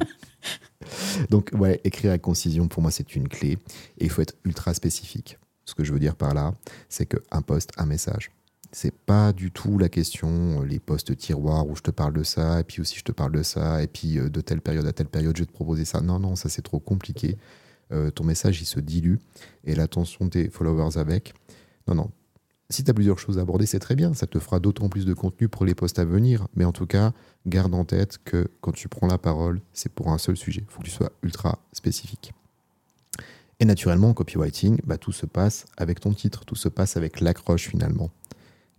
Donc, 1.30 1.52
ouais, 1.54 1.80
écrire 1.84 2.12
avec 2.12 2.24
concision, 2.24 2.68
pour 2.68 2.82
moi, 2.82 2.92
c'est 2.92 3.16
une 3.16 3.28
clé. 3.28 3.58
Et 3.98 4.06
il 4.06 4.10
faut 4.10 4.22
être 4.22 4.36
ultra 4.44 4.74
spécifique. 4.74 5.38
Ce 5.66 5.76
que 5.76 5.84
je 5.84 5.94
veux 5.94 6.00
dire 6.00 6.16
par 6.16 6.34
là, 6.34 6.54
c'est 6.90 7.06
qu'un 7.06 7.42
poste, 7.42 7.72
un 7.78 7.86
message. 7.86 8.32
C'est 8.72 8.94
pas 8.94 9.34
du 9.34 9.52
tout 9.52 9.78
la 9.78 9.88
question, 9.88 10.62
euh, 10.62 10.66
les 10.66 10.80
postes 10.80 11.16
tiroirs 11.16 11.68
où 11.68 11.76
je 11.76 11.84
te 11.84 11.92
parle 11.92 12.14
de 12.14 12.24
ça, 12.24 12.60
et 12.60 12.64
puis 12.64 12.82
aussi 12.82 12.98
je 12.98 13.04
te 13.04 13.12
parle 13.12 13.32
de 13.32 13.44
ça, 13.44 13.84
et 13.84 13.88
puis 13.88 14.18
euh, 14.18 14.30
de 14.30 14.42
telle 14.42 14.62
période 14.62 14.88
à 14.88 14.94
telle 14.94 15.08
période, 15.08 15.38
je 15.38 15.44
vais 15.44 15.48
te 15.48 15.54
proposer 15.54 15.86
ça. 15.86 16.02
Non, 16.02 16.20
non, 16.20 16.36
ça 16.36 16.50
c'est 16.50 16.64
trop 16.64 16.80
compliqué. 16.80 17.38
Euh, 17.92 18.10
ton 18.10 18.24
message, 18.24 18.60
il 18.62 18.66
se 18.66 18.80
dilue, 18.80 19.18
et 19.64 19.76
l'attention 19.76 20.26
de 20.26 20.32
tes 20.32 20.50
followers 20.50 20.98
avec. 20.98 21.34
Non, 21.88 21.96
non. 21.96 22.12
Si 22.70 22.84
tu 22.84 22.90
as 22.90 22.94
plusieurs 22.94 23.20
choses 23.20 23.38
à 23.38 23.42
aborder, 23.42 23.66
c'est 23.66 23.80
très 23.80 23.96
bien. 23.96 24.14
Ça 24.14 24.26
te 24.26 24.40
fera 24.40 24.60
d'autant 24.60 24.90
plus 24.90 25.06
de 25.06 25.14
contenu 25.14 25.48
pour 25.48 25.66
les 25.66 25.76
postes 25.76 26.00
à 26.00 26.06
venir. 26.06 26.48
Mais 26.56 26.66
en 26.66 26.72
tout 26.72 26.86
cas, 26.86 27.14
garde 27.46 27.74
en 27.74 27.86
tête 27.86 28.18
que 28.24 28.50
quand 28.62 28.72
tu 28.72 28.88
prends 28.88 29.08
la 29.08 29.18
parole, 29.18 29.62
c'est 29.74 29.92
pour 29.92 30.10
un 30.10 30.18
seul 30.18 30.38
sujet. 30.38 30.64
Il 30.68 30.72
faut 30.72 30.80
que 30.80 30.86
tu 30.86 30.92
sois 30.92 31.12
ultra 31.22 31.60
spécifique. 31.72 32.34
Et 33.60 33.66
naturellement, 33.66 34.10
en 34.10 34.14
copywriting, 34.14 34.80
bah, 34.86 34.98
tout 34.98 35.12
se 35.12 35.26
passe 35.26 35.66
avec 35.78 36.00
ton 36.00 36.14
titre, 36.14 36.46
tout 36.46 36.56
se 36.56 36.70
passe 36.70 36.98
avec 36.98 37.22
l'accroche 37.22 37.70
finalement. 37.70 38.10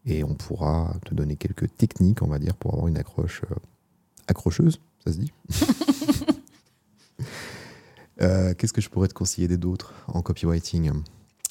Et 0.06 0.24
on 0.24 0.34
pourra 0.34 0.94
te 1.04 1.14
donner 1.14 1.36
quelques 1.36 1.74
techniques, 1.76 2.22
on 2.22 2.26
va 2.26 2.38
dire, 2.38 2.54
pour 2.54 2.74
avoir 2.74 2.88
une 2.88 2.98
accroche 2.98 3.42
euh, 3.50 3.54
accrocheuse, 4.26 4.80
ça 5.04 5.12
se 5.12 5.18
dit 5.18 5.32
euh, 8.20 8.54
Qu'est-ce 8.54 8.72
que 8.72 8.80
je 8.80 8.90
pourrais 8.90 9.08
te 9.08 9.14
conseiller 9.14 9.56
d'autres 9.56 9.94
en 10.08 10.20
copywriting? 10.20 10.90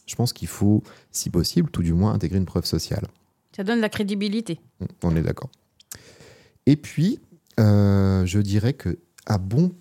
Je 0.05 0.15
pense 0.15 0.33
qu'il 0.33 0.47
faut, 0.47 0.83
si 1.11 1.29
possible, 1.29 1.69
tout 1.69 1.83
du 1.83 1.93
moins 1.93 2.13
intégrer 2.13 2.37
une 2.37 2.45
preuve 2.45 2.65
sociale. 2.65 3.07
Ça 3.55 3.63
donne 3.63 3.79
la 3.79 3.89
crédibilité. 3.89 4.59
On 5.03 5.15
est 5.15 5.21
d'accord. 5.21 5.49
Et 6.65 6.75
puis, 6.75 7.19
euh, 7.59 8.25
je 8.25 8.39
dirais 8.39 8.73
que 8.73 8.99
à 9.25 9.37
bon 9.37 9.71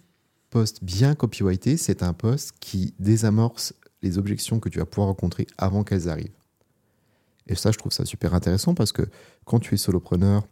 poste 0.50 0.84
bien 0.84 1.14
copyrighté, 1.14 1.76
c'est 1.76 2.02
un 2.02 2.12
poste 2.12 2.52
qui 2.60 2.94
désamorce 2.98 3.74
les 4.02 4.18
objections 4.18 4.60
que 4.60 4.68
tu 4.68 4.78
vas 4.78 4.84
pouvoir 4.84 5.08
rencontrer 5.08 5.46
avant 5.58 5.84
qu'elles 5.84 6.08
arrivent. 6.08 6.34
Et 7.46 7.54
ça, 7.54 7.70
je 7.70 7.78
trouve 7.78 7.92
ça 7.92 8.04
super 8.04 8.34
intéressant 8.34 8.74
parce 8.74 8.92
que 8.92 9.02
quand 9.44 9.58
tu 9.58 9.74
es 9.74 9.78
solopreneur, 9.78 10.46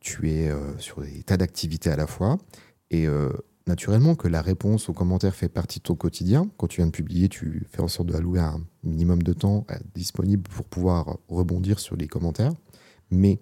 tu 0.00 0.30
es 0.30 0.48
euh, 0.48 0.78
sur 0.78 1.00
des 1.00 1.22
tas 1.22 1.36
d'activités 1.36 1.90
à 1.90 1.96
la 1.96 2.06
fois. 2.06 2.38
Et 2.90 3.06
euh, 3.06 3.30
naturellement 3.66 4.14
que 4.14 4.28
la 4.28 4.42
réponse 4.42 4.88
aux 4.88 4.92
commentaires 4.92 5.34
fait 5.34 5.48
partie 5.48 5.78
de 5.78 5.84
ton 5.84 5.94
quotidien. 5.94 6.48
Quand 6.56 6.66
tu 6.66 6.80
viens 6.80 6.86
de 6.86 6.92
publier, 6.92 7.28
tu 7.28 7.66
fais 7.70 7.82
en 7.82 7.88
sorte 7.88 8.08
d'allouer 8.08 8.40
un 8.40 8.60
minimum 8.84 9.22
de 9.22 9.32
temps 9.32 9.66
euh, 9.70 9.74
disponible 9.94 10.42
pour 10.42 10.64
pouvoir 10.66 11.18
rebondir 11.28 11.78
sur 11.78 11.96
les 11.96 12.06
commentaires. 12.06 12.52
Mais 13.10 13.40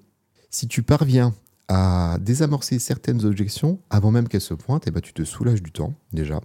si 0.51 0.69
tu 0.69 0.83
parviens 0.83 1.35
à 1.69 2.19
désamorcer 2.21 2.79
certaines 2.79 3.25
objections 3.25 3.79
avant 3.89 4.11
même 4.11 4.29
qu'elles 4.29 4.41
se 4.41 4.55
pointent, 4.55 4.87
et 4.87 4.91
bah, 4.91 5.01
tu 5.01 5.13
te 5.15 5.25
soulages 5.25 5.63
du 5.63 5.73
temps 5.73 5.95
déjà. 6.13 6.41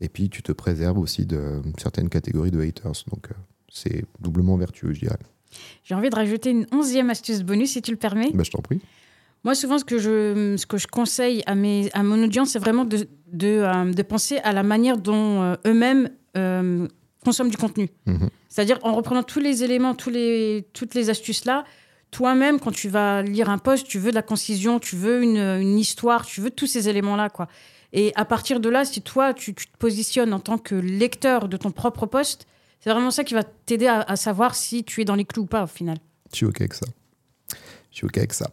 Et 0.00 0.08
puis 0.08 0.30
tu 0.30 0.42
te 0.42 0.52
préserves 0.52 0.98
aussi 0.98 1.26
de 1.26 1.60
certaines 1.78 2.08
catégories 2.08 2.50
de 2.50 2.60
haters. 2.60 3.04
Donc 3.10 3.30
euh, 3.30 3.34
c'est 3.70 4.04
doublement 4.20 4.56
vertueux, 4.56 4.92
je 4.92 5.00
dirais. 5.00 5.18
J'ai 5.84 5.94
envie 5.94 6.10
de 6.10 6.14
rajouter 6.14 6.50
une 6.50 6.66
onzième 6.72 7.10
astuce 7.10 7.42
bonus, 7.42 7.72
si 7.72 7.82
tu 7.82 7.90
le 7.90 7.98
permets. 7.98 8.30
Bah, 8.32 8.44
je 8.44 8.50
t'en 8.50 8.62
prie. 8.62 8.80
Moi, 9.44 9.54
souvent, 9.54 9.78
ce 9.78 9.84
que 9.84 9.98
je, 9.98 10.56
ce 10.56 10.66
que 10.66 10.78
je 10.78 10.86
conseille 10.86 11.42
à, 11.46 11.54
mes, 11.54 11.90
à 11.94 12.02
mon 12.02 12.22
audience, 12.22 12.50
c'est 12.50 12.58
vraiment 12.58 12.84
de, 12.84 13.08
de, 13.32 13.48
euh, 13.48 13.92
de, 13.92 14.02
penser 14.02 14.38
à 14.38 14.52
la 14.52 14.62
manière 14.62 14.98
dont 14.98 15.42
euh, 15.42 15.54
eux-mêmes 15.66 16.10
consomment 17.24 17.50
du 17.50 17.56
contenu. 17.56 17.88
Mhm. 18.06 18.28
C'est-à-dire 18.48 18.78
en 18.82 18.94
reprenant 18.94 19.22
tous 19.22 19.40
les 19.40 19.64
éléments, 19.64 19.94
tous 19.94 20.10
les, 20.10 20.66
toutes 20.72 20.94
les 20.94 21.10
astuces 21.10 21.44
là, 21.44 21.64
toi-même, 22.12 22.60
quand 22.60 22.70
tu 22.70 22.88
vas 22.88 23.22
lire 23.22 23.50
un 23.50 23.58
poste, 23.58 23.88
tu 23.88 23.98
veux 23.98 24.10
de 24.10 24.14
la 24.14 24.22
concision, 24.22 24.78
tu 24.78 24.96
veux 24.96 25.22
une, 25.22 25.78
histoire, 25.78 26.26
tu 26.26 26.40
veux 26.40 26.50
tous 26.50 26.66
ces 26.66 26.88
éléments-là, 26.88 27.30
quoi. 27.30 27.48
Et 27.94 28.12
à 28.14 28.24
partir 28.24 28.60
de 28.60 28.68
là, 28.68 28.84
si 28.84 29.02
toi, 29.02 29.34
tu, 29.34 29.54
te 29.54 29.76
positionnes 29.78 30.32
en 30.32 30.40
tant 30.40 30.58
que 30.58 30.74
lecteur 30.74 31.48
de 31.48 31.56
ton 31.56 31.70
propre 31.70 32.06
poste, 32.06 32.46
c'est 32.80 32.90
vraiment 32.90 33.10
ça 33.10 33.24
qui 33.24 33.34
va 33.34 33.42
t'aider 33.42 33.86
à, 33.86 34.16
savoir 34.16 34.54
si 34.54 34.84
tu 34.84 35.00
es 35.00 35.04
dans 35.04 35.14
les 35.14 35.24
clous 35.24 35.42
ou 35.42 35.46
pas, 35.46 35.64
au 35.64 35.66
final. 35.66 35.96
Je 36.30 36.36
suis 36.36 36.46
OK 36.46 36.60
avec 36.60 36.74
ça. 36.74 36.86
Je 37.92 37.98
suis 37.98 38.06
OK 38.06 38.16
avec 38.16 38.32
ça. 38.32 38.50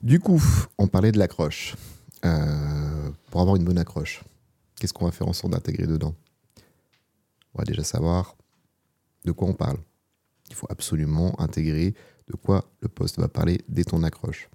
Du 0.00 0.20
coup, 0.20 0.42
on 0.78 0.86
parlait 0.86 1.12
de 1.12 1.18
l'accroche. 1.18 1.74
Euh, 2.24 3.10
pour 3.30 3.40
avoir 3.40 3.56
une 3.56 3.64
bonne 3.64 3.78
accroche, 3.78 4.22
qu'est-ce 4.76 4.92
qu'on 4.92 5.04
va 5.04 5.10
faire 5.10 5.28
en 5.28 5.32
sorte 5.32 5.52
d'intégrer 5.52 5.86
dedans? 5.86 6.14
On 7.54 7.58
va 7.58 7.64
déjà 7.64 7.84
savoir 7.84 8.36
de 9.24 9.32
quoi 9.32 9.48
on 9.48 9.52
parle. 9.52 9.78
Il 10.48 10.54
faut 10.54 10.66
absolument 10.70 11.38
intégrer 11.40 11.94
de 12.28 12.36
quoi 12.36 12.64
le 12.80 12.88
poste 12.88 13.18
va 13.18 13.28
parler 13.28 13.60
dès 13.68 13.84
ton 13.84 14.02
accroche. 14.02 14.48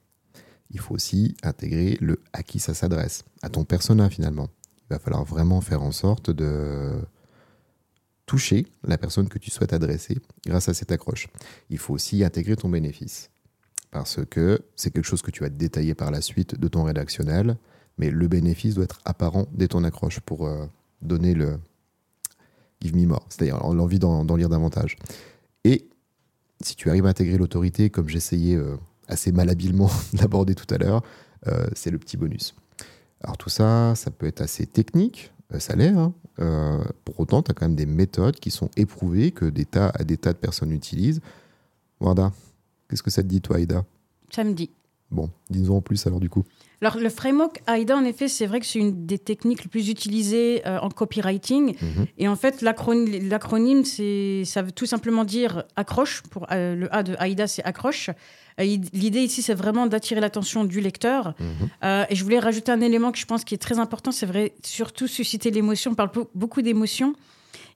Il 0.71 0.79
faut 0.79 0.95
aussi 0.95 1.35
intégrer 1.43 1.97
le 1.99 2.21
à 2.31 2.43
qui 2.43 2.59
ça 2.59 2.73
s'adresse, 2.73 3.25
à 3.41 3.49
ton 3.49 3.65
persona 3.65 4.09
finalement. 4.09 4.47
Il 4.89 4.93
va 4.93 4.99
falloir 4.99 5.25
vraiment 5.25 5.59
faire 5.61 5.83
en 5.83 5.91
sorte 5.91 6.31
de 6.31 7.01
toucher 8.25 8.65
la 8.83 8.97
personne 8.97 9.27
que 9.27 9.39
tu 9.39 9.51
souhaites 9.51 9.73
adresser 9.73 10.17
grâce 10.45 10.69
à 10.69 10.73
cette 10.73 10.91
accroche. 10.91 11.27
Il 11.69 11.77
faut 11.77 11.93
aussi 11.93 12.23
intégrer 12.23 12.55
ton 12.55 12.69
bénéfice 12.69 13.29
parce 13.91 14.19
que 14.25 14.61
c'est 14.75 14.91
quelque 14.91 15.05
chose 15.05 15.21
que 15.21 15.31
tu 15.31 15.43
vas 15.43 15.49
détailler 15.49 15.93
par 15.93 16.11
la 16.11 16.21
suite 16.21 16.59
de 16.59 16.67
ton 16.67 16.83
rédactionnel, 16.83 17.57
mais 17.97 18.09
le 18.09 18.27
bénéfice 18.27 18.75
doit 18.75 18.85
être 18.85 18.99
apparent 19.05 19.47
dès 19.53 19.67
ton 19.67 19.83
accroche 19.83 20.19
pour 20.21 20.47
euh, 20.47 20.65
donner 21.01 21.33
le 21.33 21.59
give 22.81 22.95
me 22.95 23.05
more, 23.05 23.25
c'est-à-dire 23.29 23.57
l'envie 23.73 23.99
d'en 23.99 24.35
lire 24.35 24.49
davantage. 24.49 24.97
Et 25.63 25.87
si 26.61 26.75
tu 26.75 26.89
arrives 26.89 27.05
à 27.05 27.09
intégrer 27.09 27.37
l'autorité, 27.37 27.89
comme 27.89 28.09
j'essayais 28.09 28.55
euh, 28.55 28.77
assez 29.07 29.31
malhabilement 29.31 29.89
d'aborder 30.13 30.55
tout 30.55 30.71
à 30.73 30.77
l'heure, 30.77 31.03
euh, 31.47 31.67
c'est 31.73 31.91
le 31.91 31.99
petit 31.99 32.17
bonus. 32.17 32.55
Alors 33.21 33.37
tout 33.37 33.49
ça, 33.49 33.93
ça 33.95 34.11
peut 34.11 34.25
être 34.25 34.41
assez 34.41 34.65
technique, 34.65 35.31
euh, 35.53 35.59
ça 35.59 35.75
l'est. 35.75 35.89
Hein. 35.89 36.13
pour 37.05 37.19
autant, 37.19 37.43
tu 37.43 37.51
as 37.51 37.53
quand 37.53 37.65
même 37.67 37.75
des 37.75 37.85
méthodes 37.85 38.39
qui 38.39 38.49
sont 38.49 38.69
éprouvées, 38.77 39.31
que 39.31 39.45
des 39.45 39.65
tas, 39.65 39.91
des 40.03 40.17
tas 40.17 40.33
de 40.33 40.37
personnes 40.37 40.71
utilisent. 40.71 41.21
Warda, 41.99 42.31
qu'est-ce 42.91 43.03
que 43.03 43.09
ça 43.09 43.23
te 43.23 43.27
dit, 43.27 43.41
toi, 43.41 43.55
Aïda? 43.55 43.85
Ça 44.29 44.43
me 44.43 44.53
dit. 44.53 44.69
Bon, 45.11 45.29
dis-nous 45.49 45.73
en 45.73 45.81
plus 45.81 46.07
alors 46.07 46.19
du 46.19 46.29
coup. 46.29 46.43
Alors, 46.81 46.97
le 46.97 47.09
framework 47.09 47.61
AIDA, 47.67 47.95
en 47.95 48.03
effet, 48.05 48.27
c'est 48.27 48.47
vrai 48.47 48.59
que 48.59 48.65
c'est 48.65 48.79
une 48.79 49.05
des 49.05 49.19
techniques 49.19 49.63
les 49.63 49.69
plus 49.69 49.89
utilisées 49.89 50.65
euh, 50.65 50.79
en 50.79 50.89
copywriting. 50.89 51.75
Mhm. 51.79 52.07
Et 52.17 52.27
en 52.27 52.35
fait, 52.35 52.61
l'acronyme, 52.61 53.83
ça 53.85 54.61
veut 54.63 54.71
tout 54.71 54.87
simplement 54.87 55.23
dire 55.23 55.63
accroche. 55.75 56.23
Pour, 56.23 56.47
euh, 56.51 56.75
le 56.75 56.93
A 56.95 57.03
de 57.03 57.15
AIDA, 57.19 57.45
c'est 57.45 57.63
accroche. 57.63 58.09
Euh, 58.59 58.77
l'idée 58.93 59.19
ici, 59.19 59.43
c'est 59.43 59.53
vraiment 59.53 59.85
d'attirer 59.85 60.21
l'attention 60.21 60.63
du 60.63 60.81
lecteur. 60.81 61.35
Mhm. 61.39 62.05
et 62.09 62.15
je 62.15 62.23
voulais 62.23 62.39
rajouter 62.39 62.71
un 62.71 62.81
élément 62.81 63.11
que 63.11 63.19
je 63.19 63.25
pense 63.25 63.43
qui 63.43 63.53
est 63.53 63.59
très 63.59 63.77
important, 63.77 64.11
c'est 64.11 64.25
vrai, 64.25 64.53
surtout 64.63 65.07
susciter 65.07 65.51
l'émotion. 65.51 65.91
On 65.91 65.95
parle 65.95 66.11
beaucoup 66.33 66.63
d'émotion. 66.63 67.13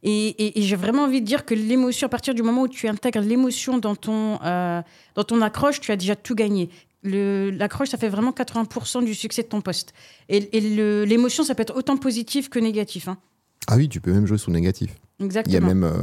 Et, 0.07 0.59
et 0.59 0.61
j'ai 0.61 0.75
vraiment 0.75 1.03
envie 1.03 1.19
de 1.19 1.25
dire 1.25 1.45
que 1.45 1.55
l'émotion, 1.55 2.05
à 2.05 2.09
partir 2.09 2.35
du 2.35 2.43
moment 2.43 2.61
où 2.61 2.67
tu 2.67 2.87
intègres 2.87 3.21
l'émotion 3.21 3.79
dans, 3.79 3.95
ton 3.95 4.37
dans 4.37 5.23
ton 5.25 5.41
accroche, 5.41 5.81
tu 5.81 5.91
as 5.91 5.95
déjà 5.95 6.15
tout 6.15 6.35
gagné 6.35 6.69
l'accroche, 7.05 7.89
ça 7.89 7.97
fait 7.97 8.09
vraiment 8.09 8.31
80% 8.31 9.03
du 9.03 9.13
succès 9.13 9.43
de 9.43 9.47
ton 9.47 9.61
poste. 9.61 9.93
Et, 10.29 10.39
l'émotion, 11.05 11.43
ça 11.43 11.55
peut 11.55 11.61
être 11.61 11.75
autant 11.75 11.97
positif 11.97 12.49
que 12.49 12.59
négatif. 12.59 13.07
Hein. 13.07 13.17
Ah 13.67 13.77
oui, 13.77 13.89
tu 13.89 13.99
peux 13.99 14.13
même 14.13 14.25
jouer 14.25 14.37
sur 14.37 14.51
négatif. 14.51 14.95
Exactement. 15.19 15.51
Il 15.51 15.53
y 15.53 15.63
a 15.63 15.67
même 15.67 15.83
euh, 15.83 15.93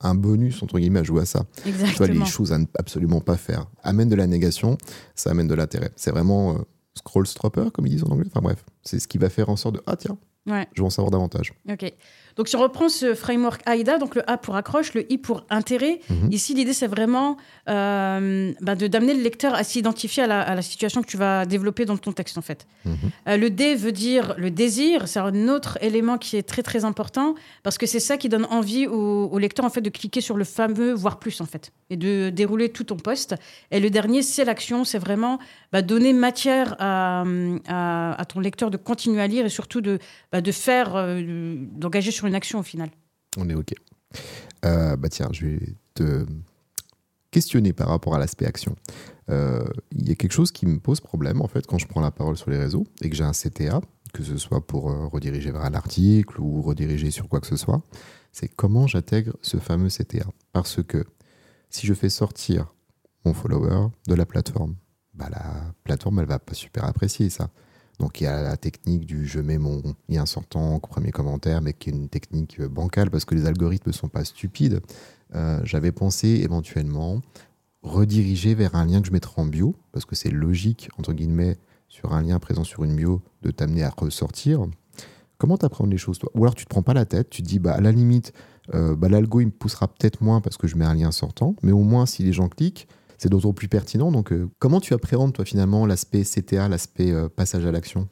un 0.00 0.14
bonus, 0.14 0.62
entre 0.62 0.78
guillemets, 0.78 1.00
à 1.00 1.02
jouer 1.02 1.22
à 1.22 1.26
ça. 1.26 1.44
Exactement. 1.66 1.90
Tu 1.92 1.96
vois, 1.96 2.24
les 2.24 2.30
choses 2.30 2.52
à 2.52 2.58
ne 2.58 2.66
absolument 2.78 3.20
pas 3.20 3.36
faire. 3.36 3.66
Amène 3.82 4.08
de 4.08 4.14
la 4.14 4.26
négation, 4.26 4.78
ça 5.14 5.30
amène 5.30 5.48
de 5.48 5.54
l'intérêt. 5.54 5.90
C'est 5.96 6.10
vraiment 6.10 6.54
euh, 6.54 6.58
scroll 6.94 7.26
stropper, 7.26 7.70
comme 7.72 7.86
ils 7.86 7.90
disent 7.90 8.04
en 8.04 8.10
anglais. 8.10 8.26
Enfin 8.30 8.40
bref, 8.40 8.64
c'est 8.82 8.98
ce 8.98 9.08
qui 9.08 9.18
va 9.18 9.28
faire 9.28 9.48
en 9.48 9.56
sorte 9.56 9.74
de 9.76 9.82
Ah 9.86 9.96
tiens, 9.96 10.16
Ouais. 10.46 10.66
je 10.74 10.82
veux 10.82 10.86
en 10.86 10.90
savoir 10.90 11.10
davantage. 11.10 11.52
Ok. 11.70 11.92
Donc, 12.36 12.48
si 12.48 12.56
on 12.56 12.60
reprend 12.60 12.88
ce 12.88 13.14
framework 13.14 13.62
AIDA, 13.68 13.98
donc 13.98 14.14
le 14.14 14.28
A 14.30 14.36
pour 14.38 14.56
accroche, 14.56 14.94
le 14.94 15.10
I 15.12 15.18
pour 15.18 15.44
intérêt, 15.50 16.00
Mhm. 16.10 16.32
ici, 16.32 16.54
l'idée, 16.54 16.72
c'est 16.72 16.86
vraiment 16.86 17.36
euh, 17.68 18.52
bah, 18.60 18.74
de 18.74 18.86
d'amener 18.86 19.14
le 19.14 19.22
lecteur 19.22 19.54
à 19.54 19.64
s'identifier 19.64 20.22
à 20.24 20.26
la, 20.26 20.40
à 20.42 20.54
la 20.54 20.62
situation 20.62 21.00
que 21.02 21.06
tu 21.06 21.16
vas 21.16 21.46
développer 21.46 21.84
dans 21.84 21.96
ton 21.96 22.12
texte, 22.12 22.36
en 22.38 22.42
fait. 22.42 22.66
Mhm. 22.84 22.94
Euh, 23.28 23.36
le 23.36 23.50
D 23.50 23.74
veut 23.74 23.92
dire 23.92 24.34
le 24.36 24.50
désir. 24.50 25.08
C'est 25.08 25.18
un 25.20 25.48
autre 25.48 25.78
élément 25.80 26.18
qui 26.18 26.36
est 26.36 26.42
très, 26.42 26.62
très 26.62 26.84
important 26.84 27.34
parce 27.62 27.78
que 27.78 27.86
c'est 27.86 28.00
ça 28.00 28.16
qui 28.16 28.28
donne 28.28 28.46
envie 28.50 28.86
au, 28.86 29.28
au 29.30 29.38
lecteur, 29.38 29.64
en 29.64 29.70
fait, 29.70 29.80
de 29.80 29.90
cliquer 29.90 30.20
sur 30.20 30.36
le 30.36 30.44
fameux 30.44 30.92
voir 30.92 31.18
plus, 31.18 31.40
en 31.40 31.46
fait, 31.46 31.72
et 31.90 31.96
de 31.96 32.30
dérouler 32.30 32.68
tout 32.70 32.84
ton 32.84 32.96
poste. 32.96 33.34
Et 33.70 33.80
le 33.80 33.90
dernier, 33.90 34.22
c'est 34.22 34.44
l'action. 34.44 34.84
C'est 34.84 34.98
vraiment 34.98 35.38
bah, 35.72 35.82
donner 35.82 36.12
matière 36.12 36.76
à, 36.78 37.24
à, 37.68 38.20
à 38.20 38.24
ton 38.24 38.40
lecteur 38.40 38.70
de 38.70 38.76
continuer 38.76 39.20
à 39.22 39.26
lire 39.26 39.46
et 39.46 39.48
surtout 39.50 39.80
de, 39.80 39.98
bah, 40.32 40.40
de 40.40 40.52
faire, 40.52 40.92
euh, 40.96 41.56
d'engager 41.58 42.10
sur 42.10 42.23
une 42.26 42.34
action 42.34 42.58
au 42.60 42.62
final. 42.62 42.90
On 43.36 43.48
est 43.48 43.54
OK. 43.54 43.72
Euh, 44.64 44.96
bah 44.96 45.08
tiens, 45.08 45.28
je 45.32 45.46
vais 45.46 45.60
te 45.94 46.26
questionner 47.30 47.72
par 47.72 47.88
rapport 47.88 48.14
à 48.14 48.18
l'aspect 48.18 48.46
action. 48.46 48.76
Euh, 49.30 49.64
Il 49.92 50.08
y 50.08 50.12
a 50.12 50.14
quelque 50.14 50.32
chose 50.32 50.52
qui 50.52 50.66
me 50.66 50.78
pose 50.78 51.00
problème 51.00 51.40
en 51.42 51.48
fait 51.48 51.66
quand 51.66 51.78
je 51.78 51.86
prends 51.86 52.00
la 52.00 52.10
parole 52.10 52.36
sur 52.36 52.50
les 52.50 52.58
réseaux 52.58 52.86
et 53.02 53.10
que 53.10 53.16
j'ai 53.16 53.24
un 53.24 53.32
CTA, 53.32 53.80
que 54.12 54.22
ce 54.22 54.36
soit 54.36 54.64
pour 54.64 54.90
euh, 54.90 55.06
rediriger 55.06 55.50
vers 55.50 55.64
un 55.64 55.74
article 55.74 56.40
ou 56.40 56.62
rediriger 56.62 57.10
sur 57.10 57.28
quoi 57.28 57.40
que 57.40 57.46
ce 57.46 57.56
soit, 57.56 57.82
c'est 58.32 58.48
comment 58.48 58.86
j'intègre 58.86 59.32
ce 59.42 59.56
fameux 59.56 59.88
CTA. 59.88 60.26
Parce 60.52 60.82
que 60.82 61.04
si 61.70 61.86
je 61.86 61.94
fais 61.94 62.08
sortir 62.10 62.72
mon 63.24 63.34
follower 63.34 63.88
de 64.06 64.14
la 64.14 64.26
plateforme, 64.26 64.76
bah 65.14 65.28
la 65.30 65.72
plateforme 65.82 66.20
elle 66.20 66.26
va 66.26 66.38
pas 66.38 66.54
super 66.54 66.84
apprécier 66.84 67.30
ça. 67.30 67.50
Donc 67.98 68.20
il 68.20 68.24
y 68.24 68.26
a 68.26 68.42
la 68.42 68.56
technique 68.56 69.06
du 69.06 69.26
je 69.26 69.40
mets 69.40 69.58
mon 69.58 69.82
lien 70.08 70.26
sortant 70.26 70.78
premier 70.80 71.12
commentaire, 71.12 71.62
mais 71.62 71.72
qui 71.72 71.90
est 71.90 71.92
une 71.92 72.08
technique 72.08 72.60
euh, 72.60 72.68
bancale 72.68 73.10
parce 73.10 73.24
que 73.24 73.34
les 73.34 73.46
algorithmes 73.46 73.90
ne 73.90 73.94
sont 73.94 74.08
pas 74.08 74.24
stupides. 74.24 74.80
Euh, 75.34 75.60
J'avais 75.64 75.92
pensé 75.92 76.28
éventuellement 76.28 77.22
rediriger 77.82 78.54
vers 78.54 78.74
un 78.74 78.86
lien 78.86 79.00
que 79.00 79.06
je 79.06 79.12
mettrai 79.12 79.40
en 79.40 79.46
bio, 79.46 79.74
parce 79.92 80.04
que 80.04 80.16
c'est 80.16 80.30
logique, 80.30 80.88
entre 80.98 81.12
guillemets, 81.12 81.56
sur 81.88 82.12
un 82.14 82.22
lien 82.22 82.38
présent 82.38 82.64
sur 82.64 82.82
une 82.82 82.96
bio, 82.96 83.22
de 83.42 83.50
t'amener 83.50 83.84
à 83.84 83.90
ressortir. 83.90 84.64
Comment 85.38 85.58
t'apprends 85.58 85.86
les 85.86 85.98
choses, 85.98 86.18
toi? 86.18 86.30
Ou 86.34 86.44
alors 86.44 86.54
tu 86.54 86.64
te 86.64 86.70
prends 86.70 86.82
pas 86.82 86.94
la 86.94 87.04
tête, 87.04 87.28
tu 87.28 87.42
te 87.42 87.46
dis, 87.46 87.58
bah, 87.58 87.74
à 87.74 87.80
la 87.80 87.92
limite, 87.92 88.32
euh, 88.72 88.96
bah, 88.96 89.08
l'algo, 89.08 89.40
il 89.40 89.46
me 89.46 89.50
poussera 89.50 89.88
peut-être 89.88 90.22
moins 90.22 90.40
parce 90.40 90.56
que 90.56 90.66
je 90.66 90.76
mets 90.76 90.86
un 90.86 90.94
lien 90.94 91.12
sortant, 91.12 91.56
mais 91.62 91.72
au 91.72 91.82
moins, 91.82 92.06
si 92.06 92.22
les 92.22 92.32
gens 92.32 92.48
cliquent, 92.48 92.88
c'est 93.18 93.28
d'autant 93.28 93.52
plus 93.52 93.68
pertinent. 93.68 94.10
Donc, 94.10 94.32
euh, 94.32 94.48
comment 94.58 94.80
tu 94.80 94.94
appréhendes, 94.94 95.32
toi, 95.32 95.44
finalement, 95.44 95.86
l'aspect 95.86 96.22
CTA, 96.22 96.68
l'aspect 96.68 97.12
euh, 97.12 97.28
passage 97.28 97.66
à 97.66 97.72
l'action? 97.72 98.08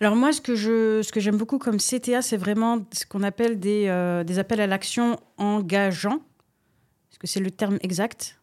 Alors 0.00 0.16
moi, 0.16 0.32
ce 0.32 0.40
que 0.40 0.56
je, 0.56 1.00
ce 1.02 1.12
que 1.12 1.20
j'aime 1.20 1.36
beaucoup 1.36 1.58
comme 1.58 1.76
CTA, 1.76 2.22
c'est 2.22 2.36
vraiment 2.36 2.84
ce 2.92 3.06
qu'on 3.06 3.22
appelle 3.22 3.60
des, 3.60 3.86
euh, 3.86 4.24
des 4.24 4.38
appels 4.38 4.60
à 4.60 4.66
l'action 4.66 5.16
engageants. 5.38 6.20
Est-ce 7.10 7.18
que 7.20 7.26
c'est 7.26 7.40
le 7.40 7.52
terme 7.52 7.78
exact? 7.82 8.41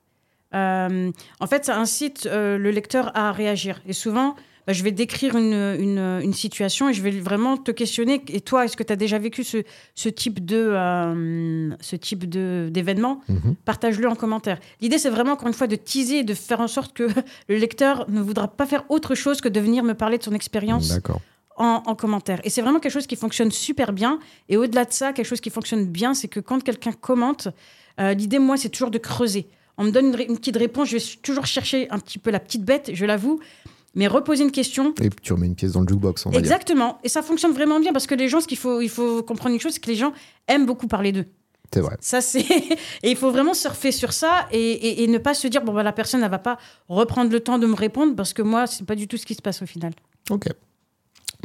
Euh, 0.54 1.12
En 1.40 1.48
fait, 1.48 1.66
ça 1.66 1.78
incite 1.78 2.28
euh, 2.32 2.58
le 2.58 2.72
lecteur 2.72 3.12
à 3.16 3.32
réagir. 3.32 3.82
Et 3.88 3.94
souvent, 3.94 4.36
bah, 4.66 4.74
je 4.74 4.84
vais 4.84 4.92
décrire 4.92 5.36
une, 5.38 5.54
une, 5.80 6.00
une 6.24 6.34
situation 6.34 6.90
et 6.90 6.94
je 6.94 7.02
vais 7.02 7.12
vraiment 7.12 7.58
te 7.58 7.72
questionner. 7.72 8.22
Et 8.30 8.42
toi, 8.42 8.66
est-ce 8.66 8.76
que 8.78 8.84
tu 8.84 8.94
as 8.94 8.96
déjà 8.96 9.18
vécu 9.20 9.44
ce, 9.44 9.64
ce 9.96 10.10
type 10.10 10.46
de, 10.46 10.58
euh, 10.58 11.72
ce 11.82 11.96
type 11.96 12.28
de, 12.30 12.70
d'événement? 12.72 13.22
Mhm. 13.30 13.56
Partage-le 13.66 14.08
en 14.08 14.16
commentaire. 14.16 14.60
L'idée, 14.82 14.98
c'est 14.98 15.10
vraiment, 15.10 15.34
encore 15.34 15.48
une 15.48 15.54
fois, 15.54 15.68
de 15.68 15.76
teaser 15.76 16.20
et 16.20 16.24
de 16.24 16.34
faire 16.34 16.60
en 16.62 16.68
sorte 16.68 16.94
que 16.94 17.08
le 17.50 17.56
lecteur 17.58 18.06
ne 18.10 18.22
voudra 18.22 18.48
pas 18.48 18.66
faire 18.66 18.84
autre 18.90 19.16
chose 19.16 19.42
que 19.42 19.50
de 19.50 19.60
venir 19.60 19.84
me 19.84 19.94
parler 19.94 20.18
de 20.18 20.24
son 20.24 20.34
expérience 20.34 20.90
D'accord. 20.90 21.22
en, 21.58 21.84
en 21.86 21.96
commentaire. 21.96 22.40
Et 22.44 22.50
c'est 22.50 22.62
vraiment 22.62 22.80
quelque 22.80 22.94
chose 22.94 23.08
qui 23.08 23.16
fonctionne 23.16 23.52
super 23.52 23.92
bien. 23.94 24.20
Et 24.50 24.58
au-delà 24.58 24.86
de 24.86 24.94
ça, 24.94 25.14
quelque 25.14 25.26
chose 25.28 25.42
qui 25.42 25.50
fonctionne 25.52 25.86
bien, 25.86 26.14
c'est 26.14 26.28
que 26.28 26.40
quand 26.40 26.64
quelqu'un 26.64 26.92
commente, 26.92 27.48
euh, 28.00 28.14
l'idée, 28.14 28.40
moi, 28.40 28.56
c'est 28.58 28.70
toujours 28.70 28.92
de 28.92 28.98
creuser. 29.00 29.48
On 29.80 29.86
me 29.86 29.92
donne 29.92 30.08
une, 30.20 30.38
petite 30.38 30.58
réponse, 30.58 30.90
je 30.90 30.98
vais 30.98 31.04
toujours 31.24 31.46
chercher 31.46 31.90
un 31.90 31.98
petit 32.00 32.20
peu 32.20 32.30
la 32.30 32.40
petite 32.40 32.64
bête, 32.64 32.92
je 32.94 33.06
l'avoue, 33.06 33.40
mais 33.96 34.08
reposer 34.08 34.44
une 34.44 34.52
question. 34.52 34.94
Et 35.02 35.10
puis 35.10 35.20
tu 35.24 35.34
remets 35.34 35.48
une 35.48 35.56
pièce 35.56 35.72
dans 35.72 35.82
le 35.82 35.88
jukebox, 35.88 36.26
on 36.26 36.30
va 36.30 36.34
dire. 36.34 36.40
Exactement. 36.42 37.00
Et 37.04 37.10
ça 37.10 37.22
fonctionne 37.24 37.54
vraiment 37.54 37.80
bien 37.80 37.94
parce 37.94 38.06
que 38.06 38.14
les 38.14 38.28
gens, 38.30 38.42
ce 38.42 38.48
qu'il 38.48 38.58
faut, 38.58 38.82
il 38.82 38.90
faut 38.90 39.24
comprendre 39.24 39.56
une 39.56 39.62
chose, 39.62 39.74
c'est 39.74 39.80
que 39.80 39.90
les 39.90 39.96
gens 39.96 40.14
aiment 40.48 40.66
beaucoup 40.66 40.88
parler 40.88 41.12
d'eux. 41.12 41.26
C'est 41.74 41.82
vrai. 41.82 41.98
Ça, 42.02 42.20
c'est. 42.20 42.42
et 43.04 43.10
il 43.10 43.16
faut 43.16 43.32
vraiment 43.32 43.54
surfer 43.54 43.92
sur 43.92 44.12
ça 44.12 44.48
et, 44.52 44.60
et- 44.60 45.04
et 45.04 45.08
ne 45.08 45.18
pas 45.18 45.34
se 45.34 45.48
dire, 45.48 45.64
bon, 45.64 45.72
bah, 45.74 45.84
la 45.84 45.94
personne, 45.94 46.22
elle 46.24 46.30
va 46.32 46.40
pas 46.40 46.58
reprendre 46.88 47.32
le 47.32 47.40
temps 47.40 47.58
de 47.58 47.66
me 47.68 47.76
répondre 47.76 48.16
parce 48.16 48.34
que 48.34 48.42
moi, 48.42 48.68
c'est 48.68 48.86
pas 48.86 48.96
du 48.96 49.08
tout 49.08 49.18
ce 49.18 49.26
qui 49.26 49.34
se 49.36 49.42
passe 49.42 49.62
au 49.62 49.66
final. 49.66 49.94
Ok. 50.30 50.48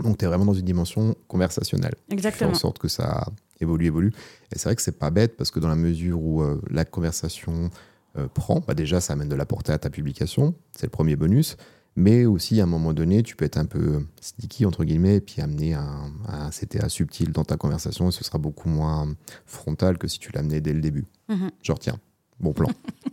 Donc 0.03 0.19
tu 0.19 0.25
es 0.25 0.29
vraiment 0.29 0.45
dans 0.47 0.55
une 0.55 0.65
dimension 0.65 1.15
conversationnelle. 1.29 1.95
Tu 1.95 2.01
fais 2.09 2.15
Exactement. 2.15 2.51
en 2.51 2.55
sorte 2.55 2.79
que 2.79 2.89
ça 2.89 3.27
évolue, 3.61 3.87
évolue. 3.87 4.13
Et 4.53 4.59
c'est 4.59 4.65
vrai 4.65 4.75
que 4.75 4.83
c'est 4.83 4.99
pas 4.99 5.11
bête 5.11 5.37
parce 5.37 5.51
que 5.53 5.61
dans 5.61 5.69
la 5.69 5.77
mesure 5.77 6.21
où 6.21 6.43
euh, 6.43 6.61
la 6.69 6.85
conversation 6.85 7.71
euh, 8.17 8.29
prend, 8.29 8.61
bah 8.61 8.75
déjà 8.75 9.01
ça 9.01 9.15
amène 9.15 9.29
de 9.29 9.35
la 9.35 9.47
portée 9.47 9.73
à 9.73 9.79
ta 9.79 9.91
publication, 9.91 10.55
c'est 10.73 10.87
le 10.87 10.91
premier 10.91 11.17
bonus. 11.17 11.57
Mais 11.97 12.25
aussi 12.25 12.61
à 12.61 12.65
un 12.65 12.67
moment 12.67 12.93
donné, 12.93 13.23
tu 13.23 13.37
peux 13.37 13.45
être 13.45 13.57
un 13.57 13.67
peu 13.67 14.05
sticky 14.21 14.67
entre 14.67 14.85
guillemets 14.85 15.17
et 15.17 15.21
puis 15.21 15.41
amener 15.41 15.75
un, 15.75 16.11
un 16.27 16.51
CTA 16.51 16.89
subtil 16.89 17.31
dans 17.31 17.45
ta 17.45 17.57
conversation 17.57 18.09
et 18.09 18.13
ce 18.13 18.25
sera 18.25 18.39
beaucoup 18.39 18.69
moins 18.69 19.15
frontal 19.47 19.97
que 19.97 20.09
si 20.09 20.19
tu 20.19 20.33
l'amenais 20.33 20.61
dès 20.61 20.73
le 20.73 20.81
début. 20.81 21.05
Mhm. 21.29 21.51
Genre 21.63 21.79
tiens, 21.79 22.01
bon 22.41 22.53
plan. 22.53 22.69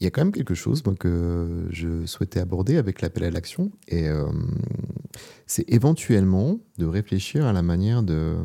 Il 0.00 0.04
y 0.04 0.06
a 0.06 0.10
quand 0.10 0.20
même 0.20 0.32
quelque 0.32 0.54
chose 0.54 0.84
moi, 0.84 0.94
que 0.94 1.68
je 1.70 2.04
souhaitais 2.04 2.40
aborder 2.40 2.76
avec 2.76 3.00
l'appel 3.00 3.24
à 3.24 3.30
l'action, 3.30 3.72
et 3.88 4.08
euh, 4.08 4.30
c'est 5.46 5.64
éventuellement 5.72 6.58
de 6.76 6.84
réfléchir 6.84 7.46
à 7.46 7.52
la 7.54 7.62
manière 7.62 8.02
de, 8.02 8.36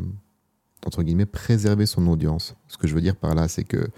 entre 0.86 1.04
guillemets, 1.04 1.26
préserver 1.26 1.86
son 1.86 2.08
audience. 2.08 2.56
Ce 2.70 2.78
que 2.78 2.88
je 2.88 2.96
veux 2.96 3.02
dire 3.02 3.18
par 3.18 3.36
là, 3.36 3.50
c'est 3.50 3.66
que 3.66 3.90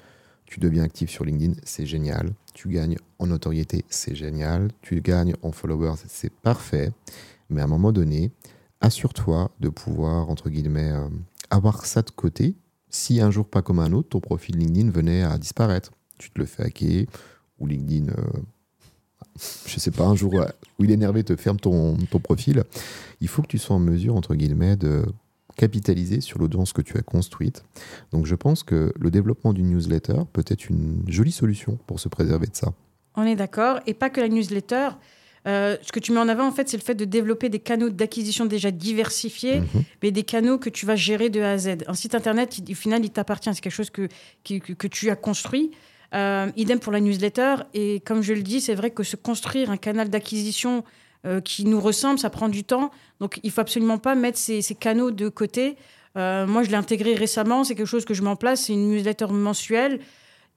tu 0.54 0.60
deviens 0.60 0.84
actif 0.84 1.10
sur 1.10 1.26
LinkedIn, 1.26 1.56
c'est 1.64 1.88
génial. 1.88 2.32
Tu 2.54 2.70
gagnes 2.70 2.98
en 3.18 3.26
notoriété, 3.26 3.86
c'est 3.90 4.14
génial. 4.14 4.70
Tu 4.84 5.02
gagnes 5.02 5.34
en 5.42 5.52
followers, 5.52 5.96
c'est 6.08 6.32
parfait. 6.32 6.92
Mais 7.50 7.62
à 7.62 7.64
un 7.64 7.68
moment 7.68 7.92
donné, 7.92 8.32
assure-toi 8.80 9.50
de 9.60 9.70
pouvoir, 9.70 10.30
entre 10.30 10.52
guillemets, 10.52 10.92
euh, 10.92 11.10
avoir 11.50 11.88
ça 11.88 12.04
de 12.04 12.12
côté. 12.12 12.56
Si 12.92 13.20
un 13.20 13.32
jour, 13.32 13.48
pas 13.48 13.64
comme 13.64 13.80
un 13.80 13.94
autre, 13.94 14.10
ton 14.10 14.20
profil 14.20 14.60
LinkedIn 14.60 14.92
venait 14.92 15.24
à 15.24 15.40
disparaître, 15.40 15.92
tu 16.20 16.30
te 16.30 16.38
le 16.40 16.46
fais 16.46 16.66
hacker, 16.66 17.08
ou 17.58 17.66
LinkedIn, 17.66 18.10
euh, 18.10 18.42
je 19.66 19.80
sais 19.80 19.90
pas, 19.90 20.06
un 20.06 20.16
jour 20.16 20.40
euh, 20.40 20.46
où 20.78 20.84
il 20.84 20.92
est 20.92 20.94
énervé 20.94 21.24
te 21.24 21.36
ferme 21.36 21.60
ton, 21.60 21.98
ton 22.12 22.20
profil, 22.20 22.64
il 23.22 23.28
faut 23.28 23.42
que 23.42 23.48
tu 23.48 23.58
sois 23.58 23.76
en 23.76 23.80
mesure, 23.80 24.16
entre 24.16 24.36
guillemets, 24.36 24.76
de 24.76 25.04
capitaliser 25.56 26.22
sur 26.22 26.40
l'audience 26.40 26.74
que 26.74 26.82
tu 26.82 26.98
as 26.98 27.02
construite. 27.02 27.64
Donc 28.12 28.26
je 28.26 28.36
pense 28.36 28.64
que 28.64 28.94
le 29.00 29.12
développement 29.12 29.54
d'une 29.54 29.70
newsletter 29.70 30.22
peut 30.34 30.44
être 30.48 30.70
une 30.70 31.04
jolie 31.08 31.32
solution 31.32 31.78
pour 31.88 32.00
se 32.00 32.10
préserver 32.10 32.48
de 32.48 32.56
ça. 32.56 32.74
On 33.16 33.24
est 33.24 33.36
d'accord. 33.36 33.80
Et 33.88 33.94
pas 33.94 34.10
que 34.10 34.20
la 34.22 34.28
newsletter. 34.30 34.90
Euh, 35.46 35.76
ce 35.82 35.92
que 35.92 36.00
tu 36.00 36.14
mets 36.14 36.20
en 36.22 36.30
avant, 36.30 36.48
en 36.48 36.52
fait, 36.54 36.70
c'est 36.70 36.78
le 36.78 36.82
fait 36.84 36.96
de 36.96 37.04
développer 37.04 37.50
des 37.50 37.60
canaux 37.60 37.90
d'acquisition 37.90 38.46
déjà 38.46 38.72
diversifiés, 38.72 39.60
Mhm. 39.60 39.84
mais 40.02 40.12
des 40.12 40.24
canaux 40.24 40.58
que 40.58 40.70
tu 40.70 40.86
vas 40.86 40.96
gérer 40.96 41.30
de 41.30 41.42
A 41.42 41.52
à 41.52 41.58
Z. 41.58 41.70
Un 41.88 41.94
site 41.96 42.16
internet, 42.16 42.58
il- 42.60 42.72
au 42.72 42.76
final, 42.76 43.04
il 43.04 43.10
t'appartient. 43.10 43.50
C'est 43.54 43.60
quelque 43.62 43.74
chose 43.74 43.90
que, 43.90 44.08
que 44.46 44.88
tu 44.88 45.10
as 45.10 45.16
construit. 45.18 45.72
Euh, 46.16 46.50
idem 46.56 46.80
pour 46.80 46.94
la 46.94 47.02
newsletter. 47.02 47.56
Et 47.74 48.00
comme 48.02 48.22
je 48.22 48.34
le 48.34 48.42
dis, 48.42 48.62
c'est 48.62 48.76
vrai 48.76 48.92
que 48.92 49.04
se 49.04 49.16
construire 49.18 49.70
un 49.70 49.78
canal 49.78 50.10
d'acquisition 50.10 50.84
euh, 51.26 51.42
qui 51.42 51.66
nous 51.66 51.80
ressemble, 51.80 52.20
ça 52.20 52.30
prend 52.30 52.50
du 52.50 52.64
temps. 52.64 52.92
Donc, 53.20 53.40
il 53.44 53.52
faut 53.52 53.62
absolument 53.62 53.98
pas 53.98 54.16
mettre 54.16 54.38
ces, 54.38 54.62
ces 54.62 54.76
canaux 54.76 55.12
de 55.12 55.30
côté. 55.30 55.78
Euh, 56.18 56.46
moi, 56.46 56.64
je 56.64 56.70
l'ai 56.70 56.76
intégré 56.76 57.16
récemment. 57.16 57.64
C'est 57.64 57.76
quelque 57.76 57.88
chose 57.88 58.06
que 58.06 58.14
je 58.14 58.22
mets 58.22 58.30
en 58.30 58.36
place. 58.36 58.64
C'est 58.64 58.74
une 58.74 58.90
newsletter 58.90 59.28
mensuelle. 59.28 60.00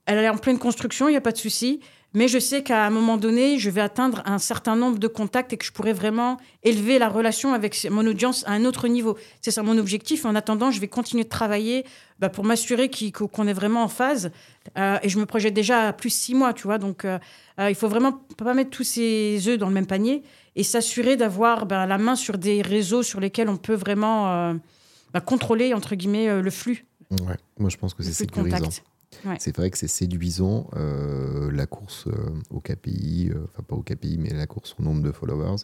Elle 0.07 0.19
est 0.19 0.29
en 0.29 0.39
pleine 0.39 0.59
construction, 0.59 1.09
il 1.09 1.13
n'y 1.13 1.17
a 1.17 1.21
pas 1.21 1.33
de 1.33 1.37
souci. 1.37 1.81
Mais 2.17 2.29
je 2.29 2.39
sais 2.39 2.63
qu'à 2.63 2.87
un 2.87 2.89
moment 2.89 3.19
donné, 3.19 3.59
je 3.59 3.69
vais 3.69 3.83
atteindre 3.83 4.23
un 4.25 4.39
certain 4.39 4.75
nombre 4.75 4.99
de 4.99 5.07
contacts 5.07 5.53
et 5.53 5.59
que 5.59 5.67
je 5.67 5.71
pourrais 5.71 5.93
vraiment 5.93 6.39
élever 6.63 6.99
la 6.99 7.11
relation 7.11 7.53
avec 7.53 7.87
mon 7.91 8.07
audience 8.07 8.43
à 8.47 8.53
un 8.53 8.65
autre 8.65 8.89
niveau. 8.89 9.19
C'est 9.43 9.51
ça 9.51 9.63
mon 9.63 9.77
objectif. 9.77 10.25
En 10.25 10.35
attendant, 10.35 10.71
je 10.71 10.81
vais 10.81 10.89
continuer 10.89 11.25
de 11.25 11.29
travailler 11.29 11.85
bah, 12.19 12.31
pour 12.31 12.43
m'assurer 12.43 12.91
qu'on 13.13 13.47
est 13.47 13.53
vraiment 13.53 13.83
en 13.83 13.89
phase. 13.89 14.31
Euh, 14.79 14.97
et 15.03 15.11
je 15.11 15.19
me 15.19 15.27
projette 15.27 15.53
déjà 15.53 15.89
à 15.89 15.93
plus 15.93 16.09
six 16.09 16.35
mois, 16.35 16.55
tu 16.55 16.63
vois. 16.63 16.79
Donc, 16.79 17.05
euh, 17.05 17.19
euh, 17.61 17.69
il 17.69 17.75
faut 17.75 17.89
vraiment 17.89 18.23
pas 18.39 18.55
mettre 18.55 18.71
tous 18.71 18.85
ses 18.85 19.47
œufs 19.47 19.59
dans 19.59 19.69
le 19.69 19.75
même 19.75 19.87
panier 19.87 20.23
et 20.55 20.63
s'assurer 20.63 21.19
d'avoir 21.19 21.67
bah, 21.67 21.85
la 21.85 21.99
main 21.99 22.17
sur 22.17 22.39
des 22.39 22.63
réseaux 22.63 23.03
sur 23.03 23.21
lesquels 23.21 23.51
on 23.51 23.59
peut 23.59 23.75
vraiment 23.75 24.33
euh, 24.33 24.55
bah, 25.13 25.21
contrôler, 25.21 25.75
entre 25.75 25.95
guillemets, 25.95 26.41
le 26.41 26.51
flux, 26.51 26.87
Ouais. 27.11 27.37
Moi, 27.59 27.69
je 27.69 27.77
pense 27.77 27.93
que 27.95 28.03
c'est 28.03 28.13
flux 28.13 28.49
de 28.51 28.57
C'est 29.39 29.57
vrai 29.57 29.71
que 29.71 29.79
c'est 29.79 29.89
séduisant 29.89 30.69
euh, 30.77 31.51
la 31.51 31.67
course 31.67 32.07
euh, 32.07 32.13
au 32.51 32.61
KPI, 32.61 33.31
euh, 33.31 33.45
enfin 33.45 33.63
pas 33.63 33.77
au 33.77 33.83
KPI, 33.83 34.19
mais 34.19 34.31
la 34.31 34.47
course 34.47 34.75
au 34.79 34.83
nombre 34.83 35.03
de 35.03 35.11
followers. 35.11 35.63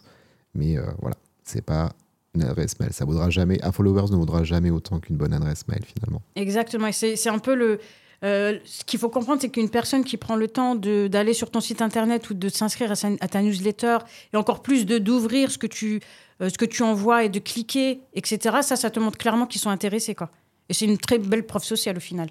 Mais 0.55 0.77
voilà, 1.01 1.15
c'est 1.43 1.63
pas 1.63 1.93
une 2.35 2.43
adresse 2.43 2.79
mail. 2.79 2.93
Ça 2.93 3.05
vaudra 3.05 3.29
jamais, 3.29 3.63
un 3.63 3.71
followers 3.71 4.11
ne 4.11 4.17
vaudra 4.17 4.43
jamais 4.43 4.69
autant 4.69 4.99
qu'une 4.99 5.17
bonne 5.17 5.33
adresse 5.33 5.67
mail 5.67 5.83
finalement. 5.83 6.21
Exactement. 6.35 6.87
Et 6.87 6.91
c'est 6.91 7.29
un 7.29 7.39
peu 7.39 7.55
le, 7.55 7.79
Euh, 8.23 8.57
ce 8.63 8.85
qu'il 8.85 8.99
faut 8.99 9.09
comprendre, 9.09 9.41
c'est 9.41 9.49
qu'une 9.49 9.69
personne 9.69 10.03
qui 10.03 10.15
prend 10.15 10.35
le 10.35 10.47
temps 10.47 10.75
d'aller 10.75 11.33
sur 11.33 11.51
ton 11.51 11.59
site 11.59 11.81
internet 11.81 12.29
ou 12.29 12.33
de 12.33 12.49
s'inscrire 12.49 12.91
à, 12.91 13.27
ta 13.27 13.41
newsletter, 13.41 13.97
et 14.33 14.37
encore 14.37 14.61
plus 14.61 14.85
de 14.85 14.97
d'ouvrir 14.97 15.51
ce 15.51 15.57
que 15.57 15.67
tu 15.67 15.99
euh, 16.41 16.49
ce 16.49 16.57
que 16.57 16.65
tu 16.65 16.83
envoies 16.83 17.25
et 17.25 17.29
de 17.29 17.39
cliquer, 17.39 17.99
etc. 18.13 18.57
Ça, 18.61 18.75
ça 18.75 18.89
te 18.89 18.99
montre 18.99 19.17
clairement 19.17 19.45
qu'ils 19.45 19.61
sont 19.61 19.69
intéressés, 19.69 20.15
quoi. 20.15 20.29
Et 20.69 20.73
c'est 20.73 20.85
une 20.85 20.97
très 20.97 21.17
belle 21.17 21.45
preuve 21.45 21.63
sociale 21.63 21.97
au 21.97 21.99
final. 21.99 22.29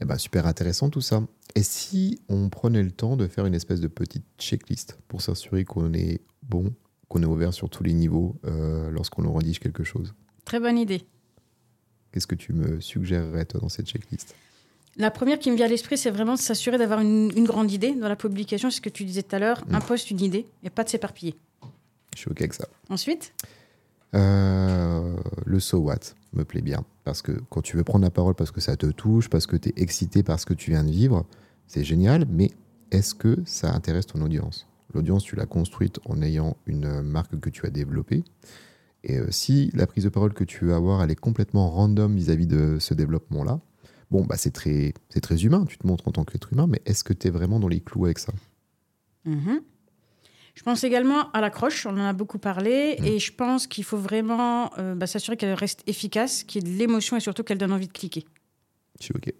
Eh 0.00 0.04
ben, 0.04 0.16
super 0.16 0.46
intéressant 0.46 0.90
tout 0.90 1.00
ça. 1.00 1.22
Et 1.54 1.62
si 1.62 2.20
on 2.28 2.48
prenait 2.48 2.82
le 2.82 2.90
temps 2.90 3.16
de 3.16 3.26
faire 3.26 3.46
une 3.46 3.54
espèce 3.54 3.80
de 3.80 3.88
petite 3.88 4.24
checklist 4.38 4.98
pour 5.08 5.20
s'assurer 5.20 5.64
qu'on 5.64 5.92
est 5.92 6.20
bon, 6.42 6.72
qu'on 7.08 7.22
est 7.22 7.26
ouvert 7.26 7.52
sur 7.52 7.68
tous 7.68 7.82
les 7.82 7.92
niveaux 7.92 8.36
euh, 8.46 8.90
lorsqu'on 8.90 9.22
nous 9.22 9.32
rédige 9.32 9.58
quelque 9.58 9.84
chose? 9.84 10.14
Très 10.44 10.60
bonne 10.60 10.78
idée. 10.78 11.04
Qu'est-ce 12.12 12.26
que 12.26 12.34
tu 12.34 12.52
me 12.52 12.80
suggérerais, 12.80 13.44
toi, 13.44 13.60
dans 13.60 13.68
cette 13.68 13.86
checklist? 13.86 14.34
La 14.96 15.10
première 15.10 15.38
qui 15.38 15.50
me 15.50 15.56
vient 15.56 15.66
à 15.66 15.68
l'esprit, 15.68 15.96
c'est 15.96 16.10
vraiment 16.10 16.34
de 16.34 16.40
s'assurer 16.40 16.78
d'avoir 16.78 17.00
une, 17.00 17.44
grande 17.44 17.70
idée 17.70 17.94
dans 17.94 18.08
la 18.08 18.16
publication. 18.16 18.70
C'est 18.70 18.76
ce 18.76 18.80
que 18.80 18.88
tu 18.88 19.04
disais 19.04 19.22
tout 19.22 19.36
à 19.36 19.38
l'heure. 19.38 19.64
Mm. 19.68 19.74
Un 19.76 19.80
poste, 19.80 20.10
une 20.10 20.20
idée, 20.20 20.46
et 20.62 20.70
pas 20.70 20.84
de 20.84 20.88
s'éparpiller. 20.88 21.34
Je 22.14 22.20
suis 22.20 22.30
OK 22.30 22.40
avec 22.40 22.54
ça. 22.54 22.66
Ensuite? 22.88 23.32
Euh, 24.14 25.16
Le 25.46 25.60
so 25.60 25.78
what 25.78 26.14
me 26.32 26.44
plaît 26.44 26.62
bien. 26.62 26.84
Parce 27.04 27.22
que 27.22 27.32
quand 27.50 27.62
tu 27.62 27.76
veux 27.76 27.84
prendre 27.84 28.04
la 28.04 28.10
parole 28.10 28.34
parce 28.34 28.50
que 28.50 28.60
ça 28.60 28.76
te 28.76 28.86
touche, 28.86 29.28
parce 29.28 29.46
que 29.46 29.56
tu 29.56 29.70
es 29.70 29.72
excité 29.76 30.22
par 30.22 30.38
ce 30.38 30.46
que 30.46 30.54
tu 30.54 30.70
viens 30.70 30.84
de 30.84 30.90
vivre, 30.90 31.26
c'est 31.66 31.84
génial. 31.84 32.26
Mais 32.30 32.50
est-ce 32.90 33.14
que 33.14 33.38
ça 33.44 33.72
intéresse 33.72 34.06
ton 34.06 34.20
audience? 34.20 34.66
L'audience, 34.94 35.22
tu 35.22 35.36
l'as 35.36 35.46
construite 35.46 36.00
en 36.04 36.20
ayant 36.22 36.56
une 36.66 37.02
marque 37.02 37.38
que 37.38 37.50
tu 37.50 37.66
as 37.66 37.70
développée. 37.70 38.24
Et 39.04 39.18
euh, 39.18 39.30
si 39.30 39.70
la 39.74 39.86
prise 39.86 40.04
de 40.04 40.08
parole 40.08 40.34
que 40.34 40.44
tu 40.44 40.64
veux 40.64 40.74
avoir, 40.74 41.02
elle 41.02 41.10
est 41.10 41.16
complètement 41.16 41.70
random 41.70 42.14
vis-à-vis 42.14 42.46
de 42.46 42.78
ce 42.78 42.94
développement-là, 42.94 43.60
bon, 44.10 44.24
bah, 44.24 44.36
c'est 44.36 44.50
très, 44.50 44.92
très 45.22 45.44
humain, 45.44 45.64
tu 45.66 45.78
te 45.78 45.86
montres 45.86 46.06
en 46.08 46.12
tant 46.12 46.24
qu'être 46.24 46.52
humain, 46.52 46.66
mais 46.66 46.82
est-ce 46.84 47.04
que 47.04 47.12
tu 47.12 47.28
es 47.28 47.30
vraiment 47.30 47.60
dans 47.60 47.68
les 47.68 47.80
clous 47.80 48.04
avec 48.04 48.18
ça? 48.18 48.32
Mm-hmm. 49.26 49.60
Je 50.54 50.62
pense 50.62 50.84
également 50.84 51.30
à 51.32 51.40
l'accroche, 51.40 51.86
on 51.86 51.90
en 51.90 52.04
a 52.04 52.12
beaucoup 52.12 52.38
parlé, 52.38 52.96
mm. 53.00 53.04
et 53.04 53.18
je 53.18 53.32
pense 53.32 53.66
qu'il 53.66 53.84
faut 53.84 53.96
vraiment 53.96 54.70
euh, 54.78 54.94
bah, 54.94 55.06
s'assurer 55.06 55.36
qu'elle 55.36 55.54
reste 55.54 55.82
efficace, 55.86 56.44
qu'il 56.44 56.62
y 56.62 56.68
ait 56.68 56.72
de 56.72 56.78
l'émotion 56.78 57.16
et 57.16 57.20
surtout 57.20 57.42
qu'elle 57.42 57.58
donne 57.58 57.72
envie 57.72 57.88
de 57.88 57.92
cliquer. 57.92 58.24
Je 58.98 59.04
suis 59.06 59.14
OK. 59.14 59.32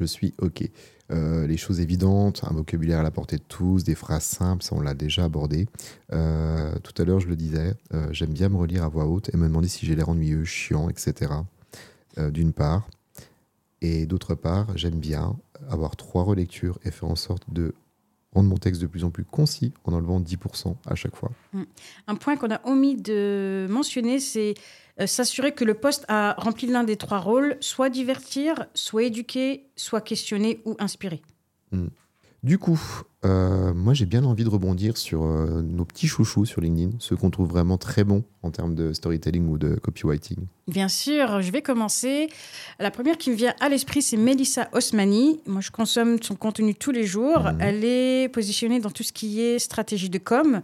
Je 0.00 0.06
suis 0.06 0.34
OK. 0.38 0.68
Euh, 1.10 1.46
les 1.46 1.56
choses 1.56 1.80
évidentes, 1.80 2.42
un 2.44 2.54
vocabulaire 2.54 3.00
à 3.00 3.02
la 3.02 3.10
portée 3.10 3.36
de 3.36 3.42
tous, 3.46 3.84
des 3.84 3.94
phrases 3.94 4.24
simples, 4.24 4.62
ça 4.62 4.74
on 4.74 4.80
l'a 4.80 4.94
déjà 4.94 5.24
abordé. 5.24 5.66
Euh, 6.12 6.74
tout 6.82 7.00
à 7.00 7.04
l'heure, 7.04 7.20
je 7.20 7.28
le 7.28 7.36
disais, 7.36 7.74
j'aime 8.10 8.32
bien 8.32 8.48
me 8.48 8.56
relire 8.56 8.84
à 8.84 8.88
voix 8.88 9.06
haute 9.06 9.32
et 9.34 9.36
me 9.36 9.46
demander 9.46 9.68
si 9.68 9.84
j'ai 9.86 9.94
l'air 9.94 10.08
ennuyeux, 10.08 10.44
chiant, 10.44 10.88
etc. 10.88 11.32
D'une 12.16 12.52
part. 12.52 12.88
Et 13.80 14.06
d'autre 14.06 14.34
part, 14.34 14.76
j'aime 14.76 15.00
bien 15.00 15.36
avoir 15.68 15.96
trois 15.96 16.22
relectures 16.22 16.78
et 16.84 16.90
faire 16.90 17.08
en 17.08 17.16
sorte 17.16 17.52
de 17.52 17.74
rendre 18.32 18.48
mon 18.48 18.56
texte 18.56 18.80
de 18.80 18.86
plus 18.86 19.04
en 19.04 19.10
plus 19.10 19.24
concis 19.24 19.72
en 19.84 19.92
enlevant 19.92 20.20
10% 20.20 20.74
à 20.86 20.94
chaque 20.94 21.16
fois. 21.16 21.30
Mmh. 21.52 21.62
Un 22.08 22.14
point 22.14 22.36
qu'on 22.36 22.50
a 22.50 22.60
omis 22.66 22.96
de 22.96 23.66
mentionner, 23.68 24.20
c'est 24.20 24.54
euh, 25.00 25.06
s'assurer 25.06 25.52
que 25.52 25.64
le 25.64 25.74
poste 25.74 26.04
a 26.08 26.34
rempli 26.38 26.66
l'un 26.66 26.84
des 26.84 26.96
trois 26.96 27.18
rôles, 27.18 27.56
soit 27.60 27.88
divertir, 27.88 28.66
soit 28.74 29.04
éduquer, 29.04 29.66
soit 29.76 30.00
questionner 30.00 30.60
ou 30.64 30.76
inspirer. 30.78 31.22
Hmm. 31.70 31.88
Du 32.42 32.58
coup, 32.58 32.80
euh, 33.24 33.72
moi 33.72 33.94
j'ai 33.94 34.04
bien 34.04 34.24
envie 34.24 34.42
de 34.42 34.48
rebondir 34.48 34.96
sur 34.96 35.22
euh, 35.22 35.62
nos 35.62 35.84
petits 35.84 36.08
chouchous 36.08 36.44
sur 36.44 36.60
LinkedIn, 36.60 36.96
ceux 36.98 37.14
qu'on 37.14 37.30
trouve 37.30 37.48
vraiment 37.48 37.78
très 37.78 38.02
bons 38.02 38.24
en 38.42 38.50
termes 38.50 38.74
de 38.74 38.92
storytelling 38.92 39.46
ou 39.46 39.58
de 39.58 39.76
copywriting. 39.76 40.38
Bien 40.66 40.88
sûr, 40.88 41.40
je 41.40 41.52
vais 41.52 41.62
commencer. 41.62 42.28
La 42.80 42.90
première 42.90 43.16
qui 43.16 43.30
me 43.30 43.36
vient 43.36 43.54
à 43.60 43.68
l'esprit, 43.68 44.02
c'est 44.02 44.16
Melissa 44.16 44.68
Osmani. 44.72 45.40
Moi, 45.46 45.60
je 45.60 45.70
consomme 45.70 46.20
son 46.20 46.34
contenu 46.34 46.74
tous 46.74 46.90
les 46.90 47.06
jours. 47.06 47.42
Hmm. 47.42 47.60
Elle 47.60 47.84
est 47.84 48.28
positionnée 48.28 48.80
dans 48.80 48.90
tout 48.90 49.04
ce 49.04 49.12
qui 49.12 49.40
est 49.40 49.60
stratégie 49.60 50.10
de 50.10 50.18
com. 50.18 50.62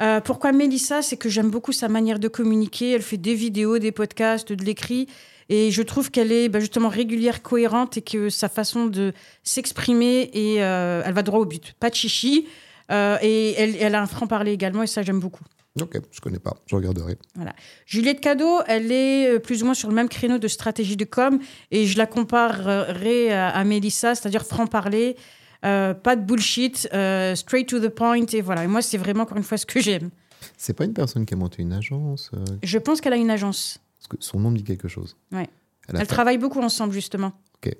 Euh, 0.00 0.20
pourquoi 0.20 0.52
Mélissa? 0.52 1.02
C'est 1.02 1.16
que 1.16 1.28
j'aime 1.28 1.50
beaucoup 1.50 1.72
sa 1.72 1.88
manière 1.88 2.18
de 2.18 2.28
communiquer. 2.28 2.92
Elle 2.92 3.02
fait 3.02 3.18
des 3.18 3.34
vidéos, 3.34 3.78
des 3.78 3.92
podcasts, 3.92 4.52
de 4.52 4.64
l'écrit. 4.64 5.08
Et 5.48 5.70
je 5.70 5.82
trouve 5.82 6.10
qu'elle 6.10 6.32
est 6.32 6.48
bah, 6.48 6.60
justement 6.60 6.88
régulière, 6.88 7.42
cohérente 7.42 7.96
et 7.96 8.02
que 8.02 8.30
sa 8.30 8.48
façon 8.48 8.86
de 8.86 9.12
s'exprimer, 9.42 10.30
et 10.32 10.62
euh, 10.62 11.02
elle 11.04 11.12
va 11.12 11.22
droit 11.22 11.40
au 11.40 11.44
but. 11.44 11.74
Pas 11.80 11.90
de 11.90 11.96
chichi. 11.96 12.46
Euh, 12.92 13.18
et 13.20 13.52
elle, 13.52 13.94
a 13.94 14.02
un 14.02 14.06
franc-parler 14.06 14.52
également, 14.52 14.82
et 14.82 14.86
ça, 14.86 15.02
j'aime 15.02 15.20
beaucoup. 15.20 15.44
Ok, 15.80 15.98
je 16.10 16.20
connais 16.20 16.40
pas, 16.40 16.56
je 16.66 16.74
regarderai. 16.74 17.16
Voilà. 17.36 17.52
Juliette 17.86 18.20
Cadeau, 18.20 18.60
elle 18.66 18.90
est 18.90 19.38
plus 19.38 19.62
ou 19.62 19.66
moins 19.66 19.74
sur 19.74 19.88
le 19.88 19.94
même 19.94 20.08
créneau 20.08 20.38
de 20.38 20.48
stratégie 20.48 20.96
de 20.96 21.04
com, 21.04 21.38
et 21.70 21.86
je 21.86 21.96
la 21.98 22.06
comparerai 22.06 23.32
à, 23.32 23.48
à 23.50 23.64
Mélissa, 23.64 24.16
c'est-à-dire 24.16 24.44
franc-parler. 24.44 25.16
Euh, 25.64 25.92
pas 25.94 26.16
de 26.16 26.24
bullshit, 26.24 26.88
euh, 26.94 27.34
straight 27.34 27.68
to 27.68 27.80
the 27.80 27.88
point. 27.88 28.26
Et 28.32 28.40
voilà. 28.40 28.64
Et 28.64 28.66
moi, 28.66 28.82
c'est 28.82 28.98
vraiment, 28.98 29.24
encore 29.24 29.36
une 29.36 29.42
fois, 29.42 29.58
ce 29.58 29.66
que 29.66 29.80
j'aime. 29.80 30.10
C'est 30.56 30.72
pas 30.72 30.84
une 30.84 30.94
personne 30.94 31.26
qui 31.26 31.34
a 31.34 31.36
monté 31.36 31.62
une 31.62 31.72
agence 31.72 32.30
euh 32.34 32.44
Je 32.62 32.78
pense 32.78 33.00
qu'elle 33.00 33.12
a 33.12 33.16
une 33.16 33.30
agence. 33.30 33.78
Parce 33.98 34.08
que 34.08 34.16
son 34.20 34.40
nom 34.40 34.50
dit 34.52 34.64
quelque 34.64 34.88
chose. 34.88 35.16
Ouais. 35.32 35.48
Elle, 35.92 36.06
travaille 36.06 36.38
beaucoup 36.38 36.60
ensemble, 36.60 36.92
justement. 36.92 37.32
Ok. 37.56 37.74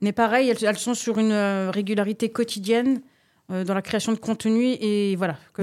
Mais 0.00 0.12
pareil, 0.12 0.48
elles, 0.48 0.64
elles 0.64 0.78
sont 0.78 0.94
sur 0.94 1.18
une 1.18 1.34
régularité 1.70 2.30
quotidienne 2.30 3.02
dans 3.50 3.74
la 3.74 3.82
création 3.82 4.12
de 4.12 4.18
contenu. 4.18 4.76
Et 4.80 5.16
voilà. 5.16 5.36
Que 5.52 5.62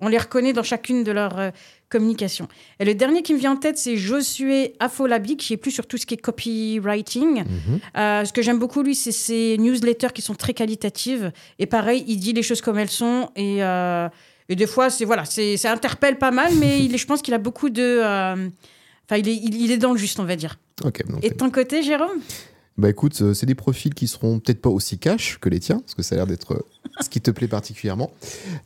On 0.00 0.08
les 0.08 0.18
reconnaît 0.18 0.52
dans 0.52 0.62
chacune 0.62 1.04
de 1.04 1.12
leurs 1.12 1.52
communication. 1.88 2.48
Et 2.80 2.84
le 2.84 2.94
dernier 2.94 3.22
qui 3.22 3.34
me 3.34 3.38
vient 3.38 3.52
en 3.52 3.56
tête, 3.56 3.78
c'est 3.78 3.96
Josué 3.96 4.74
Afolabi, 4.80 5.36
qui 5.36 5.52
est 5.52 5.56
plus 5.56 5.70
sur 5.70 5.86
tout 5.86 5.96
ce 5.96 6.06
qui 6.06 6.14
est 6.14 6.18
copywriting. 6.18 7.44
Mhm. 7.44 7.80
Euh, 7.96 8.24
ce 8.24 8.32
que 8.32 8.42
j'aime 8.42 8.58
beaucoup, 8.58 8.82
lui, 8.82 8.94
c'est 8.94 9.12
ses 9.12 9.56
newsletters 9.58 10.12
qui 10.12 10.22
sont 10.22 10.34
très 10.34 10.54
qualitatives. 10.54 11.32
Et 11.58 11.66
pareil, 11.66 12.04
il 12.08 12.18
dit 12.18 12.32
les 12.32 12.42
choses 12.42 12.60
comme 12.60 12.78
elles 12.78 12.90
sont. 12.90 13.30
Et, 13.36 13.62
euh, 13.62 14.08
et 14.48 14.56
des 14.56 14.66
fois, 14.66 14.90
c'est 14.90 15.04
voilà, 15.04 15.24
ça 15.24 15.72
interpelle 15.72 16.18
pas 16.18 16.30
mal, 16.30 16.54
mais 16.56 16.84
il, 16.84 16.96
je 16.96 17.06
pense 17.06 17.22
qu'il 17.22 17.34
a 17.34 17.38
beaucoup 17.38 17.70
de. 17.70 17.82
Euh, 17.82 18.48
enfin, 19.08 19.16
il, 19.18 19.28
est, 19.28 19.36
il, 19.36 19.70
est 19.70 19.78
dans 19.78 19.92
le 19.92 19.98
juste, 19.98 20.18
on 20.20 20.24
va 20.24 20.36
dire. 20.36 20.58
et 21.22 21.30
de 21.30 21.34
ton 21.34 21.50
côté, 21.50 21.82
Jérôme? 21.82 22.20
Bah 22.78 22.90
écoute, 22.90 23.18
euh, 23.22 23.32
c'est 23.32 23.46
des 23.46 23.54
profils 23.54 23.94
qui 23.94 24.06
seront 24.06 24.38
peut-être 24.38 24.60
pas 24.60 24.68
aussi 24.68 24.98
cash 24.98 25.38
que 25.40 25.48
les 25.48 25.60
tiens, 25.60 25.78
parce 25.80 25.94
que 25.94 26.02
ça 26.02 26.14
a 26.14 26.18
l'air 26.18 26.26
d'être 26.26 26.54
euh, 26.54 26.66
ce 27.00 27.08
qui 27.08 27.20
te 27.20 27.30
plaît 27.30 27.48
particulièrement. 27.48 28.10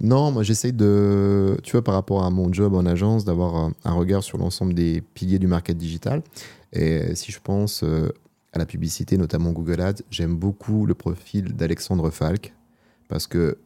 Non, 0.00 0.32
moi 0.32 0.42
j'essaye 0.42 0.72
de, 0.72 1.56
tu 1.62 1.72
vois, 1.72 1.84
par 1.84 1.94
rapport 1.94 2.24
à 2.24 2.30
mon 2.30 2.52
job 2.52 2.74
en 2.74 2.86
agence, 2.86 3.24
d'avoir 3.24 3.70
un 3.84 3.92
regard 3.92 4.24
sur 4.24 4.38
l'ensemble 4.38 4.74
des 4.74 5.00
piliers 5.00 5.38
du 5.38 5.46
market 5.46 5.78
digital. 5.78 6.22
Et 6.72 7.14
si 7.14 7.30
je 7.30 7.38
pense 7.40 7.82
euh, 7.84 8.12
à 8.52 8.58
la 8.58 8.66
publicité, 8.66 9.16
notamment 9.16 9.52
Google 9.52 9.80
Ads, 9.80 10.02
j'aime 10.10 10.36
beaucoup 10.36 10.86
le 10.86 10.94
profil 10.94 11.54
d'Alexandre 11.54 12.10
Falk, 12.10 12.52
parce 13.08 13.28
que 13.28 13.58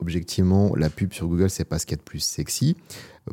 objectivement, 0.00 0.74
la 0.76 0.90
pub 0.90 1.12
sur 1.12 1.28
Google, 1.28 1.50
c'est 1.50 1.64
pas 1.64 1.78
ce 1.78 1.86
qu'il 1.86 1.96
y 1.96 1.98
a 1.98 2.02
de 2.02 2.02
plus 2.02 2.20
sexy. 2.20 2.76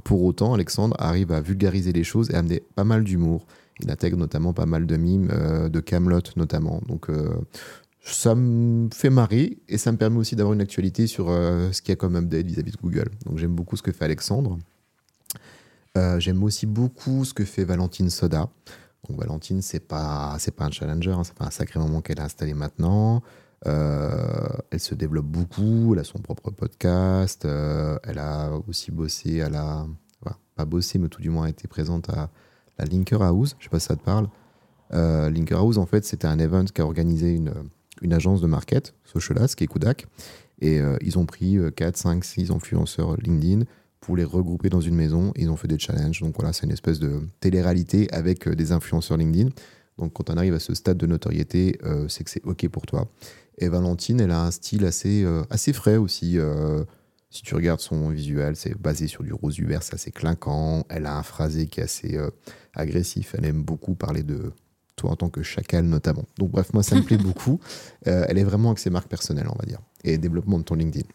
Pour 0.04 0.24
autant, 0.24 0.54
Alexandre 0.54 0.96
arrive 1.00 1.32
à 1.32 1.42
vulgariser 1.42 1.92
les 1.92 2.04
choses 2.04 2.30
et 2.30 2.36
à 2.36 2.40
amener 2.40 2.62
pas 2.76 2.84
mal 2.84 3.04
d'humour. 3.04 3.46
Il 3.84 3.92
intègre 3.92 4.18
notamment 4.18 4.54
pas 4.54 4.66
mal 4.66 4.86
de 4.86 4.98
mimes, 4.98 5.30
euh, 5.32 5.70
de 5.70 5.80
Camelot 5.80 6.22
notamment. 6.36 6.82
Donc 6.88 7.10
euh, 7.10 7.36
ça 8.04 8.36
me 8.36 8.90
fait 8.94 9.10
marrer 9.10 9.58
et 9.68 9.78
ça 9.78 9.92
me 9.92 9.98
permet 9.98 10.18
aussi 10.18 10.36
d'avoir 10.36 10.54
une 10.54 10.62
actualité 10.62 11.08
sur 11.08 11.30
euh, 11.30 11.72
ce 11.72 11.82
qu'il 11.82 11.92
y 11.92 11.94
a 11.94 11.96
comme 11.96 12.16
update 12.16 12.46
vis-à-vis 12.46 12.72
de 12.72 12.78
Google. 12.78 13.10
Donc 13.26 13.38
j'aime 13.38 13.54
beaucoup 13.54 13.78
ce 13.78 13.84
que 13.84 13.92
fait 13.92 14.06
Alexandre. 14.06 14.58
j'aime 16.18 16.44
aussi 16.44 16.66
beaucoup 16.66 17.26
ce 17.26 17.34
que 17.34 17.46
fait 17.46 17.64
Valentine 17.64 18.10
Soda. 18.10 18.50
Donc 19.08 19.20
Valentine, 19.20 19.62
c'est 19.62 19.80
pas 19.80 20.38
pas 20.56 20.66
un 20.66 20.72
challenger, 20.72 21.12
hein, 21.12 21.24
c'est 21.24 21.34
pas 21.34 21.46
un 21.46 21.52
sacré 21.52 21.80
moment 21.80 22.02
qu'elle 22.02 22.20
a 22.20 22.26
installé 22.26 22.54
maintenant. 22.54 23.22
elle 23.66 24.80
se 24.80 24.96
développe 24.96 25.26
beaucoup, 25.26 25.94
elle 25.94 26.00
a 26.00 26.04
son 26.04 26.20
propre 26.20 26.52
podcast, 26.52 27.46
elle 27.46 28.20
a 28.20 28.52
aussi 28.68 28.92
bossé 28.92 29.42
à 29.42 29.50
la, 29.50 29.86
pas 30.56 30.66
bossé, 30.66 31.00
mais 31.00 31.10
tout 31.10 31.22
du 31.22 31.30
moins 31.30 31.48
été 31.48 31.68
présente 31.68 32.10
à 32.10 32.30
Linker 32.86 33.22
House. 33.22 33.56
Je 33.60 33.66
sais 33.66 33.70
pas 33.70 33.80
si 33.80 33.88
ça 33.88 33.96
te 33.96 34.04
parle. 34.04 34.28
Euh, 34.94 35.30
Linker 35.30 35.58
House, 35.58 35.78
en 35.78 35.86
fait, 35.86 36.06
c'était 36.06 36.28
un 36.28 36.40
event 36.40 36.66
qui 36.66 36.82
a 36.82 36.86
organisé 36.86 37.34
une, 37.34 37.54
une 38.02 38.14
agence 38.14 38.42
de 38.42 38.48
market, 38.48 38.94
Socialas, 39.06 39.54
qui 39.56 39.64
est 39.64 39.68
Kudak. 39.68 40.08
Et 40.60 40.80
euh, 40.80 40.98
ils 41.02 41.18
ont 41.18 41.26
pris 41.26 41.58
4, 41.76 41.98
5, 41.98 42.24
6 42.24 42.52
influenceurs 42.52 43.18
LinkedIn 43.18 43.66
pour 44.00 44.16
les 44.16 44.24
regrouper 44.24 44.70
dans 44.70 44.82
une 44.82 44.96
maison. 44.96 45.32
ils 45.36 45.50
ont 45.50 45.56
fait 45.56 45.68
des 45.68 45.80
challenges. 45.80 46.22
Donc 46.22 46.36
voilà, 46.36 46.54
c'est 46.54 46.66
une 46.66 46.72
espèce 46.72 47.00
de 47.00 47.22
télé-réalité 47.40 48.08
avec 48.12 48.48
euh, 48.48 48.56
des 48.56 48.72
influenceurs 48.72 49.18
LinkedIn. 49.18 49.50
Donc 49.98 50.14
quand 50.14 50.30
on 50.30 50.38
arrive 50.38 50.54
à 50.54 50.60
ce 50.60 50.74
stade 50.74 50.98
de 50.98 51.06
notoriété, 51.06 51.78
c'est 52.08 52.24
que 52.24 52.30
c'est 52.32 52.44
OK 52.46 52.68
pour 52.70 52.88
toi. 52.88 53.08
Et 53.60 53.68
Valentine, 53.68 54.20
elle 54.22 54.32
a 54.32 54.42
un 54.46 54.50
style 54.50 54.86
assez, 54.86 55.24
assez 55.52 55.74
frais 55.74 55.98
aussi. 55.98 56.40
Si 57.32 57.44
tu 57.44 57.56
regardes 57.56 57.80
son 57.80 58.10
visuel, 58.10 58.58
c'est 58.58 58.78
basé 58.78 59.08
sur 59.08 59.24
du 59.24 59.32
rose 59.32 59.58
vert, 59.62 59.84
c'est 59.84 59.94
assez 59.94 60.12
clinquant. 60.12 60.86
Elle 60.90 61.06
a 61.06 61.18
un 61.18 61.24
phrasé 61.24 61.68
qui 61.68 61.80
est 61.80 61.84
assez 61.84 62.18
euh, 62.18 62.30
agressif. 62.76 63.36
Elle 63.38 63.46
aime 63.46 63.64
beaucoup 63.64 63.96
parler 63.96 64.22
de 64.22 64.52
toi 64.98 65.12
en 65.12 65.16
tant 65.16 65.30
que 65.30 65.42
chacal, 65.42 65.86
notamment. 65.86 66.26
Donc, 66.38 66.52
bref, 66.52 66.74
moi, 66.74 66.84
ça 66.84 66.96
me 66.96 67.04
plaît 67.04 67.18
beaucoup. 67.30 67.62
Euh, 68.08 68.26
elle 68.28 68.38
est 68.38 68.44
vraiment 68.44 68.70
avec 68.70 68.80
ses 68.80 68.90
marques 68.90 69.08
personnelles, 69.08 69.48
on 69.48 69.58
va 69.58 69.66
dire, 69.66 69.80
et 70.04 70.18
développement 70.18 70.60
de 70.60 70.64
ton 70.64 70.76
LinkedIn. 70.76 71.08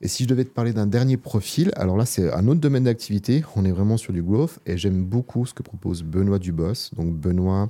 Et 0.00 0.08
si 0.08 0.24
je 0.24 0.28
devais 0.28 0.44
te 0.44 0.50
parler 0.50 0.72
d'un 0.72 0.88
dernier 0.88 1.16
profil, 1.16 1.70
alors 1.76 1.96
là, 1.96 2.06
c'est 2.06 2.32
un 2.32 2.48
autre 2.48 2.60
domaine 2.60 2.84
d'activité. 2.84 3.44
On 3.54 3.64
est 3.64 3.70
vraiment 3.70 3.96
sur 3.96 4.12
du 4.12 4.22
growth 4.22 4.58
et 4.66 4.76
j'aime 4.76 5.04
beaucoup 5.04 5.46
ce 5.46 5.54
que 5.54 5.62
propose 5.62 6.02
Benoît 6.02 6.40
Dubos. 6.40 6.90
Donc, 6.96 7.14
Benoît, 7.14 7.68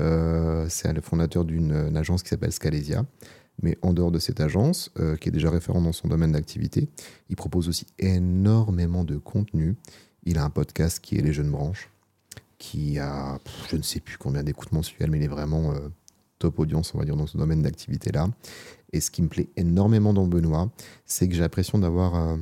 Euh, 0.00 0.66
c'est 0.70 0.90
le 0.92 1.02
fondateur 1.02 1.44
d'une 1.44 1.94
agence 1.96 2.22
qui 2.22 2.30
s'appelle 2.30 2.52
Scalesia. 2.52 3.04
Mais 3.62 3.78
en 3.82 3.92
dehors 3.92 4.10
de 4.10 4.18
cette 4.18 4.40
agence, 4.40 4.90
euh, 4.98 5.16
qui 5.16 5.28
est 5.28 5.32
déjà 5.32 5.50
référent 5.50 5.80
dans 5.80 5.92
son 5.92 6.08
domaine 6.08 6.32
d'activité, 6.32 6.88
il 7.28 7.36
propose 7.36 7.68
aussi 7.68 7.86
énormément 7.98 9.04
de 9.04 9.16
contenu. 9.16 9.76
Il 10.24 10.38
a 10.38 10.44
un 10.44 10.50
podcast 10.50 11.00
qui 11.00 11.16
est 11.16 11.22
Les 11.22 11.32
Jeunes 11.32 11.50
Branches, 11.50 11.88
qui 12.58 12.98
a, 12.98 13.38
je 13.70 13.76
ne 13.76 13.82
sais 13.82 14.00
plus 14.00 14.18
combien 14.18 14.42
d'écoutes 14.42 14.72
mensuelles, 14.72 15.10
mais 15.10 15.18
il 15.18 15.24
est 15.24 15.28
vraiment 15.28 15.72
euh, 15.72 15.88
top 16.38 16.58
audience, 16.58 16.94
on 16.94 16.98
va 16.98 17.04
dire, 17.04 17.16
dans 17.16 17.26
ce 17.26 17.38
domaine 17.38 17.62
d'activité-là. 17.62 18.28
Et 18.92 19.00
ce 19.00 19.10
qui 19.10 19.22
me 19.22 19.28
plaît 19.28 19.48
énormément 19.56 20.12
dans 20.12 20.26
Benoît, 20.26 20.70
c'est 21.06 21.28
que 21.28 21.34
j'ai 21.34 21.40
l'impression 21.40 21.78
d'avoir, 21.78 22.16
euh, 22.16 22.36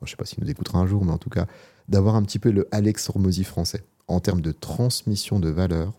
je 0.00 0.06
ne 0.06 0.10
sais 0.10 0.16
pas 0.16 0.24
s'il 0.24 0.42
nous 0.42 0.50
écoutera 0.50 0.78
un 0.78 0.86
jour, 0.86 1.04
mais 1.04 1.12
en 1.12 1.18
tout 1.18 1.30
cas, 1.30 1.46
d'avoir 1.88 2.16
un 2.16 2.22
petit 2.22 2.38
peu 2.38 2.50
le 2.50 2.68
Alex 2.70 3.08
Hormozy 3.08 3.44
français 3.44 3.84
en 4.08 4.20
termes 4.20 4.40
de 4.40 4.52
transmission 4.52 5.40
de 5.40 5.48
valeur. 5.48 5.92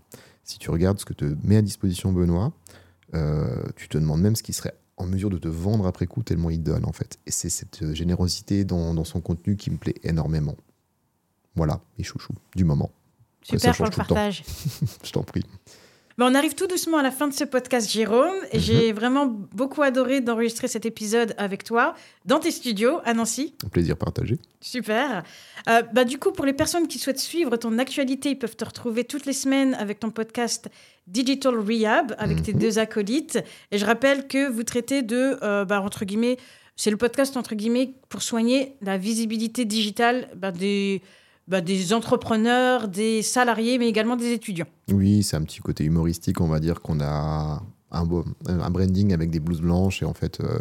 Si 0.44 0.60
tu 0.60 0.70
regardes 0.70 1.00
ce 1.00 1.06
que 1.06 1.14
te 1.14 1.36
met 1.44 1.58
à 1.58 1.62
disposition 1.62 2.12
Benoît, 2.12 2.52
euh, 3.14 3.64
tu 3.76 3.88
te 3.90 3.98
demandes 3.98 4.22
même 4.22 4.36
ce 4.36 4.44
qu'il 4.44 4.56
serait 4.56 4.78
en 4.98 5.06
mesure 5.06 5.30
de 5.30 5.38
te 5.38 5.48
vendre 5.48 5.88
après 5.88 6.06
coup 6.06 6.24
tellement 6.24 6.50
il 6.50 6.62
donne 6.62 6.86
en 6.86 6.94
fait. 6.94 7.20
Et 7.26 7.32
c'est 7.32 7.50
cette 7.50 7.94
générosité 7.94 8.64
dans, 8.64 8.94
dans, 8.94 9.04
son 9.04 9.22
contenu 9.22 9.56
qui 9.56 9.72
me 9.72 9.78
plaît 9.78 9.96
énormément. 10.04 10.56
Voilà, 11.56 11.82
les 11.98 12.04
chouchous 12.04 12.36
du 12.56 12.64
moment. 12.64 12.92
Super 13.44 13.76
pour 13.76 13.86
le 13.86 13.92
partage. 13.92 14.44
Je 15.04 15.12
t'en 15.12 15.24
prie 15.24 15.46
on 16.20 16.36
arrive 16.36 16.56
tout 16.56 16.68
doucement 16.68 16.98
à 16.98 17.04
la 17.04 17.12
fin 17.12 17.28
de 17.28 17.34
ce 17.34 17.44
podcast, 17.44 17.90
Jérôme. 17.90 18.36
Mhm. 18.54 18.60
j'ai 18.60 18.94
vraiment 18.94 19.26
beaucoup 19.26 19.82
adoré 19.82 20.22
d'enregistrer 20.22 20.68
cet 20.68 20.86
épisode 20.86 21.34
avec 21.38 21.64
toi 21.64 21.96
dans 22.26 22.40
tes 22.40 22.52
studios 22.52 23.00
à 23.06 23.14
Nancy. 23.14 23.54
Un 23.66 23.70
plaisir 23.70 23.98
partagé. 23.98 24.40
Super. 24.62 25.24
Euh, 25.70 25.82
bah, 25.94 26.06
du 26.06 26.20
coup, 26.20 26.32
pour 26.32 26.46
les 26.46 26.54
personnes 26.54 26.88
qui 26.88 27.00
souhaitent 27.00 27.20
suivre 27.20 27.58
ton 27.58 27.78
actualité, 27.80 28.32
ils 28.32 28.40
peuvent 28.40 28.56
te 28.56 28.66
retrouver 28.66 29.04
toutes 29.04 29.26
les 29.26 29.34
semaines 29.34 29.74
avec 29.76 30.00
ton 30.00 30.12
podcast 30.12 30.70
Digital 31.08 31.58
Rehab 31.58 32.16
avec 32.18 32.44
tes 32.44 32.54
mhm. 32.54 32.60
deux 32.60 32.80
acolytes. 32.80 33.40
Et 33.72 33.78
je 33.78 33.86
rappelle 33.86 34.28
que 34.28 34.50
vous 34.50 34.64
traitez 34.64 35.02
de, 35.02 35.38
euh, 35.42 35.66
bah, 35.66 35.82
entre 35.82 36.06
guillemets, 36.06 36.38
c'est 36.76 36.92
le 36.92 36.98
podcast 36.98 37.38
entre 37.38 37.56
guillemets 37.56 37.94
pour 38.10 38.22
soigner 38.22 38.76
la 38.82 38.98
visibilité 38.98 39.66
digitale 39.66 40.28
bah, 40.36 40.52
des 40.52 41.02
bah, 41.48 41.62
des 41.62 41.94
entrepreneurs, 41.94 42.88
des 42.88 43.22
salariés, 43.22 43.78
mais 43.78 43.90
également 43.90 44.16
des 44.16 44.32
étudiants. 44.32 44.68
Oui, 44.92 45.24
c'est 45.24 45.36
un 45.36 45.44
petit 45.44 45.60
côté 45.60 45.84
humoristique, 45.84 46.40
on 46.42 46.48
va 46.48 46.60
dire 46.60 46.82
qu'on 46.82 47.02
a 47.02 47.62
un, 47.92 48.06
beau, 48.06 48.26
un 48.48 48.70
branding 48.70 49.14
avec 49.14 49.30
des 49.30 49.40
blouses 49.40 49.62
blanches 49.62 50.02
et 50.02 50.06
en 50.06 50.14
fait, 50.14 50.40
euh, 50.40 50.60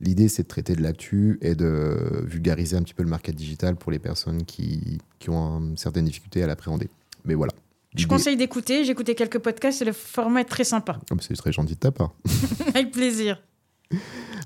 l'idée 0.00 0.28
c'est 0.28 0.42
de 0.42 0.48
traiter 0.48 0.74
de 0.74 0.82
l'actu 0.82 1.38
et 1.40 1.54
de 1.54 2.24
vulgariser 2.24 2.76
un 2.76 2.82
petit 2.82 2.94
peu 2.94 3.02
le 3.02 3.08
market 3.08 3.34
digital 3.34 3.76
pour 3.76 3.90
les 3.90 3.98
personnes 3.98 4.44
qui, 4.44 4.98
qui 5.18 5.30
ont 5.30 5.74
certaines 5.76 6.04
difficultés 6.04 6.42
à 6.42 6.46
l'appréhender. 6.46 6.88
Mais 7.24 7.34
voilà. 7.34 7.52
Je 7.96 8.06
conseille 8.06 8.36
d'écouter, 8.36 8.84
j'ai 8.84 8.92
écouté 8.92 9.14
quelques 9.14 9.38
podcasts 9.38 9.82
et 9.82 9.84
le 9.84 9.92
format 9.92 10.42
est 10.42 10.44
très 10.44 10.64
sympa. 10.64 11.00
Oh, 11.10 11.16
c'est 11.20 11.34
très 11.34 11.52
gentil 11.52 11.74
de 11.74 11.80
ta 11.80 11.90
part. 11.90 12.12
avec 12.74 12.92
plaisir. 12.92 13.42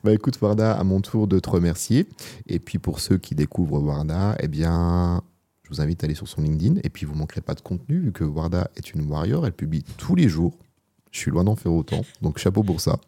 Bah 0.05 0.13
écoute 0.13 0.41
Warda, 0.41 0.73
à 0.73 0.85
mon 0.85 1.01
tour 1.01 1.27
de 1.27 1.41
te 1.41 1.51
remercier. 1.51 2.07
Et 2.47 2.61
puis 2.61 2.79
pour 2.79 3.01
ceux 3.01 3.19
qui 3.19 3.35
découvrent 3.35 3.81
Warda, 3.81 4.37
eh 4.41 4.49
bien 4.49 5.23
vous 5.73 5.81
invite 5.81 6.05
à 6.05 6.07
aller 6.07 6.15
sur 6.15 6.29
son 6.29 6.43
LinkedIn. 6.43 6.81
Et 6.85 6.91
puis, 6.91 7.07
vous 7.07 7.15
ne 7.15 7.19
manquerez 7.19 7.41
pas 7.41 7.55
de 7.55 7.61
contenu, 7.61 7.99
vu 7.99 8.13
que 8.13 8.25
Warda 8.25 8.71
est 8.77 8.93
une 8.93 9.03
warrior. 9.11 9.47
Elle 9.47 9.53
publie 9.53 9.85
tous 9.97 10.15
les 10.15 10.29
jours. 10.29 10.59
Je 11.11 11.19
suis 11.19 11.31
loin 11.31 11.45
d'en 11.45 11.57
faire 11.57 11.73
autant. 11.73 12.03
Donc, 12.23 12.39
chapeau 12.39 12.63
pour 12.63 12.81
ça. 12.81 12.99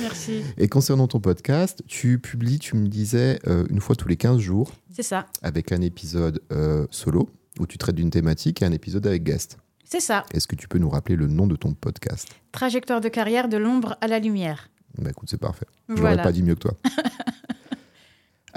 Merci. 0.00 0.42
Et 0.58 0.68
concernant 0.68 1.06
ton 1.08 1.20
podcast, 1.20 1.82
tu 1.86 2.18
publies, 2.18 2.58
tu 2.58 2.76
me 2.76 2.88
disais, 2.88 3.38
euh, 3.46 3.66
une 3.70 3.80
fois 3.80 3.96
tous 3.96 4.08
les 4.08 4.16
15 4.16 4.38
jours. 4.38 4.72
C'est 4.92 5.02
ça. 5.02 5.26
Avec 5.42 5.72
un 5.72 5.80
épisode 5.80 6.42
euh, 6.52 6.86
solo, 6.90 7.30
où 7.58 7.66
tu 7.66 7.78
traites 7.78 7.94
d'une 7.94 8.10
thématique, 8.10 8.62
et 8.62 8.64
un 8.64 8.72
épisode 8.72 9.06
avec 9.06 9.24
guest. 9.24 9.58
C'est 9.84 10.00
ça. 10.00 10.24
Est-ce 10.32 10.46
que 10.46 10.56
tu 10.56 10.68
peux 10.68 10.78
nous 10.78 10.90
rappeler 10.90 11.16
le 11.16 11.26
nom 11.26 11.46
de 11.46 11.56
ton 11.56 11.72
podcast? 11.74 12.28
Trajectoire 12.52 13.00
de 13.00 13.08
carrière 13.08 13.48
de 13.48 13.56
l'ombre 13.56 13.96
à 14.00 14.08
la 14.08 14.18
lumière. 14.18 14.70
Bah 14.98 15.10
écoute, 15.10 15.28
c'est 15.30 15.40
parfait. 15.40 15.66
Je 15.88 15.94
n'aurais 15.94 16.22
pas 16.22 16.32
dit 16.32 16.42
mieux 16.42 16.54
que 16.54 16.60
toi. 16.60 16.74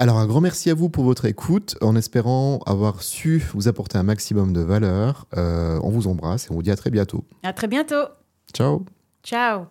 Alors 0.00 0.18
un 0.18 0.26
grand 0.26 0.40
merci 0.40 0.70
à 0.70 0.74
vous 0.74 0.88
pour 0.88 1.02
votre 1.02 1.24
écoute, 1.24 1.76
en 1.80 1.96
espérant 1.96 2.60
avoir 2.66 3.02
su 3.02 3.42
vous 3.52 3.66
apporter 3.66 3.98
un 3.98 4.04
maximum 4.04 4.52
de 4.52 4.60
valeur. 4.60 5.26
Euh, 5.36 5.80
on 5.82 5.90
vous 5.90 6.06
embrasse 6.06 6.46
et 6.46 6.52
on 6.52 6.54
vous 6.54 6.62
dit 6.62 6.70
à 6.70 6.76
très 6.76 6.90
bientôt. 6.90 7.24
À 7.42 7.52
très 7.52 7.66
bientôt. 7.66 8.06
Ciao. 8.54 8.84
Ciao. 9.24 9.66